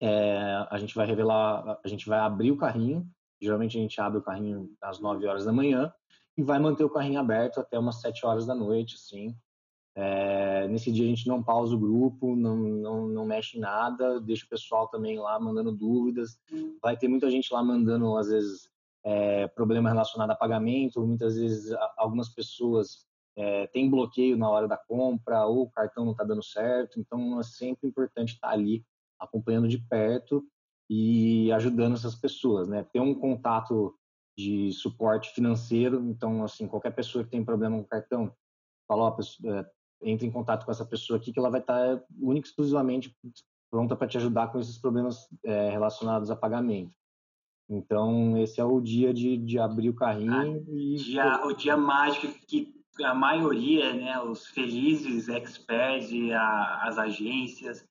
é, 0.00 0.66
a 0.70 0.76
gente 0.78 0.94
vai 0.94 1.06
revelar, 1.06 1.80
a 1.82 1.88
gente 1.88 2.06
vai 2.06 2.18
abrir 2.18 2.50
o 2.50 2.58
carrinho. 2.58 3.08
Geralmente 3.40 3.78
a 3.78 3.80
gente 3.80 3.98
abre 4.00 4.18
o 4.18 4.22
carrinho 4.22 4.70
às 4.82 5.00
9 5.00 5.26
horas 5.26 5.46
da 5.46 5.52
manhã 5.52 5.92
e 6.36 6.42
vai 6.42 6.58
manter 6.58 6.84
o 6.84 6.90
carrinho 6.90 7.20
aberto 7.20 7.60
até 7.60 7.78
umas 7.78 8.00
7 8.00 8.26
horas 8.26 8.46
da 8.46 8.54
noite, 8.54 8.96
assim. 8.96 9.36
É, 9.96 10.66
nesse 10.66 10.90
dia 10.90 11.04
a 11.04 11.08
gente 11.08 11.28
não 11.28 11.42
pausa 11.42 11.74
o 11.74 11.78
grupo, 11.78 12.34
não, 12.34 12.56
não, 12.56 13.06
não 13.06 13.24
mexe 13.24 13.56
em 13.56 13.60
nada, 13.60 14.20
deixa 14.20 14.44
o 14.44 14.48
pessoal 14.48 14.88
também 14.88 15.18
lá 15.18 15.38
mandando 15.38 15.70
dúvidas. 15.70 16.36
Vai 16.82 16.96
ter 16.96 17.06
muita 17.06 17.30
gente 17.30 17.52
lá 17.52 17.62
mandando, 17.62 18.16
às 18.16 18.28
vezes, 18.28 18.68
é, 19.04 19.46
problema 19.48 19.90
relacionado 19.90 20.30
a 20.30 20.36
pagamento, 20.36 21.06
muitas 21.06 21.36
vezes 21.36 21.72
algumas 21.96 22.28
pessoas 22.28 23.06
é, 23.36 23.66
têm 23.68 23.90
bloqueio 23.90 24.36
na 24.36 24.48
hora 24.48 24.66
da 24.66 24.76
compra 24.76 25.44
ou 25.46 25.62
o 25.62 25.70
cartão 25.70 26.04
não 26.04 26.12
está 26.12 26.24
dando 26.24 26.42
certo, 26.42 26.98
então 26.98 27.38
é 27.38 27.42
sempre 27.42 27.88
importante 27.88 28.34
estar 28.34 28.48
tá 28.48 28.54
ali 28.54 28.84
acompanhando 29.20 29.68
de 29.68 29.78
perto 29.78 30.44
e 30.88 31.50
ajudando 31.52 31.94
essas 31.94 32.14
pessoas, 32.14 32.68
né? 32.68 32.84
Ter 32.92 33.00
um 33.00 33.14
contato 33.14 33.94
de 34.36 34.72
suporte 34.72 35.30
financeiro, 35.30 36.00
então, 36.08 36.42
assim, 36.44 36.66
qualquer 36.66 36.90
pessoa 36.90 37.24
que 37.24 37.30
tem 37.30 37.44
problema 37.44 37.76
com 37.76 37.84
cartão, 37.84 38.34
fala, 38.88 39.04
ó, 39.04 39.16
é, 39.46 39.66
entre 40.02 40.26
em 40.26 40.30
contato 40.30 40.64
com 40.64 40.70
essa 40.70 40.84
pessoa 40.84 41.18
aqui 41.18 41.32
que 41.32 41.38
ela 41.38 41.50
vai 41.50 41.60
estar 41.60 42.02
única 42.20 42.46
e 42.46 42.50
exclusivamente 42.50 43.16
pronta 43.70 43.96
para 43.96 44.08
te 44.08 44.18
ajudar 44.18 44.48
com 44.48 44.58
esses 44.58 44.78
problemas 44.78 45.28
é, 45.44 45.70
relacionados 45.70 46.30
a 46.30 46.36
pagamento. 46.36 46.92
Então, 47.68 48.36
esse 48.36 48.60
é 48.60 48.64
o 48.64 48.80
dia 48.80 49.14
de, 49.14 49.36
de 49.38 49.58
abrir 49.58 49.88
o 49.88 49.94
carrinho 49.94 50.32
ah, 50.32 50.70
e... 50.70 50.96
Dia, 50.96 51.44
o 51.46 51.52
dia 51.52 51.76
mágico 51.76 52.34
que 52.46 52.74
a 53.02 53.14
maioria, 53.14 53.92
né, 53.94 54.20
os 54.20 54.46
felizes 54.46 55.28
experts 55.28 56.10
e 56.12 56.32
a, 56.32 56.82
as 56.82 56.98
agências, 56.98 57.86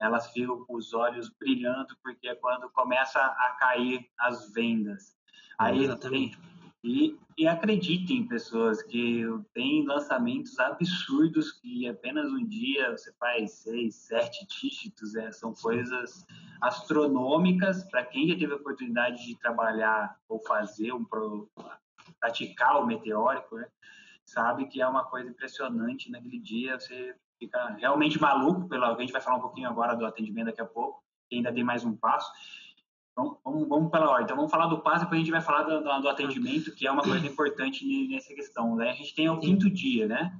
elas 0.00 0.32
ficam 0.32 0.64
com 0.64 0.76
os 0.76 0.94
olhos 0.94 1.28
brilhando 1.38 1.96
porque 2.02 2.28
é 2.28 2.34
quando 2.34 2.70
começa 2.70 3.20
a 3.20 3.56
cair 3.60 4.06
as 4.18 4.52
vendas. 4.52 5.17
Aí 5.58 5.84
Exatamente. 5.84 6.38
e, 6.84 7.18
e 7.36 7.46
acreditem, 7.46 8.26
pessoas, 8.26 8.82
que 8.82 9.24
tem 9.52 9.84
lançamentos 9.86 10.58
absurdos 10.58 11.52
que 11.52 11.88
apenas 11.88 12.30
um 12.30 12.46
dia 12.46 12.90
você 12.92 13.12
faz 13.14 13.52
seis, 13.52 13.96
sete 13.96 14.46
dígitos, 14.46 15.14
é, 15.16 15.32
são 15.32 15.52
coisas 15.54 16.24
astronômicas 16.60 17.84
para 17.90 18.04
quem 18.04 18.28
já 18.28 18.36
teve 18.36 18.52
a 18.52 18.56
oportunidade 18.56 19.26
de 19.26 19.38
trabalhar 19.38 20.16
ou 20.28 20.40
fazer 20.46 20.92
um 20.92 21.04
praticar 22.20 22.80
o 22.80 22.86
meteórico, 22.86 23.56
né? 23.56 23.66
sabe 24.28 24.66
que 24.66 24.80
é 24.80 24.86
uma 24.86 25.04
coisa 25.04 25.30
impressionante 25.30 26.10
naquele 26.10 26.38
dia. 26.38 26.78
Você 26.78 27.14
fica 27.38 27.70
realmente 27.78 28.20
maluco, 28.20 28.68
pela, 28.68 28.94
a 28.94 29.00
gente 29.00 29.12
vai 29.12 29.20
falar 29.20 29.38
um 29.38 29.42
pouquinho 29.42 29.68
agora 29.68 29.96
do 29.96 30.04
atendimento 30.04 30.46
daqui 30.46 30.60
a 30.60 30.66
pouco, 30.66 31.02
que 31.28 31.36
ainda 31.36 31.52
tem 31.52 31.64
mais 31.64 31.84
um 31.84 31.96
passo. 31.96 32.30
Então, 33.18 33.36
vamos, 33.44 33.68
vamos 33.68 33.90
pela 33.90 34.08
ordem. 34.08 34.24
Então, 34.24 34.36
vamos 34.36 34.50
falar 34.50 34.68
do 34.68 34.80
passo, 34.80 35.00
depois 35.00 35.20
a 35.20 35.24
gente 35.24 35.32
vai 35.32 35.40
falar 35.40 35.64
do, 35.64 35.82
do, 35.82 36.08
atendimento, 36.08 36.72
que 36.72 36.86
é 36.86 36.90
uma 36.90 37.02
coisa 37.02 37.26
importante 37.26 37.84
nessa 38.08 38.32
questão. 38.32 38.76
Né? 38.76 38.90
A 38.90 38.94
gente 38.94 39.12
tem 39.12 39.28
o 39.28 39.40
quinto 39.40 39.68
dia, 39.68 40.06
né? 40.06 40.38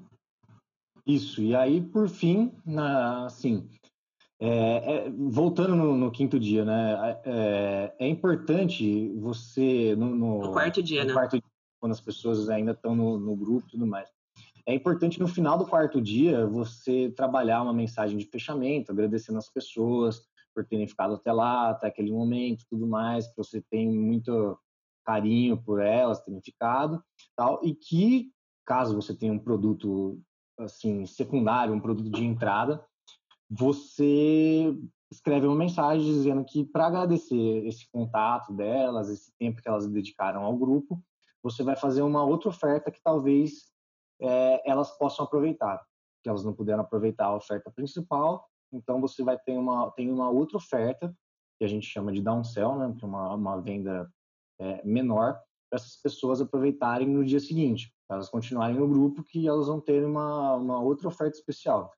Isso, 1.04 1.42
e 1.42 1.56
aí, 1.56 1.80
por 1.80 2.08
fim, 2.08 2.52
na, 2.64 3.26
assim, 3.26 3.68
é, 4.38 5.06
é, 5.06 5.10
voltando 5.10 5.74
no, 5.74 5.96
no, 5.96 6.10
quinto 6.12 6.38
dia, 6.38 6.64
né? 6.64 7.18
É, 7.24 7.94
é 7.98 8.06
importante 8.06 9.12
você. 9.16 9.96
No, 9.96 10.14
no, 10.14 10.42
no 10.42 10.52
quarto 10.52 10.80
dia, 10.80 11.02
no 11.02 11.08
né? 11.08 11.14
Quarto, 11.14 11.42
quando 11.80 11.92
as 11.92 12.00
pessoas 12.00 12.48
ainda 12.48 12.72
estão 12.72 12.94
no, 12.94 13.18
no 13.18 13.34
grupo 13.34 13.66
e 13.66 13.70
tudo 13.72 13.86
mais 13.86 14.08
é 14.66 14.74
importante 14.74 15.18
no 15.18 15.26
final 15.26 15.56
do 15.56 15.64
quarto 15.64 15.98
dia 15.98 16.46
você 16.46 17.10
trabalhar 17.16 17.62
uma 17.62 17.72
mensagem 17.72 18.18
de 18.18 18.26
fechamento, 18.26 18.92
agradecendo 18.92 19.38
as 19.38 19.48
pessoas 19.48 20.28
por 20.58 20.66
terem 20.66 20.88
ficado 20.88 21.14
até 21.14 21.32
lá, 21.32 21.70
até 21.70 21.86
aquele 21.86 22.10
momento, 22.10 22.66
tudo 22.68 22.84
mais, 22.84 23.28
que 23.28 23.36
você 23.36 23.62
tem 23.70 23.88
muito 23.88 24.58
carinho 25.06 25.56
por 25.62 25.80
elas, 25.80 26.20
terem 26.24 26.40
ficado, 26.42 27.00
tal, 27.36 27.60
e 27.62 27.76
que 27.76 28.32
caso 28.66 28.96
você 28.96 29.16
tenha 29.16 29.32
um 29.32 29.38
produto 29.38 30.20
assim 30.58 31.06
secundário, 31.06 31.72
um 31.72 31.80
produto 31.80 32.10
de 32.10 32.24
entrada, 32.24 32.84
você 33.48 34.76
escreve 35.12 35.46
uma 35.46 35.54
mensagem 35.54 36.04
dizendo 36.04 36.44
que 36.44 36.64
para 36.64 36.88
agradecer 36.88 37.64
esse 37.64 37.88
contato 37.92 38.52
delas, 38.52 39.08
esse 39.08 39.32
tempo 39.38 39.62
que 39.62 39.68
elas 39.68 39.86
dedicaram 39.86 40.42
ao 40.42 40.58
grupo, 40.58 41.00
você 41.40 41.62
vai 41.62 41.76
fazer 41.76 42.02
uma 42.02 42.24
outra 42.24 42.48
oferta 42.48 42.90
que 42.90 43.00
talvez 43.00 43.70
é, 44.20 44.68
elas 44.68 44.90
possam 44.98 45.24
aproveitar, 45.24 45.80
que 46.20 46.28
elas 46.28 46.44
não 46.44 46.52
puderam 46.52 46.80
aproveitar 46.80 47.26
a 47.26 47.36
oferta 47.36 47.70
principal, 47.70 48.47
então 48.72 49.00
você 49.00 49.22
vai 49.22 49.38
ter 49.38 49.57
uma 49.57 49.90
tem 49.92 50.11
uma 50.11 50.31
outra 50.31 50.57
oferta 50.57 51.14
que 51.59 51.64
a 51.64 51.68
gente 51.68 51.87
chama 51.87 52.12
de 52.12 52.22
downsell, 52.22 52.76
né, 52.76 52.94
que 52.96 53.04
é 53.04 53.09
uma, 53.09 53.35
uma 53.35 53.61
venda 53.61 54.09
é, 54.61 54.85
menor 54.85 55.40
para 55.68 55.78
essas 55.78 55.96
pessoas 55.96 56.40
aproveitarem 56.40 57.09
no 57.09 57.24
dia 57.24 57.40
seguinte, 57.40 57.92
elas 58.11 58.28
continuarem 58.28 58.76
no 58.76 58.88
grupo 58.88 59.22
que 59.22 59.46
elas 59.46 59.66
vão 59.66 59.81
ter 59.81 60.04
uma, 60.04 60.54
uma 60.54 60.81
outra 60.81 61.09
oferta 61.09 61.37
especial. 61.37 61.92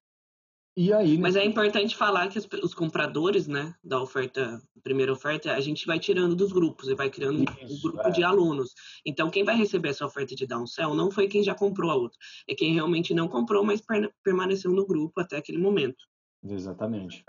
E 0.77 0.93
aí, 0.93 1.19
Mas 1.19 1.37
é 1.37 1.45
importante 1.45 1.97
falar 1.97 2.29
que 2.29 2.39
os 2.39 2.75
compradores, 2.75 3.49
né, 3.49 3.75
da 3.83 4.01
oferta 4.01 4.63
primeira 4.83 5.13
oferta, 5.13 5.53
a 5.53 5.61
gente 5.61 5.85
vai 5.85 5.99
tirando 5.99 6.35
dos 6.35 6.53
grupos 6.53 6.89
e 6.89 6.95
vai 6.95 7.11
criando 7.11 7.45
Isso, 7.61 7.75
um 7.75 7.81
grupo 7.83 8.09
é. 8.09 8.11
de 8.11 8.23
alunos. 8.23 8.73
Então, 9.05 9.31
quem 9.31 9.45
vai 9.45 9.57
receber 9.57 9.91
essa 9.91 10.07
oferta 10.07 10.35
de 10.35 10.47
downsell 10.47 10.95
não 10.95 11.11
foi 11.11 11.29
quem 11.29 11.43
já 11.43 11.55
comprou 11.55 11.91
a 11.91 11.97
outra, 11.97 12.19
é 12.49 12.55
quem 12.55 12.73
realmente 12.73 13.13
não 13.13 13.29
comprou, 13.29 13.65
mas 13.65 13.83
permaneceu 14.23 14.73
no 14.73 14.87
grupo 14.87 15.21
até 15.21 15.37
aquele 15.37 15.59
momento. 15.59 16.03
Exatamente. 16.43 17.25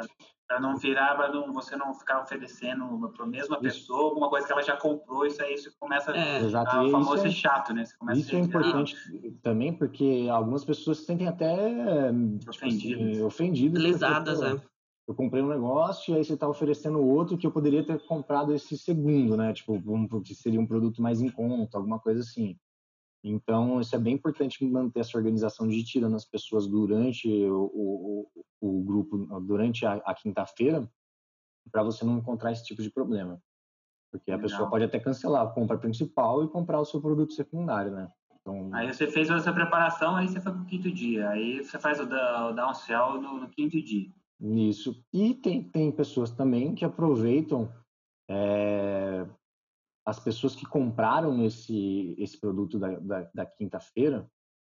Para 0.48 0.60
não 0.60 0.78
virar, 0.78 1.16
para 1.16 1.32
não, 1.32 1.54
você 1.54 1.76
não 1.76 1.94
ficar 1.94 2.22
oferecendo 2.22 3.10
para 3.10 3.26
a 3.26 3.28
mesma 3.28 3.56
isso. 3.56 3.62
pessoa 3.62 4.04
alguma 4.04 4.30
coisa 4.30 4.46
que 4.46 4.54
ela 4.54 4.62
já 4.62 4.76
comprou, 4.76 5.26
isso 5.26 5.42
aí 5.42 5.58
você 5.58 5.72
começa 5.80 6.12
é. 6.12 6.44
Exato. 6.44 6.70
a 6.70 6.90
famoso 6.90 7.28
é, 7.28 7.30
chato, 7.30 7.74
né? 7.74 7.84
isso 8.14 8.36
é 8.36 8.40
importante 8.40 8.96
também, 9.42 9.74
porque 9.74 10.28
algumas 10.32 10.66
pessoas 10.66 11.00
se 11.00 11.06
sentem 11.06 11.28
até 11.28 11.56
tipo 12.40 12.50
assim, 12.50 13.22
ofendidas. 13.22 13.82
Lesadas, 13.82 14.40
porque, 14.40 14.58
é. 14.58 14.72
Eu 15.08 15.16
comprei 15.16 15.44
um 15.44 15.50
negócio 15.50 16.14
e 16.14 16.18
aí 16.18 16.24
você 16.24 16.34
está 16.34 16.48
oferecendo 16.48 17.00
outro 17.00 17.38
que 17.38 17.46
eu 17.46 17.52
poderia 17.52 17.86
ter 17.86 18.00
comprado 18.06 18.54
esse 18.54 18.78
segundo, 18.78 19.36
né? 19.36 19.52
Tipo, 19.52 19.74
um, 19.74 20.08
que 20.22 20.34
seria 20.34 20.60
um 20.60 20.66
produto 20.66 21.02
mais 21.02 21.22
em 21.22 21.30
conta, 21.30 21.78
alguma 21.78 22.00
coisa 22.00 22.22
assim. 22.22 22.58
Então, 23.24 23.80
isso 23.80 23.96
é 23.96 24.00
bem 24.00 24.16
importante 24.16 24.64
manter 24.66 25.02
essa 25.02 25.18
organização 25.18 25.68
de 25.68 25.84
tirando 25.84 26.16
as 26.16 26.26
pessoas 26.26 26.68
durante 26.68 27.28
o, 27.28 27.72
o, 27.74 28.46
o 28.60 28.84
grupo, 28.84 29.18
durante 29.42 29.86
a, 29.86 29.94
a 30.06 30.16
quinta-feira, 30.16 30.90
para 31.72 31.84
você 31.84 32.04
não 32.04 32.18
encontrar 32.18 32.52
esse 32.52 32.66
tipo 32.66 32.82
de 32.82 32.90
problema. 32.90 33.42
Porque 34.12 34.32
a 34.32 34.36
Legal. 34.36 34.50
pessoa 34.50 34.70
pode 34.70 34.84
até 34.84 35.00
cancelar 35.00 35.46
a 35.46 35.50
compra 35.50 35.78
principal 35.78 36.44
e 36.44 36.50
comprar 36.50 36.80
o 36.80 36.86
seu 36.86 37.00
produto 37.00 37.34
secundário, 37.34 37.92
né? 37.92 38.12
Então... 38.42 38.70
Aí 38.74 38.92
você 38.92 39.08
fez 39.08 39.30
essa 39.30 39.54
preparação, 39.54 40.16
aí 40.16 40.28
você 40.28 40.42
foi 40.42 40.52
para 40.52 40.62
o 40.62 40.66
quinto 40.66 40.92
dia. 40.92 41.30
Aí 41.30 41.64
você 41.64 41.78
faz 41.80 42.00
o, 42.00 42.04
o 42.04 42.52
downsell 42.54 43.22
no, 43.22 43.40
no 43.40 43.50
quinto 43.50 43.82
dia. 43.82 44.10
Isso. 44.42 45.00
E 45.14 45.36
tem, 45.36 45.64
tem 45.64 45.92
pessoas 45.92 46.32
também 46.32 46.74
que 46.74 46.84
aproveitam 46.84 47.72
é, 48.28 49.28
as 50.06 50.20
pessoas 50.20 50.56
que 50.56 50.66
compraram 50.66 51.44
esse, 51.44 52.16
esse 52.18 52.40
produto 52.40 52.80
da, 52.80 53.00
da, 53.00 53.30
da 53.34 53.46
quinta-feira 53.46 54.30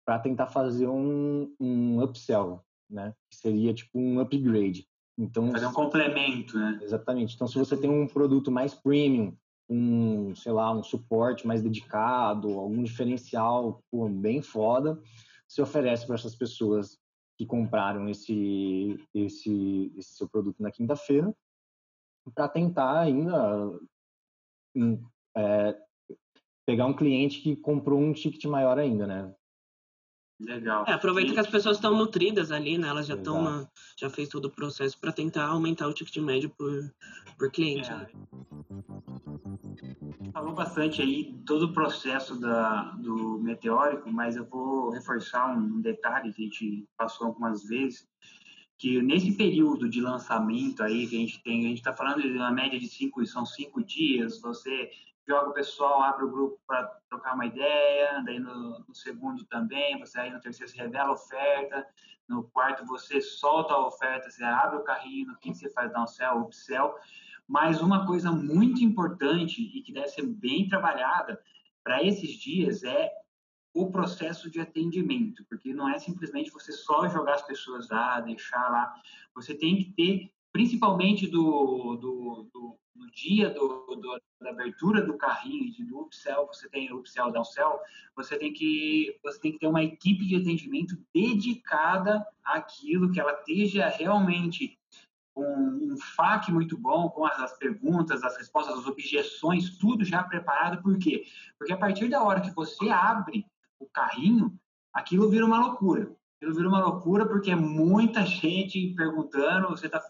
para 0.06 0.20
tentar 0.20 0.48
fazer 0.48 0.88
um, 0.88 1.54
um 1.60 2.02
upsell, 2.02 2.64
né? 2.90 3.14
Que 3.30 3.38
seria 3.38 3.74
tipo 3.74 4.00
um 4.00 4.20
upgrade. 4.20 4.88
Então, 5.18 5.52
fazer 5.52 5.66
um 5.66 5.74
complemento, 5.74 6.58
né? 6.58 6.80
Exatamente. 6.82 7.36
Então, 7.36 7.48
se 7.48 7.58
você 7.58 7.76
tem 7.76 7.90
um 7.90 8.08
produto 8.08 8.52
mais 8.52 8.74
premium, 8.74 9.36
um, 9.70 10.34
sei 10.36 10.52
lá, 10.52 10.72
um 10.72 10.84
suporte 10.84 11.46
mais 11.46 11.62
dedicado, 11.62 12.58
algum 12.58 12.84
diferencial 12.84 13.84
pô, 13.92 14.08
bem 14.08 14.42
foda, 14.42 15.02
você 15.48 15.62
oferece 15.62 16.06
para 16.06 16.16
essas 16.16 16.36
pessoas 16.36 16.98
que 17.38 17.46
compraram 17.46 18.08
esse, 18.08 18.98
esse, 19.14 19.92
esse 19.96 20.16
seu 20.16 20.30
produto 20.30 20.62
na 20.62 20.72
quinta-feira 20.72 21.34
para 22.34 22.48
tentar 22.48 23.00
ainda 23.00 23.72
é, 25.38 25.78
pegar 26.66 26.86
um 26.86 26.94
cliente 26.94 27.40
que 27.40 27.56
comprou 27.56 28.00
um 28.00 28.12
ticket 28.12 28.44
maior 28.46 28.78
ainda, 28.78 29.08
né? 29.08 29.34
Legal. 30.40 30.86
É, 30.88 30.92
aproveita 30.92 31.34
que 31.34 31.40
as 31.40 31.48
pessoas 31.48 31.78
estão 31.78 31.96
nutridas 31.96 32.52
ali, 32.52 32.78
né? 32.78 32.88
Elas 32.88 33.08
já 33.08 33.16
estão, 33.16 33.68
já 34.00 34.10
fez 34.10 34.30
todo 34.30 34.46
o 34.46 34.52
processo 34.52 35.00
para 35.00 35.12
tentar 35.12 35.48
aumentar 35.48 35.88
o 35.88 35.94
ticket 35.94 36.18
médio 36.18 36.52
por, 36.52 36.94
por 37.40 37.52
cliente. 37.52 37.90
É. 37.90 37.96
Né? 37.96 38.08
Falou 40.32 40.54
bastante 40.54 41.02
aí 41.02 41.34
todo 41.46 41.64
o 41.64 41.74
processo 41.74 42.40
da, 42.40 42.92
do 43.00 43.40
meteórico, 43.40 44.12
mas 44.12 44.36
eu 44.36 44.46
vou 44.46 44.92
reforçar 44.92 45.58
um 45.58 45.82
detalhe 45.82 46.32
que 46.32 46.44
a 46.44 46.46
gente 46.46 46.88
passou 46.96 47.28
algumas 47.28 47.64
vezes, 47.64 48.08
que 48.78 49.02
nesse 49.02 49.32
período 49.36 49.90
de 49.90 50.00
lançamento 50.02 50.84
aí 50.84 51.08
que 51.08 51.16
a 51.16 51.20
gente 51.20 51.42
tem, 51.42 51.66
a 51.66 51.70
gente 51.70 51.80
está 51.80 51.94
falando 51.94 52.22
de 52.22 52.38
uma 52.38 52.52
média 52.52 52.80
de 52.80 52.88
cinco, 52.88 53.26
são 53.26 53.44
cinco 53.44 53.84
dias, 53.84 54.40
você 54.40 54.92
joga 55.28 55.50
o 55.50 55.54
pessoal, 55.54 56.02
abre 56.02 56.24
o 56.24 56.32
grupo 56.32 56.60
para 56.66 56.84
trocar 57.10 57.36
uma 57.36 57.46
ideia, 57.46 58.22
daí 58.24 58.40
no, 58.40 58.80
no, 58.80 58.96
segundo 58.96 59.44
também, 59.46 60.00
você 60.00 60.20
aí 60.20 60.32
no 60.32 60.40
terceiro 60.40 60.72
você 60.72 60.78
revela 60.78 61.10
a 61.10 61.14
oferta, 61.14 61.86
no 62.28 62.44
quarto 62.44 62.86
você 62.86 63.20
solta 63.20 63.74
a 63.74 63.86
oferta, 63.86 64.30
você 64.30 64.44
abre 64.44 64.78
o 64.78 64.84
carrinho, 64.84 65.28
no 65.28 65.38
quinto 65.38 65.58
você 65.58 65.70
faz 65.70 65.92
downsell, 65.92 66.40
upsell, 66.40 66.96
mas 67.48 67.82
uma 67.82 68.06
coisa 68.06 68.32
muito 68.32 68.84
importante 68.84 69.62
e 69.62 69.82
que 69.82 69.92
deve 69.92 70.08
ser 70.08 70.26
bem 70.26 70.68
trabalhada 70.68 71.42
para 71.84 72.04
esses 72.04 72.32
dias 72.32 72.84
é 72.84 73.12
o 73.74 73.92
processo 73.92 74.50
de 74.50 74.60
atendimento, 74.60 75.46
porque 75.48 75.74
não 75.74 75.90
é 75.90 76.00
simplesmente 76.00 76.52
você 76.52 76.72
só 76.72 77.08
jogar 77.08 77.36
as 77.36 77.46
pessoas 77.46 77.90
lá, 77.90 78.20
deixar 78.22 78.70
lá, 78.70 78.94
você 79.36 79.54
tem 79.54 79.76
que 79.76 79.92
ter, 79.92 80.34
principalmente 80.52 81.28
do, 81.28 81.96
do, 81.96 82.50
do 82.52 82.80
no 82.98 83.10
dia 83.12 83.50
do, 83.50 83.86
do, 83.96 84.22
da 84.42 84.50
abertura 84.50 85.02
do 85.02 85.18
carrinho 85.18 85.74
e 85.78 85.84
do 85.84 86.02
upsell, 86.02 86.48
você 86.48 86.68
tem 86.70 86.92
upsell, 86.94 87.32
downsell, 87.32 87.80
você 88.16 88.38
tem 88.38 88.52
que 88.52 89.18
você 89.24 89.40
tem 89.40 89.52
que 89.52 89.60
ter 89.60 89.68
uma 89.68 89.84
equipe 89.84 90.26
de 90.26 90.36
atendimento 90.36 90.98
dedicada 91.14 92.26
àquilo 92.44 93.12
que 93.12 93.20
ela 93.20 93.34
esteja 93.34 93.88
realmente 93.88 94.78
com 95.38 95.44
um 95.44 95.96
FAQ 96.16 96.52
muito 96.52 96.76
bom, 96.76 97.10
com 97.10 97.24
as, 97.24 97.56
perguntas, 97.60 98.24
as 98.24 98.36
respostas, 98.38 98.80
as 98.80 98.88
objeções, 98.88 99.78
tudo 99.78 100.04
já 100.04 100.24
preparado. 100.24 100.82
Por 100.82 100.98
quê? 100.98 101.26
Porque 101.60 101.72
a 101.72 101.78
partir 101.78 102.10
da 102.10 102.24
hora 102.24 102.42
que 102.42 102.50
você 102.50 102.90
abre 102.90 103.46
o 103.80 103.86
carrinho, 103.86 104.60
aquilo 104.92 105.30
vira 105.30 105.46
uma 105.46 105.60
loucura. 105.60 106.12
Aquilo 106.38 106.56
vira 106.56 106.68
uma 106.68 106.84
loucura 106.84 107.28
porque 107.28 107.52
é 107.52 107.56
muita 107.56 108.26
gente 108.26 108.96
perguntando. 108.96 109.70
Você 109.70 109.86
está 109.86 110.02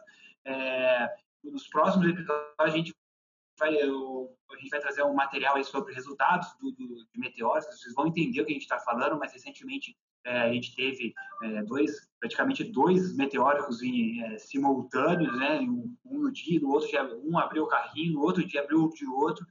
é, 0.46 1.10
nos 1.44 1.68
próximos 1.68 2.08
episódios 2.08 2.54
a 2.60 2.70
gente 2.70 2.94
vai, 3.58 3.76
eu, 3.76 4.36
a 4.52 4.58
gente 4.58 4.70
vai 4.70 4.80
trazer 4.80 5.04
um 5.04 5.14
material 5.14 5.62
sobre 5.64 5.94
resultados 5.94 6.48
do, 6.60 6.72
do, 6.72 7.06
de 7.12 7.20
meteoros, 7.20 7.66
vocês 7.66 7.94
vão 7.94 8.08
entender 8.08 8.42
o 8.42 8.46
que 8.46 8.52
a 8.52 8.54
gente 8.54 8.64
está 8.64 8.80
falando, 8.80 9.18
mas 9.18 9.34
recentemente 9.34 9.98
é, 10.28 10.42
a 10.42 10.54
gente 10.54 10.76
teve 10.76 11.14
é, 11.42 11.64
dois, 11.64 12.10
praticamente 12.20 12.64
dois 12.64 13.16
meteóricos 13.16 13.82
em, 13.82 14.22
é, 14.24 14.38
simultâneos, 14.38 15.38
né? 15.38 15.60
Um, 15.62 15.96
um, 16.06 16.20
no 16.20 16.32
dia, 16.32 16.60
no 16.60 16.70
outro 16.70 16.90
dia 16.90 17.04
um 17.24 17.38
abriu 17.38 17.64
o 17.64 17.68
carrinho, 17.68 18.14
no 18.14 18.22
outro 18.22 18.46
dia 18.46 18.62
abriu 18.62 18.84
o 18.84 18.94
de 18.94 19.06
outro. 19.06 19.46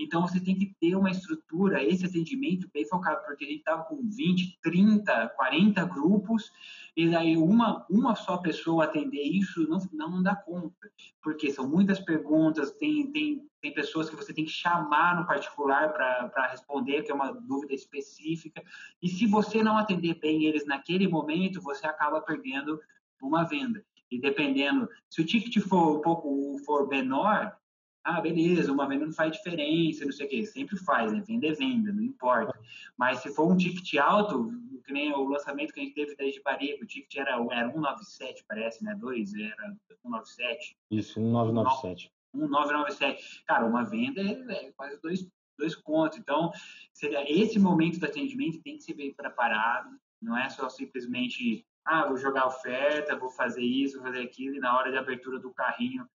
Então 0.00 0.22
você 0.22 0.40
tem 0.40 0.58
que 0.58 0.74
ter 0.80 0.96
uma 0.96 1.10
estrutura, 1.10 1.84
esse 1.84 2.06
atendimento 2.06 2.68
bem 2.72 2.86
focado, 2.86 3.22
porque 3.26 3.44
a 3.44 3.48
gente 3.48 3.58
estava 3.58 3.84
com 3.84 4.00
20, 4.02 4.58
30, 4.62 5.28
40 5.36 5.84
grupos 5.84 6.50
e 6.96 7.08
daí 7.08 7.36
uma, 7.36 7.86
uma 7.90 8.14
só 8.14 8.38
pessoa 8.38 8.84
atender 8.84 9.22
isso 9.22 9.68
não, 9.68 9.78
não 9.92 10.22
dá 10.22 10.34
conta, 10.34 10.90
porque 11.22 11.50
são 11.52 11.68
muitas 11.68 12.00
perguntas, 12.00 12.70
tem, 12.72 13.12
tem, 13.12 13.46
tem 13.60 13.74
pessoas 13.74 14.08
que 14.08 14.16
você 14.16 14.32
tem 14.32 14.44
que 14.44 14.50
chamar 14.50 15.20
no 15.20 15.26
particular 15.26 15.92
para 15.92 16.46
responder, 16.50 17.02
que 17.02 17.12
é 17.12 17.14
uma 17.14 17.32
dúvida 17.32 17.74
específica, 17.74 18.62
e 19.02 19.08
se 19.08 19.26
você 19.26 19.62
não 19.62 19.76
atender 19.76 20.18
bem 20.18 20.44
eles 20.44 20.66
naquele 20.66 21.06
momento, 21.06 21.60
você 21.60 21.86
acaba 21.86 22.20
perdendo 22.22 22.80
uma 23.20 23.44
venda. 23.44 23.84
E 24.10 24.18
dependendo, 24.18 24.88
se 25.08 25.20
o 25.20 25.26
ticket 25.26 25.62
for 25.62 25.98
um 25.98 26.00
pouco 26.00 26.58
for 26.64 26.88
menor, 26.88 27.56
ah, 28.02 28.20
beleza, 28.20 28.72
uma 28.72 28.88
venda 28.88 29.06
não 29.06 29.12
faz 29.12 29.32
diferença, 29.32 30.04
não 30.04 30.12
sei 30.12 30.26
o 30.26 30.28
quê. 30.28 30.44
Sempre 30.46 30.76
faz, 30.78 31.12
né? 31.12 31.22
Venda 31.26 31.48
é 31.48 31.52
venda, 31.52 31.92
não 31.92 32.02
importa. 32.02 32.58
Mas 32.96 33.18
se 33.18 33.34
for 33.34 33.50
um 33.50 33.56
ticket 33.56 34.00
alto, 34.00 34.50
que 34.84 34.92
nem 34.92 35.12
o 35.12 35.28
lançamento 35.28 35.72
que 35.72 35.80
a 35.80 35.82
gente 35.82 35.94
teve 35.94 36.16
da 36.16 36.24
Ejibarica, 36.24 36.82
o 36.82 36.86
ticket 36.86 37.16
era, 37.16 37.32
era 37.50 37.70
197, 37.70 38.44
parece, 38.48 38.82
né? 38.82 38.96
2, 38.98 39.34
era 39.34 39.76
197. 40.02 40.76
Isso, 40.90 41.20
1997. 41.20 42.10
1997. 42.32 43.44
Cara, 43.46 43.66
uma 43.66 43.84
venda 43.84 44.22
é, 44.22 44.66
é 44.66 44.72
quase 44.72 45.00
dois, 45.02 45.28
dois 45.58 45.74
contos. 45.74 46.18
Então, 46.18 46.50
seria 46.94 47.24
esse 47.30 47.58
momento 47.58 48.00
do 48.00 48.06
atendimento 48.06 48.62
tem 48.62 48.78
que 48.78 48.82
ser 48.82 48.94
bem 48.94 49.12
preparado. 49.12 49.90
Não 50.22 50.36
é 50.36 50.48
só 50.48 50.68
simplesmente, 50.70 51.66
ah, 51.84 52.06
vou 52.06 52.16
jogar 52.16 52.46
oferta, 52.46 53.16
vou 53.16 53.30
fazer 53.30 53.62
isso, 53.62 53.98
vou 53.98 54.06
fazer 54.06 54.22
aquilo, 54.22 54.54
e 54.56 54.60
na 54.60 54.76
hora 54.76 54.90
de 54.90 54.96
abertura 54.96 55.38
do 55.38 55.52
carrinho 55.52 56.08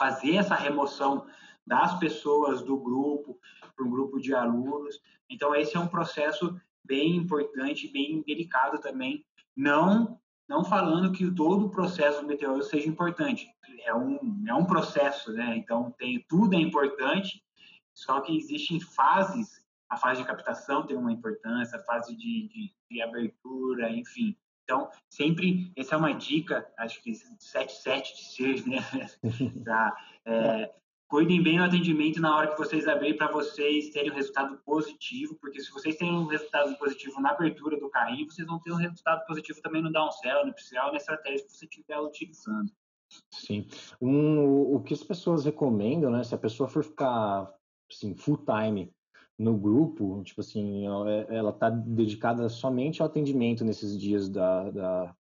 fazer 0.00 0.36
essa 0.36 0.54
remoção 0.54 1.26
das 1.66 1.98
pessoas 1.98 2.62
do 2.62 2.78
grupo 2.78 3.38
para 3.76 3.84
um 3.84 3.90
grupo 3.90 4.18
de 4.18 4.34
alunos. 4.34 4.98
Então, 5.28 5.54
esse 5.54 5.76
é 5.76 5.80
um 5.80 5.86
processo 5.86 6.58
bem 6.82 7.16
importante, 7.16 7.92
bem 7.92 8.22
delicado 8.22 8.80
também. 8.80 9.26
Não 9.54 10.18
não 10.48 10.64
falando 10.64 11.12
que 11.12 11.30
todo 11.30 11.66
o 11.66 11.70
processo 11.70 12.22
do 12.22 12.26
meteoro 12.26 12.60
seja 12.64 12.88
importante. 12.88 13.46
É 13.84 13.94
um, 13.94 14.42
é 14.48 14.52
um 14.52 14.64
processo, 14.64 15.32
né? 15.32 15.56
Então, 15.56 15.94
tem, 15.96 16.24
tudo 16.28 16.56
é 16.56 16.58
importante, 16.58 17.40
só 17.94 18.20
que 18.20 18.36
existem 18.36 18.80
fases. 18.80 19.64
A 19.88 19.96
fase 19.96 20.22
de 20.22 20.26
captação 20.26 20.84
tem 20.84 20.96
uma 20.96 21.12
importância, 21.12 21.78
a 21.78 21.84
fase 21.84 22.16
de, 22.16 22.48
de, 22.48 22.74
de 22.90 23.00
abertura, 23.00 23.92
enfim. 23.92 24.36
Então, 24.70 24.88
sempre, 25.08 25.72
essa 25.76 25.96
é 25.96 25.98
uma 25.98 26.12
dica, 26.12 26.64
acho 26.78 27.02
que 27.02 27.10
7-7 27.10 28.02
de 28.02 28.24
ser, 28.24 28.66
né? 28.68 28.78
pra, 29.64 29.96
é, 30.24 30.72
cuidem 31.08 31.42
bem 31.42 31.58
do 31.58 31.64
atendimento 31.64 32.20
na 32.20 32.36
hora 32.36 32.52
que 32.52 32.56
vocês 32.56 32.86
abrirem 32.86 33.16
para 33.16 33.32
vocês 33.32 33.90
terem 33.90 34.12
um 34.12 34.14
resultado 34.14 34.56
positivo, 34.64 35.34
porque 35.40 35.58
se 35.58 35.72
vocês 35.72 35.96
têm 35.96 36.12
um 36.12 36.26
resultado 36.26 36.78
positivo 36.78 37.20
na 37.20 37.30
abertura 37.30 37.80
do 37.80 37.90
carrinho, 37.90 38.30
vocês 38.30 38.46
vão 38.46 38.60
ter 38.60 38.70
um 38.70 38.76
resultado 38.76 39.26
positivo 39.26 39.60
também 39.60 39.82
no 39.82 39.90
downsell, 39.90 40.44
no 40.44 40.52
upsell, 40.52 40.92
na 40.92 40.98
estratégia 40.98 41.44
que 41.44 41.52
você 41.52 41.64
estiver 41.64 41.98
utilizando. 41.98 42.70
Sim. 43.28 43.66
Um, 44.00 44.76
o 44.76 44.80
que 44.84 44.94
as 44.94 45.02
pessoas 45.02 45.44
recomendam, 45.44 46.12
né? 46.12 46.22
Se 46.22 46.32
a 46.32 46.38
pessoa 46.38 46.68
for 46.68 46.84
ficar 46.84 47.52
assim, 47.90 48.14
full 48.14 48.38
time 48.44 48.88
no 49.40 49.56
grupo, 49.56 50.22
tipo 50.22 50.42
assim, 50.42 50.84
ela 50.84 51.48
está 51.48 51.70
dedicada 51.70 52.46
somente 52.50 53.00
ao 53.00 53.08
atendimento 53.08 53.64
nesses 53.64 53.98
dias 53.98 54.28
da, 54.28 54.70
da 54.70 55.16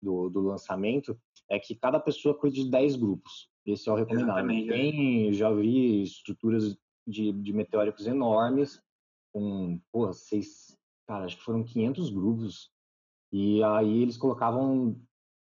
do, 0.00 0.28
do, 0.28 0.40
lançamento, 0.42 1.18
é 1.50 1.58
que 1.58 1.74
cada 1.74 1.98
pessoa 1.98 2.38
cuide 2.38 2.62
de 2.62 2.70
10 2.70 2.94
grupos. 2.94 3.50
Esse 3.66 3.88
é 3.88 3.92
o 3.92 3.96
recomendado. 3.96 4.48
É. 4.48 4.64
Tem, 4.64 5.32
já 5.32 5.52
vi 5.52 6.04
estruturas 6.04 6.78
de, 7.04 7.32
de 7.32 7.52
meteóricos 7.52 8.06
enormes, 8.06 8.80
com, 9.32 9.80
pô, 9.90 10.12
seis, 10.12 10.78
cara, 11.08 11.24
acho 11.24 11.36
que 11.36 11.42
foram 11.42 11.64
500 11.64 12.10
grupos. 12.10 12.70
E 13.32 13.60
aí 13.64 14.02
eles 14.02 14.16
colocavam 14.16 14.96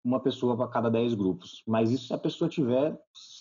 uma 0.03 0.19
pessoa 0.19 0.55
para 0.55 0.67
cada 0.67 0.89
10 0.89 1.13
grupos. 1.13 1.63
Mas 1.65 1.89
isso 1.89 2.07
se 2.07 2.13
a 2.13 2.17
pessoa 2.17 2.49
tiver 2.49 2.95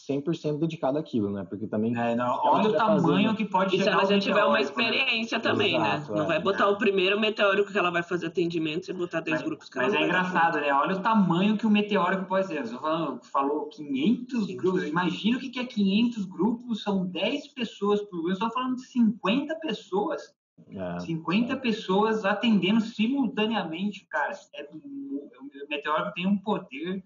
100% 0.09 0.59
dedicada 0.59 0.99
àquilo, 0.99 1.31
né? 1.31 1.45
Porque 1.45 1.67
também. 1.67 1.97
É, 1.97 2.15
não, 2.15 2.39
olha 2.45 2.71
o 2.71 2.73
tamanho 2.73 3.03
fazendo... 3.03 3.37
que 3.37 3.45
pode. 3.45 3.77
E 3.77 3.83
se 3.83 3.89
ela 3.89 4.05
já 4.05 4.19
tiver 4.19 4.45
uma 4.45 4.55
né? 4.55 4.63
experiência 4.63 5.39
né? 5.39 5.45
também, 5.45 5.75
Exato, 5.75 6.13
né? 6.13 6.19
Não 6.19 6.25
é. 6.25 6.29
vai 6.29 6.41
botar 6.41 6.69
o 6.69 6.79
primeiro 6.79 7.19
meteórico 7.19 7.71
que 7.71 7.79
ela 7.79 7.91
vai 7.91 8.03
fazer 8.03 8.27
atendimento 8.27 8.89
e 8.89 8.95
botar 8.95 9.21
10 9.21 9.39
mas, 9.39 9.47
grupos 9.47 9.69
que 9.69 9.77
Mas 9.77 9.93
é 9.93 10.03
engraçado, 10.03 10.61
né? 10.61 10.73
Olha 10.73 10.97
o 10.97 11.01
tamanho 11.01 11.57
que 11.59 11.67
o 11.67 11.71
meteórico 11.71 12.25
pode 12.27 12.47
ser. 12.47 12.67
Você 12.67 12.77
falou, 12.77 13.19
falou 13.23 13.67
500 13.67 14.47
Sim. 14.47 14.57
grupos. 14.57 14.85
Imagina 14.85 15.39
o 15.39 15.41
que 15.41 15.59
é 15.59 15.65
500 15.65 16.25
grupos, 16.27 16.83
são 16.83 17.07
10 17.07 17.49
pessoas 17.49 18.01
por 18.03 18.23
grupo. 18.23 18.29
Eu 18.29 18.35
estou 18.35 18.51
falando 18.51 18.77
de 18.77 18.87
50 18.87 19.55
pessoas. 19.57 20.23
É, 20.69 21.01
50 21.01 21.53
é. 21.53 21.57
pessoas 21.57 22.25
atendendo 22.25 22.81
simultaneamente, 22.81 24.07
cara. 24.07 24.33
É, 24.55 24.69
o 24.73 25.69
meteórico 25.69 26.15
tem 26.15 26.27
um 26.27 26.39
poder, 26.39 27.05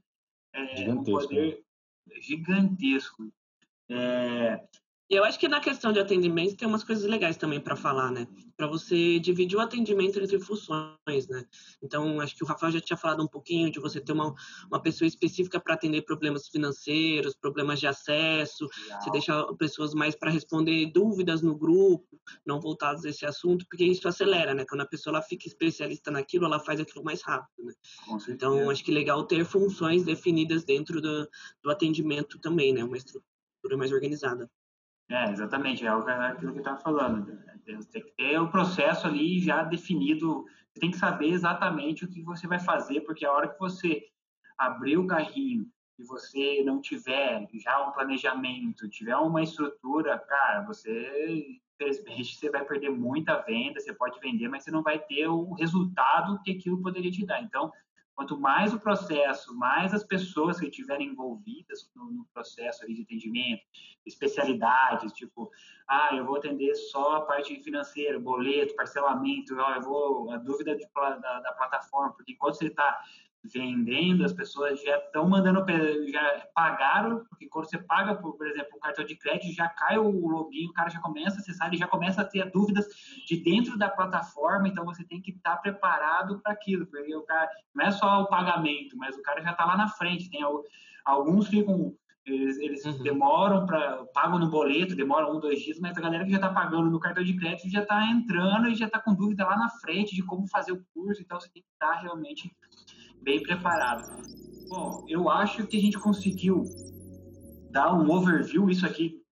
é, 0.52 0.88
um 0.90 1.02
poder 1.02 1.64
né? 2.06 2.20
gigantesco. 2.20 3.32
É, 3.88 4.64
e 5.08 5.14
eu 5.14 5.24
acho 5.24 5.38
que 5.38 5.46
na 5.46 5.60
questão 5.60 5.92
de 5.92 6.00
atendimento 6.00 6.56
tem 6.56 6.66
umas 6.66 6.82
coisas 6.82 7.04
legais 7.04 7.36
também 7.36 7.60
para 7.60 7.76
falar, 7.76 8.10
né? 8.10 8.26
Para 8.56 8.66
você 8.66 9.20
dividir 9.20 9.56
o 9.56 9.60
atendimento 9.60 10.18
entre 10.18 10.40
funções, 10.40 11.28
né? 11.28 11.44
Então, 11.80 12.20
acho 12.20 12.34
que 12.34 12.42
o 12.42 12.46
Rafael 12.46 12.72
já 12.72 12.80
tinha 12.80 12.96
falado 12.96 13.22
um 13.22 13.28
pouquinho 13.28 13.70
de 13.70 13.78
você 13.78 14.00
ter 14.00 14.12
uma, 14.12 14.34
uma 14.68 14.82
pessoa 14.82 15.06
específica 15.06 15.60
para 15.60 15.74
atender 15.74 16.02
problemas 16.02 16.48
financeiros, 16.48 17.36
problemas 17.36 17.78
de 17.78 17.86
acesso, 17.86 18.68
Legal. 18.82 19.00
você 19.00 19.10
deixar 19.12 19.44
pessoas 19.54 19.94
mais 19.94 20.16
para 20.16 20.28
responder 20.28 20.86
dúvidas 20.86 21.40
no 21.40 21.54
grupo, 21.54 22.20
não 22.44 22.60
voltadas 22.60 23.04
a 23.04 23.08
esse 23.08 23.24
assunto, 23.24 23.64
porque 23.68 23.84
isso 23.84 24.08
acelera, 24.08 24.54
né? 24.54 24.64
Quando 24.68 24.80
a 24.80 24.86
pessoa 24.86 25.16
ela 25.16 25.22
fica 25.22 25.46
especialista 25.46 26.10
naquilo, 26.10 26.46
ela 26.46 26.58
faz 26.58 26.80
aquilo 26.80 27.04
mais 27.04 27.22
rápido, 27.22 27.64
né? 27.64 27.74
Então, 28.28 28.70
acho 28.70 28.82
que 28.82 28.90
legal 28.90 29.22
ter 29.24 29.44
funções 29.44 30.02
definidas 30.02 30.64
dentro 30.64 31.00
do, 31.00 31.28
do 31.62 31.70
atendimento 31.70 32.40
também, 32.40 32.72
né? 32.72 32.82
Uma 32.82 32.96
estrutura 32.96 33.76
mais 33.76 33.92
organizada. 33.92 34.50
É, 35.08 35.30
exatamente, 35.30 35.86
é 35.86 35.88
aquilo 35.88 36.52
que 36.52 36.58
eu 36.58 36.62
estava 36.62 36.80
falando. 36.80 37.38
Tem 37.64 38.02
que 38.02 38.12
ter 38.16 38.38
o 38.40 38.50
processo 38.50 39.06
ali 39.06 39.40
já 39.40 39.62
definido, 39.62 40.44
você 40.72 40.80
tem 40.80 40.90
que 40.90 40.96
saber 40.96 41.28
exatamente 41.28 42.04
o 42.04 42.08
que 42.08 42.22
você 42.22 42.46
vai 42.46 42.58
fazer, 42.58 43.00
porque 43.02 43.24
a 43.24 43.32
hora 43.32 43.48
que 43.48 43.58
você 43.58 44.02
abrir 44.58 44.96
o 44.96 45.06
carrinho 45.06 45.66
e 45.98 46.04
você 46.04 46.62
não 46.64 46.80
tiver 46.80 47.46
já 47.54 47.88
um 47.88 47.92
planejamento, 47.92 48.88
tiver 48.88 49.16
uma 49.16 49.42
estrutura, 49.42 50.18
cara, 50.18 50.62
você, 50.62 51.60
infelizmente, 51.74 52.36
você 52.36 52.50
vai 52.50 52.64
perder 52.64 52.90
muita 52.90 53.40
venda, 53.42 53.80
você 53.80 53.94
pode 53.94 54.18
vender, 54.20 54.48
mas 54.48 54.64
você 54.64 54.70
não 54.70 54.82
vai 54.82 54.98
ter 54.98 55.26
o 55.28 55.52
resultado 55.54 56.40
que 56.42 56.50
aquilo 56.50 56.82
poderia 56.82 57.10
te 57.10 57.24
dar. 57.24 57.40
Então, 57.42 57.72
Quanto 58.16 58.40
mais 58.40 58.72
o 58.72 58.80
processo, 58.80 59.54
mais 59.54 59.92
as 59.92 60.02
pessoas 60.02 60.58
que 60.58 60.66
estiverem 60.66 61.08
envolvidas 61.08 61.90
no, 61.94 62.10
no 62.10 62.24
processo 62.32 62.86
de 62.86 63.02
atendimento, 63.02 63.62
especialidades, 64.06 65.12
tipo, 65.12 65.50
ah, 65.86 66.16
eu 66.16 66.24
vou 66.24 66.36
atender 66.36 66.74
só 66.74 67.16
a 67.16 67.20
parte 67.26 67.62
financeira, 67.62 68.18
boleto, 68.18 68.74
parcelamento, 68.74 69.52
eu 69.52 69.82
vou, 69.82 70.30
a 70.32 70.38
dúvida 70.38 70.74
de, 70.74 70.88
da, 70.94 71.40
da 71.40 71.52
plataforma, 71.52 72.14
porque 72.14 72.34
quando 72.36 72.54
você 72.54 72.68
está 72.68 72.98
vendendo, 73.52 74.24
as 74.24 74.32
pessoas 74.32 74.82
já 74.82 74.98
estão 74.98 75.28
mandando, 75.28 75.64
já 76.10 76.46
pagaram, 76.54 77.24
porque 77.28 77.48
quando 77.48 77.68
você 77.68 77.78
paga, 77.78 78.14
por, 78.14 78.36
por 78.36 78.46
exemplo, 78.46 78.76
o 78.76 78.80
cartão 78.80 79.04
de 79.04 79.16
crédito, 79.16 79.54
já 79.54 79.68
cai 79.68 79.98
o 79.98 80.28
login, 80.28 80.66
o 80.66 80.72
cara 80.72 80.90
já 80.90 81.00
começa 81.00 81.36
a 81.36 81.40
acessar, 81.40 81.68
ele 81.68 81.76
já 81.76 81.86
começa 81.86 82.22
a 82.22 82.24
ter 82.24 82.50
dúvidas 82.50 82.86
de 83.26 83.36
dentro 83.36 83.78
da 83.78 83.88
plataforma, 83.88 84.68
então 84.68 84.84
você 84.84 85.04
tem 85.04 85.20
que 85.20 85.30
estar 85.30 85.56
tá 85.56 85.62
preparado 85.62 86.40
para 86.40 86.52
aquilo, 86.52 86.86
porque 86.86 87.14
o 87.14 87.22
cara, 87.22 87.48
não 87.74 87.84
é 87.84 87.90
só 87.90 88.22
o 88.22 88.26
pagamento, 88.26 88.96
mas 88.96 89.16
o 89.16 89.22
cara 89.22 89.42
já 89.42 89.52
está 89.52 89.64
lá 89.64 89.76
na 89.76 89.88
frente, 89.88 90.30
tem 90.30 90.40
alguns 91.04 91.48
ficam 91.48 91.96
eles, 92.26 92.58
eles 92.58 92.84
uhum. 92.84 93.02
demoram 93.02 93.64
para 93.66 94.04
pagam 94.06 94.38
no 94.38 94.50
boleto, 94.50 94.96
demoram 94.96 95.36
um, 95.36 95.40
dois 95.40 95.60
dias, 95.60 95.78
mas 95.78 95.96
a 95.96 96.00
galera 96.00 96.24
que 96.24 96.30
já 96.30 96.38
está 96.38 96.48
pagando 96.48 96.90
no 96.90 96.98
cartão 96.98 97.22
de 97.22 97.36
crédito 97.36 97.70
já 97.70 97.82
está 97.82 98.04
entrando 98.04 98.68
e 98.68 98.74
já 98.74 98.86
está 98.86 98.98
com 98.98 99.14
dúvida 99.14 99.46
lá 99.46 99.56
na 99.56 99.70
frente 99.70 100.14
de 100.14 100.24
como 100.24 100.48
fazer 100.48 100.72
o 100.72 100.84
curso, 100.92 101.22
então 101.22 101.38
você 101.38 101.48
tem 101.50 101.62
que 101.62 101.68
estar 101.72 101.94
tá 101.94 102.00
realmente 102.00 102.50
bem 103.22 103.42
preparado. 103.42 104.04
Bom, 104.68 105.04
eu 105.08 105.30
acho 105.30 105.66
que 105.66 105.76
a 105.76 105.80
gente 105.80 105.98
conseguiu 105.98 106.64
dar 107.70 107.94
um 107.94 108.10
overview. 108.10 108.68
Isso 108.70 108.86
aqui, 108.86 109.22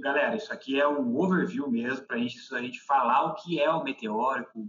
galera, 0.00 0.36
isso 0.36 0.52
aqui 0.52 0.80
é 0.80 0.88
um 0.88 1.16
overview 1.16 1.70
mesmo 1.70 2.06
para 2.06 2.18
gente, 2.18 2.38
a 2.54 2.60
gente 2.60 2.80
falar 2.84 3.24
o 3.24 3.34
que 3.34 3.60
é 3.60 3.70
o 3.70 3.84
meteórico, 3.84 4.66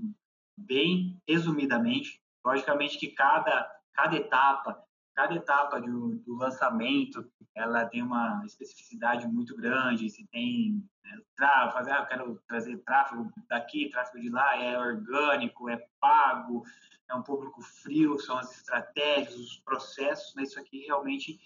bem 0.57 1.21
resumidamente. 1.27 2.21
Logicamente 2.45 2.97
que 2.97 3.09
cada, 3.09 3.69
cada 3.93 4.15
etapa, 4.15 4.81
cada 5.15 5.35
etapa 5.35 5.79
do, 5.79 6.15
do 6.25 6.35
lançamento, 6.35 7.25
ela 7.55 7.85
tem 7.85 8.01
uma 8.01 8.41
especificidade 8.45 9.27
muito 9.27 9.55
grande. 9.55 10.09
Se 10.09 10.25
tem 10.27 10.83
né, 11.03 11.17
ah, 11.41 11.73
eu 11.99 12.05
quero 12.05 12.41
trazer 12.47 12.77
tráfego 12.79 13.31
daqui, 13.47 13.89
tráfego 13.89 14.19
de 14.19 14.29
lá, 14.29 14.57
é 14.57 14.77
orgânico, 14.77 15.69
é 15.69 15.77
pago, 15.99 16.63
é 17.09 17.15
um 17.15 17.23
público 17.23 17.61
frio, 17.61 18.19
são 18.19 18.37
as 18.37 18.55
estratégias, 18.57 19.35
os 19.35 19.57
processos, 19.57 20.33
mas 20.35 20.49
isso 20.49 20.59
aqui 20.59 20.85
realmente 20.85 21.39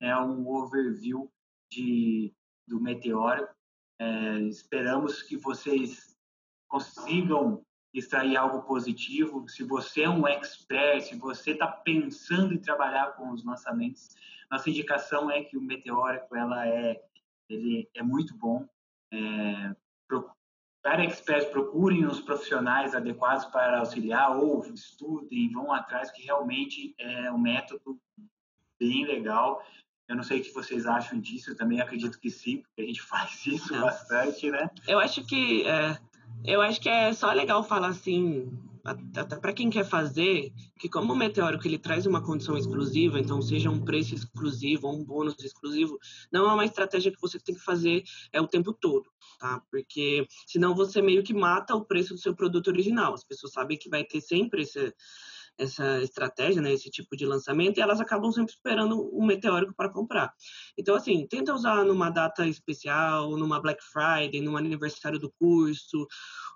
é 0.00 0.16
um 0.16 0.48
overview 0.48 1.30
de, 1.70 2.32
do 2.66 2.80
Meteoro. 2.80 3.46
É, 3.98 4.40
esperamos 4.40 5.22
que 5.22 5.36
vocês 5.36 6.16
consigam 6.66 7.62
extrair 7.92 8.36
algo 8.36 8.62
positivo. 8.62 9.46
Se 9.48 9.62
você 9.62 10.02
é 10.02 10.08
um 10.08 10.26
expert, 10.26 11.02
se 11.02 11.16
você 11.16 11.50
está 11.50 11.66
pensando 11.66 12.54
em 12.54 12.58
trabalhar 12.58 13.12
com 13.16 13.30
os 13.30 13.44
lançamentos, 13.44 14.08
nossa 14.50 14.70
indicação 14.70 15.30
é 15.30 15.44
que 15.44 15.58
o 15.58 15.62
Meteórico 15.62 16.34
ela 16.34 16.66
é, 16.66 17.02
ele 17.48 17.88
é 17.94 18.02
muito 18.02 18.34
bom. 18.34 18.66
É, 19.12 19.76
para 20.82 21.04
experts, 21.04 21.50
procurem 21.50 22.06
os 22.06 22.20
profissionais 22.20 22.94
adequados 22.94 23.44
para 23.46 23.80
auxiliar 23.80 24.36
ou 24.36 24.64
estudem, 24.72 25.52
vão 25.52 25.72
atrás, 25.72 26.10
que 26.10 26.22
realmente 26.22 26.94
é 26.98 27.30
um 27.30 27.38
método 27.38 28.00
bem 28.78 29.04
legal. 29.04 29.62
Eu 30.08 30.16
não 30.16 30.22
sei 30.22 30.40
o 30.40 30.42
que 30.42 30.52
vocês 30.52 30.86
acham 30.86 31.20
disso, 31.20 31.50
eu 31.50 31.56
também 31.56 31.80
acredito 31.80 32.18
que 32.18 32.30
sim, 32.30 32.58
porque 32.58 32.82
a 32.82 32.86
gente 32.86 33.02
faz 33.02 33.46
isso 33.46 33.72
não. 33.72 33.82
bastante, 33.82 34.50
né? 34.50 34.70
Eu 34.88 34.98
acho 34.98 35.24
que 35.24 35.66
é, 35.66 35.98
eu 36.44 36.62
acho 36.62 36.80
que 36.80 36.88
é 36.88 37.12
só 37.12 37.30
legal 37.32 37.62
falar 37.62 37.88
assim, 37.88 38.50
até 38.84 39.36
para 39.36 39.52
quem 39.52 39.70
quer 39.70 39.84
fazer, 39.84 40.52
que 40.78 40.88
como 40.88 41.12
o 41.12 41.16
meteórico 41.16 41.66
ele 41.66 41.78
traz 41.78 42.06
uma 42.06 42.24
condição 42.24 42.56
exclusiva, 42.56 43.18
então 43.18 43.40
seja 43.40 43.70
um 43.70 43.84
preço 43.84 44.14
exclusivo 44.14 44.88
ou 44.88 44.96
um 44.96 45.04
bônus 45.04 45.42
exclusivo, 45.42 45.98
não 46.32 46.48
é 46.48 46.54
uma 46.54 46.64
estratégia 46.64 47.12
que 47.12 47.20
você 47.20 47.38
tem 47.38 47.54
que 47.54 47.60
fazer 47.60 48.02
é 48.32 48.40
o 48.40 48.48
tempo 48.48 48.72
todo 48.72 49.08
tá? 49.40 49.60
Porque 49.70 50.28
senão 50.46 50.74
você 50.74 51.00
meio 51.00 51.22
que 51.22 51.34
mata 51.34 51.74
o 51.74 51.84
preço 51.84 52.14
do 52.14 52.20
seu 52.20 52.36
produto 52.36 52.68
original. 52.68 53.14
As 53.14 53.24
pessoas 53.24 53.52
sabem 53.54 53.78
que 53.78 53.88
vai 53.88 54.04
ter 54.04 54.20
sempre 54.20 54.62
esse, 54.62 54.94
essa 55.58 56.00
estratégia, 56.02 56.62
né, 56.62 56.72
esse 56.72 56.90
tipo 56.90 57.16
de 57.16 57.26
lançamento, 57.26 57.78
e 57.78 57.80
elas 57.80 58.00
acabam 58.00 58.32
sempre 58.32 58.52
esperando 58.52 59.10
um 59.12 59.24
meteórico 59.24 59.74
para 59.74 59.90
comprar. 59.90 60.32
Então, 60.76 60.94
assim, 60.94 61.26
tenta 61.26 61.54
usar 61.54 61.84
numa 61.84 62.10
data 62.10 62.46
especial, 62.46 63.36
numa 63.36 63.60
Black 63.60 63.82
Friday, 63.84 64.40
num 64.40 64.56
aniversário 64.56 65.18
do 65.18 65.30
curso, 65.30 66.06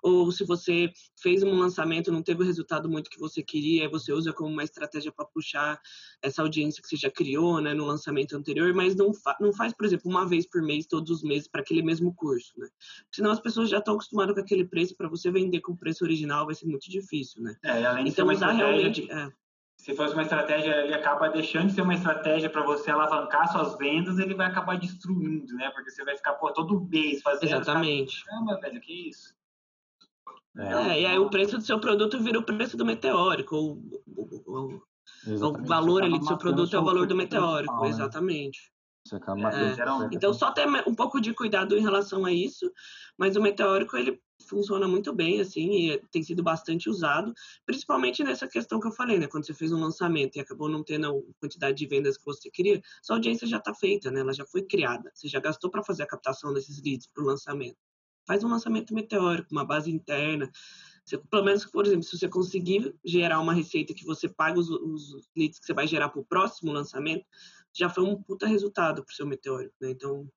ou 0.01 0.31
se 0.31 0.43
você 0.43 0.91
fez 1.21 1.43
um 1.43 1.57
lançamento 1.57 2.11
não 2.11 2.21
teve 2.21 2.41
o 2.43 2.45
resultado 2.45 2.89
muito 2.89 3.09
que 3.09 3.19
você 3.19 3.41
queria, 3.41 3.89
você 3.89 4.11
usa 4.11 4.33
como 4.33 4.49
uma 4.49 4.63
estratégia 4.63 5.11
para 5.11 5.25
puxar 5.25 5.79
essa 6.21 6.41
audiência 6.41 6.81
que 6.81 6.87
você 6.87 6.95
já 6.95 7.09
criou, 7.09 7.61
né, 7.61 7.73
no 7.73 7.85
lançamento 7.85 8.35
anterior, 8.35 8.73
mas 8.73 8.95
não, 8.95 9.13
fa 9.13 9.35
não 9.39 9.53
faz, 9.53 9.73
por 9.73 9.85
exemplo, 9.85 10.09
uma 10.09 10.27
vez 10.27 10.47
por 10.47 10.61
mês, 10.61 10.85
todos 10.87 11.09
os 11.09 11.23
meses, 11.23 11.47
para 11.47 11.61
aquele 11.61 11.81
mesmo 11.81 12.13
curso, 12.13 12.53
né? 12.57 12.67
Senão 13.11 13.31
as 13.31 13.39
pessoas 13.39 13.69
já 13.69 13.77
estão 13.79 13.95
acostumadas 13.95 14.35
com 14.35 14.41
aquele 14.41 14.65
preço, 14.65 14.95
para 14.95 15.07
você 15.07 15.31
vender 15.31 15.61
com 15.61 15.73
o 15.73 15.77
preço 15.77 16.03
original 16.03 16.45
vai 16.45 16.55
ser 16.55 16.65
muito 16.65 16.89
difícil, 16.89 17.41
né? 17.41 17.55
É, 17.63 17.85
além 17.85 18.05
de 18.05 18.09
então, 18.11 18.27
usar 18.27 18.51
realmente... 18.51 18.94
É, 19.03 19.31
se 19.77 19.95
fosse 19.95 20.13
uma 20.13 20.23
estratégia, 20.23 20.83
ele 20.83 20.93
acaba 20.93 21.29
deixando 21.29 21.67
de 21.67 21.73
ser 21.73 21.81
uma 21.81 21.93
estratégia 21.93 22.49
para 22.49 22.63
você 22.63 22.89
alavancar 22.89 23.51
suas 23.51 23.77
vendas, 23.77 24.17
ele 24.17 24.33
vai 24.33 24.47
acabar 24.47 24.77
destruindo, 24.77 25.53
né? 25.53 25.69
Porque 25.71 25.91
você 25.91 26.03
vai 26.03 26.15
ficar, 26.15 26.33
pô, 26.33 26.51
todo 26.51 26.87
mês 26.89 27.21
fazendo. 27.21 27.45
Exatamente. 27.45 28.23
Caramba, 28.25 28.59
velho, 28.59 28.81
que 28.81 29.09
isso? 29.09 29.35
É, 30.57 30.73
é, 30.73 31.01
e 31.01 31.05
aí 31.05 31.19
o 31.19 31.29
preço 31.29 31.57
do 31.57 31.63
seu 31.63 31.79
produto 31.79 32.19
vira 32.19 32.39
o 32.39 32.43
preço 32.43 32.77
do 32.77 32.85
meteórico, 32.85 33.55
ou, 33.55 33.83
ou, 34.15 34.43
ou 34.45 34.83
Exatamente. 35.27 35.65
O 35.65 35.67
valor 35.67 36.03
ali 36.03 36.19
do 36.19 36.25
seu 36.25 36.37
produto 36.37 36.75
é 36.75 36.79
o 36.79 36.85
valor 36.85 37.07
do 37.07 37.15
meteórico, 37.15 37.81
né? 37.81 37.89
exatamente. 37.89 38.71
Você 39.05 39.17
acaba 39.17 39.51
é, 39.51 39.75
então 40.11 40.33
só 40.33 40.51
ter 40.51 40.67
um 40.87 40.95
pouco 40.95 41.21
de 41.21 41.31
cuidado 41.33 41.77
em 41.77 41.81
relação 41.81 42.25
a 42.25 42.31
isso, 42.31 42.71
mas 43.17 43.35
o 43.35 43.41
meteórico 43.41 43.95
ele 43.95 44.19
funciona 44.47 44.87
muito 44.87 45.13
bem 45.13 45.41
assim 45.41 45.89
e 45.89 45.97
tem 46.11 46.23
sido 46.23 46.43
bastante 46.43 46.89
usado, 46.89 47.33
principalmente 47.65 48.23
nessa 48.23 48.47
questão 48.47 48.79
que 48.79 48.87
eu 48.87 48.91
falei, 48.91 49.19
né? 49.19 49.27
Quando 49.27 49.45
você 49.45 49.53
fez 49.53 49.71
um 49.71 49.79
lançamento 49.79 50.35
e 50.35 50.39
acabou 50.39 50.69
não 50.69 50.83
tendo 50.83 51.07
a 51.07 51.39
quantidade 51.39 51.77
de 51.77 51.85
vendas 51.85 52.17
que 52.17 52.25
você 52.25 52.49
queria, 52.49 52.81
sua 53.01 53.15
audiência 53.15 53.47
já 53.47 53.57
está 53.57 53.73
feita, 53.73 54.11
né? 54.11 54.21
Ela 54.21 54.33
já 54.33 54.45
foi 54.45 54.61
criada, 54.63 55.11
você 55.13 55.27
já 55.27 55.39
gastou 55.39 55.69
para 55.69 55.83
fazer 55.83 56.03
a 56.03 56.07
captação 56.07 56.53
desses 56.53 56.81
leads 56.81 57.07
para 57.07 57.23
o 57.23 57.27
lançamento. 57.27 57.77
Faz 58.27 58.43
um 58.43 58.49
lançamento 58.49 58.93
meteórico, 58.93 59.51
uma 59.51 59.65
base 59.65 59.91
interna. 59.91 60.51
Você, 61.03 61.17
pelo 61.17 61.43
menos, 61.43 61.65
por 61.65 61.85
exemplo, 61.85 62.03
se 62.03 62.17
você 62.17 62.27
conseguir 62.27 62.95
gerar 63.05 63.39
uma 63.39 63.53
receita 63.53 63.93
que 63.93 64.03
você 64.03 64.27
paga 64.27 64.59
os, 64.59 64.69
os 64.69 65.29
leads 65.37 65.59
que 65.59 65.65
você 65.65 65.73
vai 65.73 65.85
gerar 65.85 66.09
para 66.09 66.19
o 66.19 66.25
próximo 66.25 66.71
lançamento, 66.71 67.23
já 67.71 67.89
foi 67.89 68.03
um 68.03 68.21
puta 68.21 68.47
resultado 68.47 69.03
para 69.03 69.11
o 69.11 69.15
seu 69.15 69.27
meteórico, 69.27 69.75
né? 69.79 69.91
Então, 69.91 70.27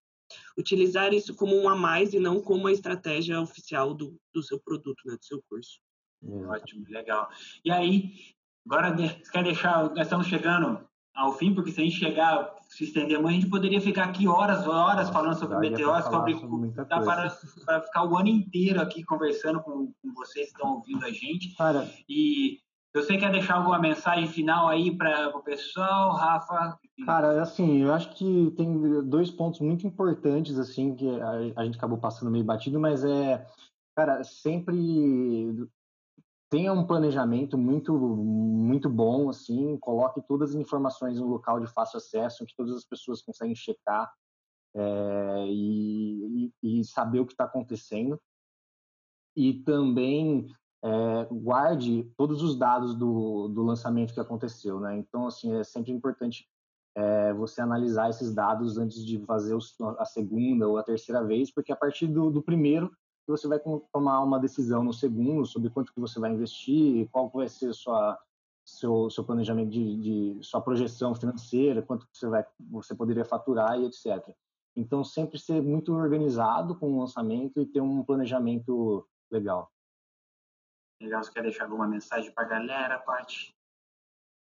utilizar 0.57 1.13
isso 1.13 1.35
como 1.35 1.57
um 1.57 1.69
a 1.69 1.77
mais 1.77 2.13
e 2.13 2.19
não 2.19 2.41
como 2.41 2.67
a 2.67 2.73
estratégia 2.73 3.41
oficial 3.41 3.95
do, 3.95 4.17
do 4.35 4.43
seu 4.43 4.59
produto, 4.61 5.03
né? 5.07 5.17
Do 5.17 5.25
seu 5.25 5.43
curso. 5.49 5.79
Ótimo, 6.49 6.85
legal. 6.89 7.29
E 7.65 7.71
aí, 7.71 8.13
agora 8.67 8.95
você 8.95 9.31
quer 9.33 9.45
deixar, 9.45 9.89
nós 9.91 10.07
estamos 10.07 10.27
chegando 10.27 10.87
ao 11.15 11.33
fim, 11.37 11.55
porque 11.55 11.73
se 11.73 11.81
a 11.81 11.85
gente 11.85 11.99
chegar, 11.99 12.55
se 12.69 12.85
estender 12.85 13.21
muito, 13.21 13.31
a 13.31 13.41
gente 13.41 13.51
poderia 13.51 13.81
ficar 13.81 14.05
aqui 14.05 14.29
horas, 14.29 14.67
horas 14.67 15.11
falando 15.11 15.39
sobre 15.39 15.59
meteoros, 15.59 16.05
sobre, 16.05 16.35
sobre 16.39 16.71
dá 16.71 17.01
para, 17.01 17.31
para 17.65 17.83
ficar 17.83 18.05
o 18.05 18.17
ano 18.17 18.29
inteiro 18.29 18.81
aqui 18.81 19.03
conversando 19.03 19.61
com, 19.61 19.93
com 20.01 20.15
vocês 20.15 20.47
que 20.47 20.53
estão 20.53 20.75
ouvindo 20.75 21.05
a 21.05 21.11
gente. 21.11 21.57
Cara, 21.57 21.89
e 22.09 22.61
você 22.95 23.19
quer 23.19 23.31
deixar 23.31 23.57
alguma 23.57 23.79
mensagem 23.79 24.27
final 24.29 24.69
aí 24.69 24.97
para 24.97 25.37
o 25.37 25.43
pessoal, 25.43 26.13
Rafa? 26.13 26.79
Cara, 27.05 27.43
assim, 27.43 27.83
eu 27.83 27.93
acho 27.93 28.15
que 28.15 28.53
tem 28.57 29.03
dois 29.05 29.31
pontos 29.31 29.61
muito 29.61 29.87
importantes, 29.87 30.59
assim, 30.59 30.95
que 30.95 31.09
a, 31.21 31.61
a 31.61 31.65
gente 31.65 31.77
acabou 31.77 31.99
passando 31.99 32.31
meio 32.31 32.45
batido, 32.45 32.81
mas 32.81 33.05
é, 33.05 33.47
cara, 33.95 34.25
sempre 34.25 35.69
tenha 36.51 36.73
um 36.73 36.87
planejamento 36.87 37.59
muito 37.59 37.93
muito 37.95 38.89
bom, 38.89 39.29
assim, 39.29 39.77
coloque 39.79 40.23
todas 40.27 40.51
as 40.51 40.57
informações 40.57 41.21
no 41.21 41.27
local 41.27 41.61
de 41.61 41.67
fácil 41.67 41.99
acesso, 41.99 42.47
que 42.47 42.57
todas 42.57 42.75
as 42.75 42.85
pessoas 42.85 43.23
conseguem 43.23 43.55
checar 43.55 44.11
é, 44.75 45.47
e, 45.47 46.53
e, 46.63 46.81
e 46.81 46.85
saber 46.85 47.21
o 47.21 47.27
que 47.27 47.33
está 47.33 47.45
acontecendo. 47.45 48.21
E 49.37 49.63
também 49.63 50.49
é, 50.85 51.29
guarde 51.31 52.05
todos 52.17 52.43
os 52.43 52.57
dados 52.57 52.95
do, 52.95 53.49
do 53.49 53.63
lançamento 53.63 54.15
que 54.15 54.21
aconteceu, 54.21 54.79
né? 54.81 54.97
Então, 54.97 55.27
assim, 55.27 55.55
é 55.55 55.65
sempre 55.65 55.93
importante 55.93 56.47
é, 56.97 57.33
você 57.33 57.61
analisar 57.61 58.11
esses 58.11 58.35
dados 58.35 58.79
antes 58.79 59.05
de 59.05 59.19
fazer 59.25 59.57
a 59.99 60.05
segunda 60.05 60.69
ou 60.69 60.77
a 60.77 60.83
terceira 60.83 61.23
vez, 61.25 61.51
porque 61.51 61.73
a 61.73 61.77
partir 61.77 62.07
do, 62.07 62.31
do 62.31 62.43
primeiro 62.43 62.91
você 63.27 63.47
vai 63.47 63.61
tomar 63.93 64.21
uma 64.23 64.39
decisão 64.39 64.83
no 64.83 64.93
segundo 64.93 65.45
sobre 65.45 65.69
quanto 65.71 65.93
que 65.93 66.01
você 66.01 66.19
vai 66.19 66.33
investir, 66.33 67.09
qual 67.11 67.29
vai 67.29 67.49
ser 67.49 67.75
sua 67.75 68.19
seu, 68.65 69.09
seu 69.11 69.25
planejamento 69.25 69.71
de, 69.71 69.97
de 69.97 70.45
sua 70.45 70.61
projeção 70.61 71.15
financeira, 71.15 71.83
quanto 71.83 72.07
que 72.07 72.19
você 72.19 72.27
vai 72.27 72.45
você 72.71 72.95
poderia 72.95 73.25
faturar 73.25 73.79
e 73.79 73.87
etc. 73.87 74.35
Então 74.77 75.03
sempre 75.03 75.39
ser 75.39 75.63
muito 75.63 75.93
organizado 75.95 76.75
com 76.75 76.93
o 76.93 77.01
lançamento 77.01 77.61
e 77.61 77.67
ter 77.67 77.81
um 77.81 78.03
planejamento 78.03 79.07
legal. 79.31 79.71
Legal, 81.01 81.23
você 81.23 81.33
quer 81.33 81.43
deixar 81.43 81.65
alguma 81.65 81.87
mensagem 81.87 82.31
para 82.33 82.45
a 82.45 82.49
galera, 82.49 82.99
Paty? 82.99 83.55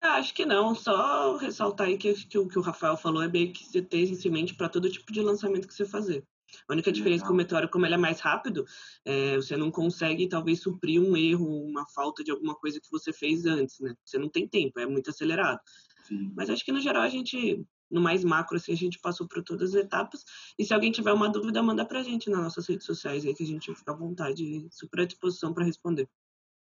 Ah, 0.03 0.15
acho 0.15 0.35
que 0.35 0.47
não, 0.47 0.75
só 0.75 1.37
ressaltar 1.37 1.87
aí 1.87 1.99
que, 1.99 2.15
que, 2.27 2.39
o 2.39 2.49
que 2.49 2.59
o 2.59 2.63
Rafael 2.63 2.97
falou 2.97 3.23
é 3.23 3.29
bem 3.29 3.53
que 3.53 3.65
você 3.65 3.83
ter 3.83 4.01
isso 4.01 4.27
em 4.27 4.31
mente 4.31 4.55
para 4.55 4.69
todo 4.69 4.91
tipo 4.91 5.13
de 5.13 5.21
lançamento 5.21 5.69
que 5.69 5.75
você 5.75 5.85
fazer. 5.85 6.25
A 6.69 6.73
única 6.73 6.91
diferença 6.91 7.25
com 7.25 7.33
o 7.33 7.37
Meteoro, 7.37 7.69
como 7.69 7.87
ele 7.87 7.95
é 7.95 7.99
mais 7.99 8.19
rápido, 8.19 8.65
é, 9.05 9.37
você 9.37 9.57
não 9.57 9.71
consegue 9.71 10.29
talvez 10.29 10.61
suprir 10.61 11.01
um 11.01 11.17
erro, 11.17 11.47
uma 11.65 11.87
falta 11.89 12.25
de 12.25 12.31
alguma 12.31 12.55
coisa 12.55 12.81
que 12.81 12.91
você 12.91 13.13
fez 13.13 13.45
antes, 13.47 13.79
né? 13.79 13.95
Você 14.05 14.19
não 14.19 14.29
tem 14.29 14.49
tempo, 14.49 14.81
é 14.81 14.87
muito 14.87 15.11
acelerado. 15.11 15.61
Sim. 16.09 16.33
Mas 16.35 16.51
acho 16.51 16.65
que 16.65 16.73
no 16.73 16.81
geral 16.81 17.03
a 17.03 17.09
gente, 17.09 17.65
no 17.91 18.01
mais 18.01 18.25
macro, 18.25 18.57
assim, 18.57 18.73
a 18.73 18.77
gente 18.77 18.99
passou 18.99 19.29
por 19.29 19.45
todas 19.45 19.75
as 19.75 19.85
etapas. 19.85 20.25
E 20.59 20.65
se 20.65 20.75
alguém 20.75 20.91
tiver 20.91 21.13
uma 21.13 21.29
dúvida, 21.29 21.63
manda 21.63 21.85
pra 21.85 22.03
gente 22.03 22.29
nas 22.31 22.43
nossas 22.43 22.67
redes 22.67 22.87
sociais 22.87 23.25
aí 23.25 23.35
que 23.35 23.45
a 23.45 23.47
gente 23.47 23.73
fica 23.75 23.93
à 23.93 23.97
vontade, 23.97 24.67
super 24.73 25.03
à 25.03 25.05
disposição 25.05 25.55
para 25.55 25.65
responder. 25.65 26.09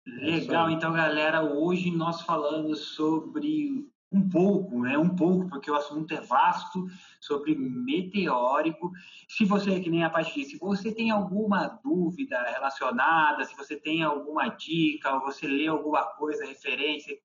É 0.06 0.12
Legal, 0.12 0.70
então 0.70 0.92
galera, 0.92 1.42
hoje 1.42 1.90
nós 1.90 2.22
falamos 2.22 2.80
sobre 2.90 3.90
um 4.12 4.30
pouco, 4.30 4.82
né? 4.82 4.98
Um 4.98 5.16
pouco, 5.16 5.50
porque 5.50 5.72
o 5.72 5.76
assunto 5.76 6.14
é 6.14 6.22
vasto, 6.22 6.86
sobre 7.20 7.56
meteórico. 7.56 8.92
Se 9.28 9.44
você, 9.44 9.80
que 9.80 9.90
nem 9.90 10.04
a 10.04 10.10
parte 10.10 10.36
disse, 10.36 10.52
se 10.52 10.60
você 10.60 10.94
tem 10.94 11.10
alguma 11.10 11.68
dúvida 11.84 12.38
relacionada, 12.52 13.44
se 13.46 13.56
você 13.56 13.76
tem 13.76 14.04
alguma 14.04 14.50
dica, 14.50 15.14
ou 15.16 15.22
você 15.22 15.48
lê 15.48 15.68
alguma 15.68 16.04
coisa, 16.04 16.46
referência, 16.46 17.18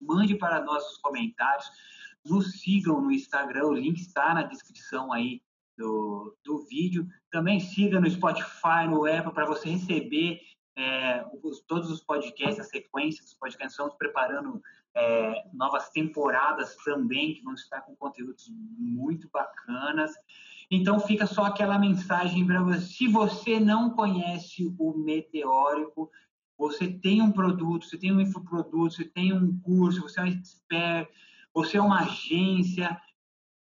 mande 0.00 0.34
para 0.34 0.62
nós 0.64 0.82
os 0.92 0.98
comentários. 0.98 1.70
Nos 2.24 2.60
sigam 2.60 3.00
no 3.00 3.12
Instagram, 3.12 3.66
o 3.66 3.74
link 3.74 3.98
está 3.98 4.34
na 4.34 4.42
descrição 4.42 5.12
aí 5.12 5.40
do, 5.76 6.36
do 6.42 6.64
vídeo. 6.66 7.06
Também 7.30 7.60
siga 7.60 8.00
no 8.00 8.10
Spotify, 8.10 8.88
no 8.88 9.06
Apple, 9.06 9.32
para 9.32 9.46
você 9.46 9.68
receber 9.68 10.40
é, 10.76 11.24
os, 11.42 11.60
todos 11.60 11.90
os 11.90 12.02
podcasts, 12.02 12.58
a 12.58 12.68
sequência 12.68 13.22
dos 13.22 13.34
podcasts, 13.34 13.72
estamos 13.72 13.94
preparando 13.94 14.60
é, 14.94 15.44
novas 15.52 15.90
temporadas 15.90 16.76
também, 16.84 17.34
que 17.34 17.42
vão 17.42 17.54
estar 17.54 17.80
com 17.82 17.94
conteúdos 17.96 18.50
muito 18.78 19.28
bacanas. 19.32 20.12
Então, 20.70 20.98
fica 20.98 21.26
só 21.26 21.44
aquela 21.44 21.78
mensagem 21.78 22.46
para 22.46 22.62
você. 22.62 22.80
Se 22.80 23.08
você 23.08 23.60
não 23.60 23.90
conhece 23.90 24.74
o 24.78 24.96
Meteórico, 24.96 26.10
você 26.56 26.88
tem 26.88 27.20
um 27.20 27.32
produto, 27.32 27.84
você 27.84 27.98
tem 27.98 28.12
um 28.12 28.20
infoproduto, 28.20 28.94
você 28.94 29.04
tem 29.04 29.32
um 29.32 29.58
curso, 29.60 30.02
você 30.02 30.20
é 30.20 30.22
um 30.22 30.26
expert, 30.26 31.08
você 31.52 31.76
é 31.76 31.82
uma 31.82 32.00
agência, 32.00 33.00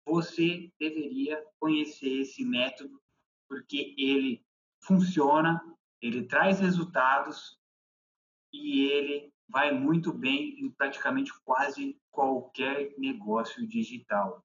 você 0.06 0.72
deveria 0.80 1.42
conhecer 1.60 2.22
esse 2.22 2.44
método, 2.44 3.02
porque 3.48 3.96
ele 3.98 4.44
funciona, 4.82 5.62
ele 6.04 6.24
traz 6.24 6.60
resultados 6.60 7.58
e 8.52 8.90
ele 8.90 9.34
vai 9.48 9.72
muito 9.72 10.12
bem 10.12 10.60
em 10.60 10.70
praticamente 10.70 11.32
quase 11.46 11.98
qualquer 12.12 12.94
negócio 12.98 13.66
digital. 13.66 14.44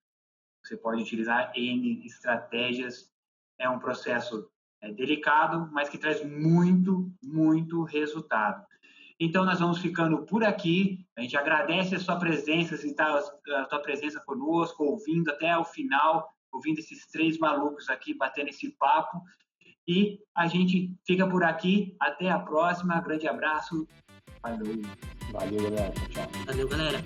Você 0.63 0.77
pode 0.77 1.03
utilizar 1.03 1.53
N 1.57 2.07
estratégias, 2.07 3.11
é 3.59 3.69
um 3.69 3.81
processo 3.81 4.49
é, 4.81 4.93
delicado, 4.93 5.69
mas 5.73 5.89
que 5.89 5.99
traz 5.99 6.25
muito, 6.25 7.13
muito 7.21 7.83
resultado. 7.83 8.65
Então, 9.19 9.45
nós 9.45 9.59
vamos 9.59 9.79
ficando 9.79 10.25
por 10.27 10.45
aqui. 10.45 11.05
A 11.17 11.23
gente 11.23 11.37
agradece 11.37 11.97
a 11.97 11.99
sua 11.99 12.21
presença, 12.21 12.77
a 12.77 13.69
sua 13.69 13.81
presença 13.81 14.21
conosco, 14.21 14.85
ouvindo 14.85 15.29
até 15.31 15.59
o 15.59 15.65
final, 15.65 16.33
ouvindo 16.53 16.79
esses 16.79 17.05
três 17.09 17.37
malucos 17.37 17.89
aqui 17.89 18.15
batendo 18.15 18.51
esse 18.51 18.71
papo. 18.79 19.21
E 19.89 20.21
a 20.35 20.47
gente 20.47 20.95
fica 21.07 21.27
por 21.27 21.43
aqui. 21.43 21.97
Até 21.99 22.31
a 22.31 22.39
próxima. 22.39 23.01
Grande 23.01 23.27
abraço. 23.27 23.89
Valeu. 24.43 24.83
Valeu, 25.33 25.63
galera. 25.63 25.93
Tchau. 26.11 26.29
Valeu, 26.47 26.69
galera. 26.69 26.99